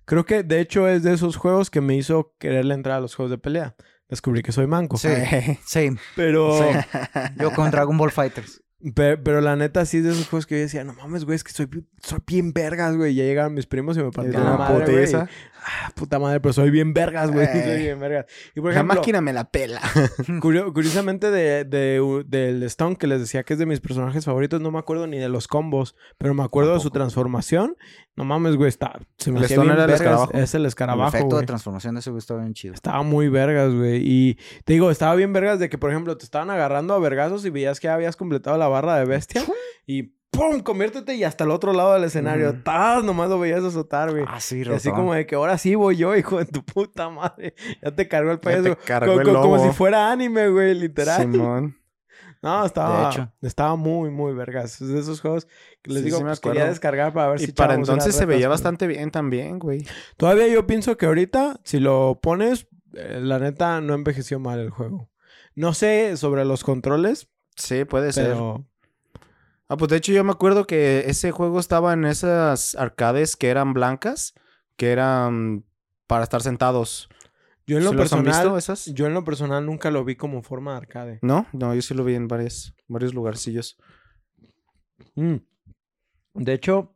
creo 0.05 0.25
que 0.25 0.43
de 0.43 0.61
hecho 0.61 0.89
es 0.89 1.03
de 1.03 1.13
esos 1.15 1.37
juegos 1.37 1.71
que 1.71 1.81
me 1.81 1.97
hizo 1.97 2.35
quererle 2.39 2.75
entrar 2.75 2.99
a 2.99 3.01
los 3.01 3.15
juegos 3.15 3.31
de 3.31 3.39
pelea. 3.39 3.75
Descubrí 4.09 4.43
que 4.43 4.53
soy 4.53 4.67
manco. 4.67 4.97
Sí, 4.97 5.09
same. 5.67 5.97
Pero, 6.17 6.57
Sí. 6.59 6.65
Yo 7.41 7.53
con 7.53 7.71
Dragon 7.71 7.97
Ball 7.99 8.11
Fighters. 8.11 8.63
Pe- 8.95 9.17
pero, 9.19 9.41
la 9.41 9.57
neta 9.57 9.85
sí 9.85 9.99
es 9.99 10.05
de 10.05 10.11
esos 10.11 10.29
juegos 10.29 10.47
que 10.47 10.57
yo 10.57 10.61
decía, 10.63 10.85
no 10.85 10.93
mames, 10.95 11.25
güey, 11.25 11.37
es 11.37 11.45
que 11.45 11.53
soy, 11.53 11.69
soy 12.03 12.19
bien 12.27 12.53
vergas, 12.53 12.97
güey. 12.97 13.15
Ya 13.15 13.25
llegaron 13.25 13.55
mis 13.55 13.67
primos 13.67 13.97
y 13.97 14.01
me 14.01 14.09
una 14.09 14.23
la 14.45 14.57
madre, 14.57 14.93
güey. 14.93 15.15
Ah, 15.71 15.91
puta 15.95 16.19
madre, 16.19 16.41
pero 16.41 16.53
soy 16.53 16.71
bien 16.71 16.95
vergas, 16.95 17.31
güey. 17.31 17.47
Eh. 17.53 17.63
Soy 17.65 17.79
bien 17.83 17.99
vergas. 18.01 18.27
Y 18.55 18.61
por 18.61 18.71
La 18.71 18.77
ejemplo, 18.77 18.95
máquina 19.01 19.21
me 19.21 19.33
la 19.33 19.51
pela. 19.51 19.81
curio- 20.41 20.73
curiosamente 20.73 21.31
de, 21.31 21.65
de- 21.65 22.25
del 22.27 22.63
Stone, 22.65 22.97
que 22.97 23.07
les 23.07 23.21
decía 23.21 23.43
que 23.43 23.53
es 23.55 23.59
de 23.59 23.67
mis 23.67 23.81
personajes 23.81 24.25
favoritos, 24.25 24.61
no 24.61 24.71
me 24.71 24.79
acuerdo 24.79 25.07
ni 25.07 25.19
de 25.19 25.29
los 25.29 25.49
combos, 25.49 25.95
pero 26.17 26.33
me 26.35 26.43
acuerdo 26.45 26.75
de 26.75 26.81
su 26.81 26.91
transformación. 26.91 27.77
No 28.17 28.25
mames, 28.25 28.57
güey, 28.57 28.69
está, 28.69 28.99
se 29.19 29.31
me 29.31 29.39
El 29.39 29.45
Stone 29.45 29.63
bien 29.67 29.75
era 29.75 29.85
el 29.85 29.91
vergas. 29.91 30.01
escarabajo. 30.01 30.33
Es 30.35 30.55
el 30.55 30.63
El 30.63 30.67
escarabajo, 30.67 31.09
efecto 31.09 31.27
güey. 31.37 31.41
de 31.41 31.47
transformación 31.47 31.95
de 31.95 32.01
ese 32.01 32.11
güey 32.11 32.19
estaba 32.19 32.41
bien 32.41 32.55
chido. 32.55 32.75
Estaba 32.75 33.03
muy 33.03 33.29
vergas, 33.29 33.73
güey. 33.75 34.01
Y 34.05 34.35
te 34.65 34.73
digo, 34.73 34.91
estaba 34.91 35.15
bien 35.17 35.33
vergas 35.33 35.59
de 35.59 35.69
que, 35.69 35.79
por 35.79 35.91
ejemplo, 35.91 36.17
te 36.17 36.25
estaban 36.25 36.51
agarrando 36.51 36.95
a 36.95 36.99
vergazos 36.99 37.45
y 37.45 37.51
veías 37.51 37.79
que 37.81 37.89
habías 37.89 38.17
completado 38.17 38.57
la 38.59 38.68
barra 38.69 38.97
de 38.97 39.05
bestia. 39.05 39.43
Y 39.87 40.15
¡pum! 40.31 40.61
Conviértete 40.61 41.15
y 41.15 41.25
hasta 41.25 41.45
el 41.45 41.51
otro 41.51 41.73
lado 41.73 41.95
del 41.95 42.05
escenario. 42.05 42.55
Nomás 43.05 43.29
lo 43.31 43.39
veías 43.39 43.65
azotar, 43.65 44.11
güey. 44.11 44.25
Ah, 44.29 44.41
sí, 44.41 44.63
Y 44.65 44.69
así 44.73 44.91
como 44.91 45.15
de 45.15 45.27
que 45.27 45.35
ahora 45.35 45.57
sí 45.59 45.75
voy 45.75 45.97
yo, 45.97 46.15
hijo 46.17 46.39
de 46.39 46.45
tu 46.47 46.65
puta 46.65 47.09
madre. 47.09 47.55
Ya 47.83 47.95
te 47.95 48.07
cargó 48.09 48.31
el 48.33 48.37
Ya 48.37 48.41
payaso. 48.43 48.63
te 48.63 48.77
cargó 48.77 49.15
Co- 49.15 49.21
el 49.21 49.27
co- 49.27 49.41
como 49.43 49.59
si 49.65 49.71
fuera 49.71 50.11
anime, 50.13 50.49
güey, 50.49 50.75
literal. 50.75 51.21
Simón. 51.23 51.77
No, 52.41 52.65
estaba, 52.65 53.11
hecho. 53.11 53.33
estaba 53.43 53.75
muy, 53.75 54.11
muy 54.11 54.33
vergas. 54.33 54.81
Es 54.81 54.87
de 54.87 55.01
esos 55.01 55.21
juegos 55.21 55.49
que 55.83 55.91
les 55.91 55.99
Sí, 56.03 56.05
digo, 56.05 56.19
sí 56.19 56.25
pues 56.25 56.39
quería 56.39 56.67
descargar 56.67 57.13
para 57.13 57.31
ver 57.31 57.41
Y 57.41 57.47
si 57.47 57.53
para 57.53 57.73
echábamos 57.73 57.89
unas 57.89 57.97
entonces 58.05 58.15
se 58.17 58.27
veía 58.27 58.49
bastante 58.49 58.87
bien 58.87 59.11
también, 59.11 59.59
güey. 59.59 59.85
Todavía 60.17 60.47
yo 60.47 60.65
pienso 60.65 60.97
que 60.97 61.07
ahorita, 61.07 61.59
si 61.65 61.81
lo 61.81 62.21
pones, 62.23 62.69
eh, 62.95 63.19
la 63.21 63.41
neta 63.41 63.81
no 63.81 63.95
envejeció 63.95 64.39
mal 64.39 64.61
el 64.61 64.71
juego. 64.71 65.11
No 65.57 65.75
sé 65.75 66.17
sobre 66.17 66.45
los 66.45 66.63
controles, 66.63 67.29
Sí, 67.59 67.85
puede 67.85 68.13
ser. 68.13 68.37
Ah, 69.69 69.77
pues 69.77 69.91
de 69.91 69.97
hecho 69.99 70.13
yo 70.13 70.25
me 70.25 70.31
acuerdo 70.33 70.67
que 70.67 71.05
ese 71.11 71.31
juego 71.31 71.61
estaba 71.61 71.93
en 71.93 72.07
esas 72.07 72.75
arcades 72.75 73.37
que 73.37 73.49
eran 73.49 73.75
blancas, 73.75 74.33
que 74.77 74.93
eran 74.93 75.65
para 76.07 76.25
estar 76.25 76.41
sentados. 76.41 77.09
Yo 77.67 77.77
en 77.77 77.85
lo 77.85 77.91
¿Sí 77.91 77.97
los 77.97 78.13
han 78.15 78.23
personal, 78.25 78.43
visto 78.45 78.57
esas? 78.59 78.87
yo 78.95 79.07
en 79.07 79.13
lo 79.13 79.25
personal 79.25 79.67
nunca 79.67 79.91
lo 79.91 80.03
vi 80.05 80.17
como 80.17 80.43
forma 80.43 80.71
de 80.73 80.77
arcade. 80.79 81.19
No, 81.21 81.47
no, 81.53 81.75
yo 81.75 81.83
sí 81.83 81.93
lo 81.93 82.03
vi 82.05 82.15
en 82.15 82.27
varios, 82.29 82.75
varios 82.87 83.13
lugarcillos. 83.13 83.77
Mm. 85.17 85.37
De 86.35 86.53
hecho, 86.55 86.95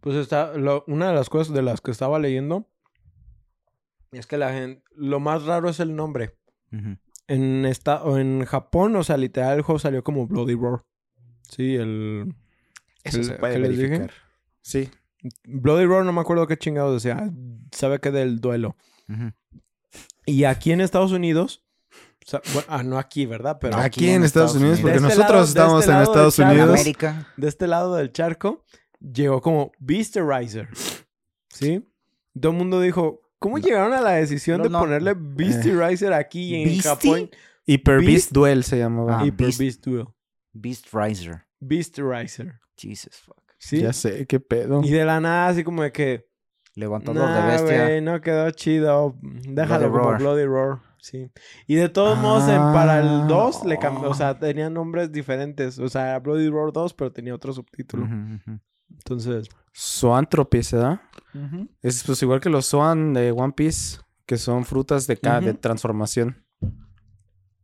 pues 0.00 0.14
está 0.16 0.56
lo- 0.56 0.84
una 0.86 1.08
de 1.08 1.14
las 1.14 1.28
cosas 1.28 1.52
de 1.54 1.62
las 1.62 1.80
que 1.80 1.90
estaba 1.90 2.20
leyendo 2.20 2.68
es 4.12 4.26
que 4.28 4.36
la 4.38 4.52
gente 4.52 4.84
lo 4.94 5.18
más 5.18 5.42
raro 5.44 5.68
es 5.68 5.80
el 5.80 5.96
nombre. 5.96 6.36
En 7.28 7.64
esta 7.64 8.02
o 8.02 8.18
en 8.18 8.44
Japón, 8.44 8.96
o 8.96 9.04
sea, 9.04 9.16
literal 9.16 9.56
el 9.56 9.62
juego 9.62 9.78
salió 9.78 10.02
como 10.04 10.26
Bloody 10.26 10.54
Roar. 10.54 10.82
Sí, 11.48 11.76
el 11.76 12.34
Eso 13.04 13.18
¿Qué 13.18 13.24
se 13.24 13.32
puede 13.34 13.58
verificar. 13.58 14.10
Sí. 14.60 14.90
Bloody 15.44 15.84
Roar 15.86 16.04
no 16.04 16.12
me 16.12 16.20
acuerdo 16.20 16.46
qué 16.46 16.56
chingados 16.56 17.02
decía, 17.02 17.30
sabe 17.70 18.00
que 18.00 18.10
del 18.10 18.40
duelo. 18.40 18.76
Y 20.26 20.44
aquí 20.44 20.72
en 20.72 20.80
Estados 20.80 21.12
Unidos, 21.12 21.64
o 22.24 22.28
sea, 22.30 22.40
bueno, 22.52 22.66
ah, 22.70 22.82
no 22.82 22.98
aquí, 22.98 23.26
¿verdad? 23.26 23.58
Pero 23.60 23.76
Aquí 23.76 24.08
en 24.10 24.22
Estados 24.24 24.54
Unidos, 24.54 24.80
porque 24.80 24.96
este 24.96 25.08
nosotros 25.08 25.30
lado- 25.30 25.44
estamos 25.44 25.80
este 25.80 25.92
en 25.92 26.02
Estados 26.02 26.36
charco. 26.36 26.52
Unidos. 26.52 26.70
América. 26.80 27.32
de 27.36 27.48
este 27.48 27.66
lado 27.66 27.94
del 27.96 28.12
charco 28.12 28.64
llegó 29.00 29.40
como 29.40 29.72
Beasterizer. 29.80 30.68
¿Sí? 31.48 31.88
Todo 32.40 32.52
el 32.52 32.58
mundo 32.58 32.80
dijo, 32.80 33.21
¿cómo 33.42 33.58
llegaron 33.58 33.92
a 33.92 34.00
la 34.00 34.12
decisión 34.12 34.58
No, 34.58 34.64
de 34.64 34.70
no. 34.70 34.78
ponerle 34.80 35.14
Beasterizer 35.14 36.14
aquí 36.14 36.54
en 36.54 36.68
¿Beastie? 36.68 36.82
Japón? 37.10 37.30
Hyper 37.66 37.98
Beast- 37.98 38.06
Beast 38.06 38.32
Duel 38.32 38.64
se 38.64 38.78
llamaba. 38.78 39.20
Ah, 39.20 39.26
Hyper 39.26 39.48
Beast- 39.48 39.58
Beast 39.58 39.84
Duel. 39.86 40.06
Beast 40.54 40.86
Riser. 40.92 41.42
Beasterizer. 41.60 42.54
Jesus 42.76 43.16
fuck. 43.20 43.36
¿Sí? 43.58 43.80
Ya 43.82 43.92
sé, 43.92 44.26
qué 44.26 44.40
pedo. 44.40 44.80
Y 44.82 44.90
de 44.90 45.04
la 45.04 45.20
nada, 45.20 45.48
así 45.48 45.62
como 45.62 45.82
de 45.82 45.92
que... 45.92 46.26
Levantador 46.74 47.28
de 47.28 47.34
Nah, 47.34 47.46
bestia. 47.48 47.84
güey, 47.84 48.00
no 48.00 48.20
quedó 48.22 48.50
chido. 48.52 49.14
Déjalo 49.22 49.90
Bloody 49.90 49.92
como 49.92 50.04
Roar. 50.04 50.18
Bloody 50.20 50.44
Roar. 50.46 50.78
Sí. 50.98 51.30
Y 51.66 51.74
de 51.74 51.88
todos 51.90 52.18
modos, 52.18 52.48
en- 52.48 52.56
para 52.72 53.00
el 53.00 53.06
Ah, 53.08 53.26
2 53.28 53.64
le 53.66 53.78
cambió. 53.78 54.08
O 54.08 54.14
sea, 54.14 54.38
tenía 54.38 54.70
nombres 54.70 55.12
diferentes. 55.12 55.78
O 55.78 55.88
sea, 55.90 56.08
era 56.08 56.18
Bloody 56.20 56.48
Roar 56.48 56.72
2, 56.72 56.94
pero 56.94 57.12
tenía 57.12 57.34
otro 57.34 57.52
subtítulo. 57.52 58.08
Entonces... 58.90 59.48
Zoanthropes, 59.74 60.72
¿verdad? 60.72 61.00
Es 61.82 62.02
pues 62.04 62.22
igual 62.22 62.40
que 62.40 62.50
los 62.50 62.66
Zoan 62.68 63.14
de 63.14 63.32
One 63.32 63.54
Piece, 63.56 64.00
que 64.26 64.36
son 64.36 64.64
frutas 64.64 65.06
de, 65.06 65.16
ca- 65.16 65.40
de 65.40 65.54
transformación. 65.54 66.44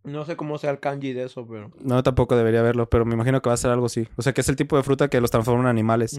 No 0.05 0.25
sé 0.25 0.37
cómo 0.37 0.57
sea 0.57 0.71
el 0.71 0.81
kanji 0.81 1.13
de 1.13 1.25
eso, 1.25 1.47
pero... 1.47 1.71
No, 1.81 2.03
tampoco 2.03 2.35
debería 2.35 2.63
verlo, 2.63 2.89
pero 2.89 3.05
me 3.05 3.15
imagino 3.15 3.43
que 3.43 3.51
va 3.51 3.55
a 3.55 3.59
ser 3.59 3.71
algo 3.71 3.87
así. 3.87 4.09
O 4.17 4.23
sea, 4.23 4.33
que 4.33 4.41
es 4.41 4.49
el 4.49 4.57
tipo 4.57 4.77
de 4.79 4.83
fruta 4.83 5.09
que 5.09 5.21
los 5.21 5.31
transforma 5.31 5.61
en 5.63 5.67
animales. 5.67 6.19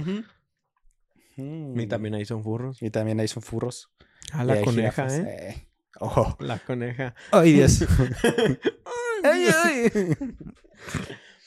Y 1.37 1.87
también 1.87 2.13
ahí 2.13 2.25
son 2.25 2.43
furros. 2.43 2.81
Y 2.83 2.91
también 2.91 3.19
ahí 3.19 3.27
son 3.27 3.41
furros. 3.41 3.89
Ah, 4.31 4.43
la 4.43 4.61
coneja, 4.61 5.07
jirafas, 5.09 5.13
¿eh? 5.13 5.49
eh. 5.49 5.67
Ojo. 6.01 6.37
La 6.39 6.59
coneja. 6.59 7.15
Ay, 7.31 7.53
Dios. 7.53 7.81
Ay, 9.23 9.47
ay. 9.63 9.89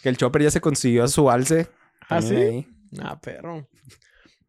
que 0.03 0.09
el 0.09 0.17
Chopper 0.19 0.43
ya 0.43 0.51
se 0.51 0.61
consiguió 0.61 1.05
a 1.05 1.09
su 1.09 1.31
alce. 1.31 1.69
¿Ah, 2.09 2.21
sí? 2.21 2.35
ahí. 2.35 2.67
Ah, 3.01 3.19
perro. 3.21 3.67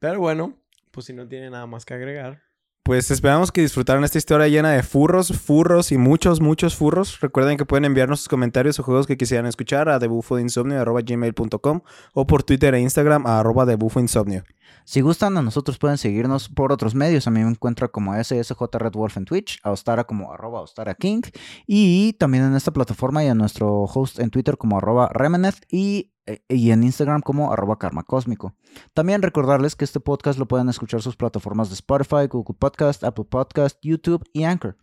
Pero 0.04 0.20
bueno, 0.20 0.54
pues 0.92 1.06
si 1.06 1.14
no 1.14 1.30
tiene 1.30 1.50
nada 1.50 1.66
más 1.66 1.86
que 1.86 1.94
agregar. 1.94 2.42
Pues 2.84 3.10
esperamos 3.10 3.54
que 3.54 3.62
disfrutaran 3.62 4.04
esta 4.04 4.18
historia 4.18 4.50
llena 4.50 4.72
de 4.72 4.84
furros, 4.84 5.32
furros 5.32 5.94
y 5.94 5.98
muchos, 5.98 6.42
muchos 6.42 6.76
furros. 6.76 7.22
Recuerden 7.22 7.58
que 7.58 7.64
pueden 7.64 7.86
enviarnos 7.86 8.20
sus 8.20 8.28
comentarios 8.28 8.78
o 8.78 8.84
juegos 8.84 9.08
que 9.08 9.16
quisieran 9.16 9.46
escuchar 9.46 9.88
a 9.88 10.00
debufoinsomnio.gmail.com 10.00 11.82
o 12.14 12.28
por 12.28 12.44
Twitter 12.44 12.76
e 12.76 12.82
Instagram 12.82 13.26
a 13.26 13.40
arroba 13.40 13.66
debufoinsomnio. 13.66 14.44
Si 14.84 15.00
gustan, 15.00 15.38
a 15.38 15.42
nosotros 15.42 15.78
pueden 15.78 15.98
seguirnos 15.98 16.50
por 16.50 16.74
otros 16.74 16.96
medios. 16.96 17.26
A 17.28 17.32
mí 17.32 17.42
me 17.42 17.50
encuentra 17.50 17.88
como 17.88 18.14
SSJ 18.22 18.60
Red 18.74 18.92
Wolf 18.92 19.16
en 19.16 19.24
Twitch, 19.24 19.60
a 19.64 19.72
Ostara 19.72 20.04
como 20.04 20.34
arroba 20.34 20.60
Ostara 20.60 20.96
King, 20.96 21.22
y 21.66 22.12
también 22.20 22.44
en 22.44 22.56
esta 22.56 22.72
plataforma 22.72 23.24
y 23.24 23.28
a 23.30 23.36
nuestro 23.36 23.84
host 23.84 24.20
en 24.20 24.32
Twitter 24.32 24.58
como 24.58 24.78
arroba 24.78 25.10
Remeneth 25.14 25.64
y, 25.70 26.13
y 26.48 26.72
en 26.72 26.84
Instagram 26.84 27.22
como 27.22 27.52
arroba 27.52 27.78
Karma 27.78 28.04
Cósmico. 28.04 28.56
También 28.94 29.22
recordarles 29.22 29.76
que 29.76 29.86
este 29.86 30.00
podcast 30.00 30.40
lo 30.40 30.48
pueden 30.48 30.70
escuchar 30.70 31.02
sus 31.02 31.16
plataformas 31.16 31.70
de 31.70 31.76
Spotify, 31.76 32.28
Google 32.30 32.56
Podcast, 32.58 33.04
Apple 33.04 33.26
Podcast, 33.30 33.78
YouTube 33.82 34.24
y 34.34 34.44
Anchor. 34.44 34.78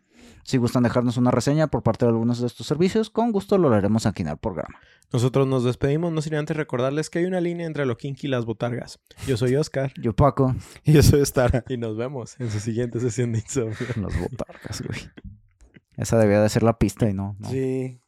Si 0.44 0.58
gustan 0.58 0.82
dejarnos 0.82 1.16
una 1.16 1.30
reseña 1.30 1.68
por 1.68 1.82
parte 1.82 2.04
de 2.04 2.10
algunos 2.10 2.40
de 2.40 2.46
estos 2.46 2.66
servicios, 2.66 3.08
con 3.08 3.32
gusto 3.32 3.56
lo 3.56 3.72
haremos 3.72 4.04
aquí 4.04 4.22
en 4.22 4.28
el 4.28 4.36
programa. 4.36 4.78
Nosotros 5.12 5.46
nos 5.46 5.64
despedimos, 5.64 6.12
no 6.12 6.20
sin 6.22 6.34
antes 6.34 6.56
recordarles 6.56 7.08
que 7.10 7.20
hay 7.20 7.24
una 7.24 7.40
línea 7.40 7.66
entre 7.66 7.86
lo 7.86 7.96
kinky 7.96 8.26
y 8.26 8.30
las 8.30 8.44
botargas. 8.44 9.00
Yo 9.26 9.36
soy 9.36 9.56
Oscar 9.56 9.92
Yo, 10.00 10.14
Paco, 10.14 10.54
Y 10.84 10.98
eso 10.98 11.16
es 11.16 11.32
Tara. 11.32 11.64
y 11.68 11.76
nos 11.78 11.96
vemos 11.96 12.38
en 12.38 12.50
su 12.50 12.60
siguiente 12.60 13.00
sesión 13.00 13.32
de 13.32 13.38
insomnio. 13.38 13.76
las 13.96 14.20
botargas, 14.20 14.82
güey. 14.82 15.00
Esa 15.96 16.18
debía 16.18 16.40
de 16.42 16.48
ser 16.48 16.62
la 16.62 16.78
pista 16.78 17.08
y 17.08 17.14
no. 17.14 17.36
no. 17.38 17.48
Sí. 17.50 18.00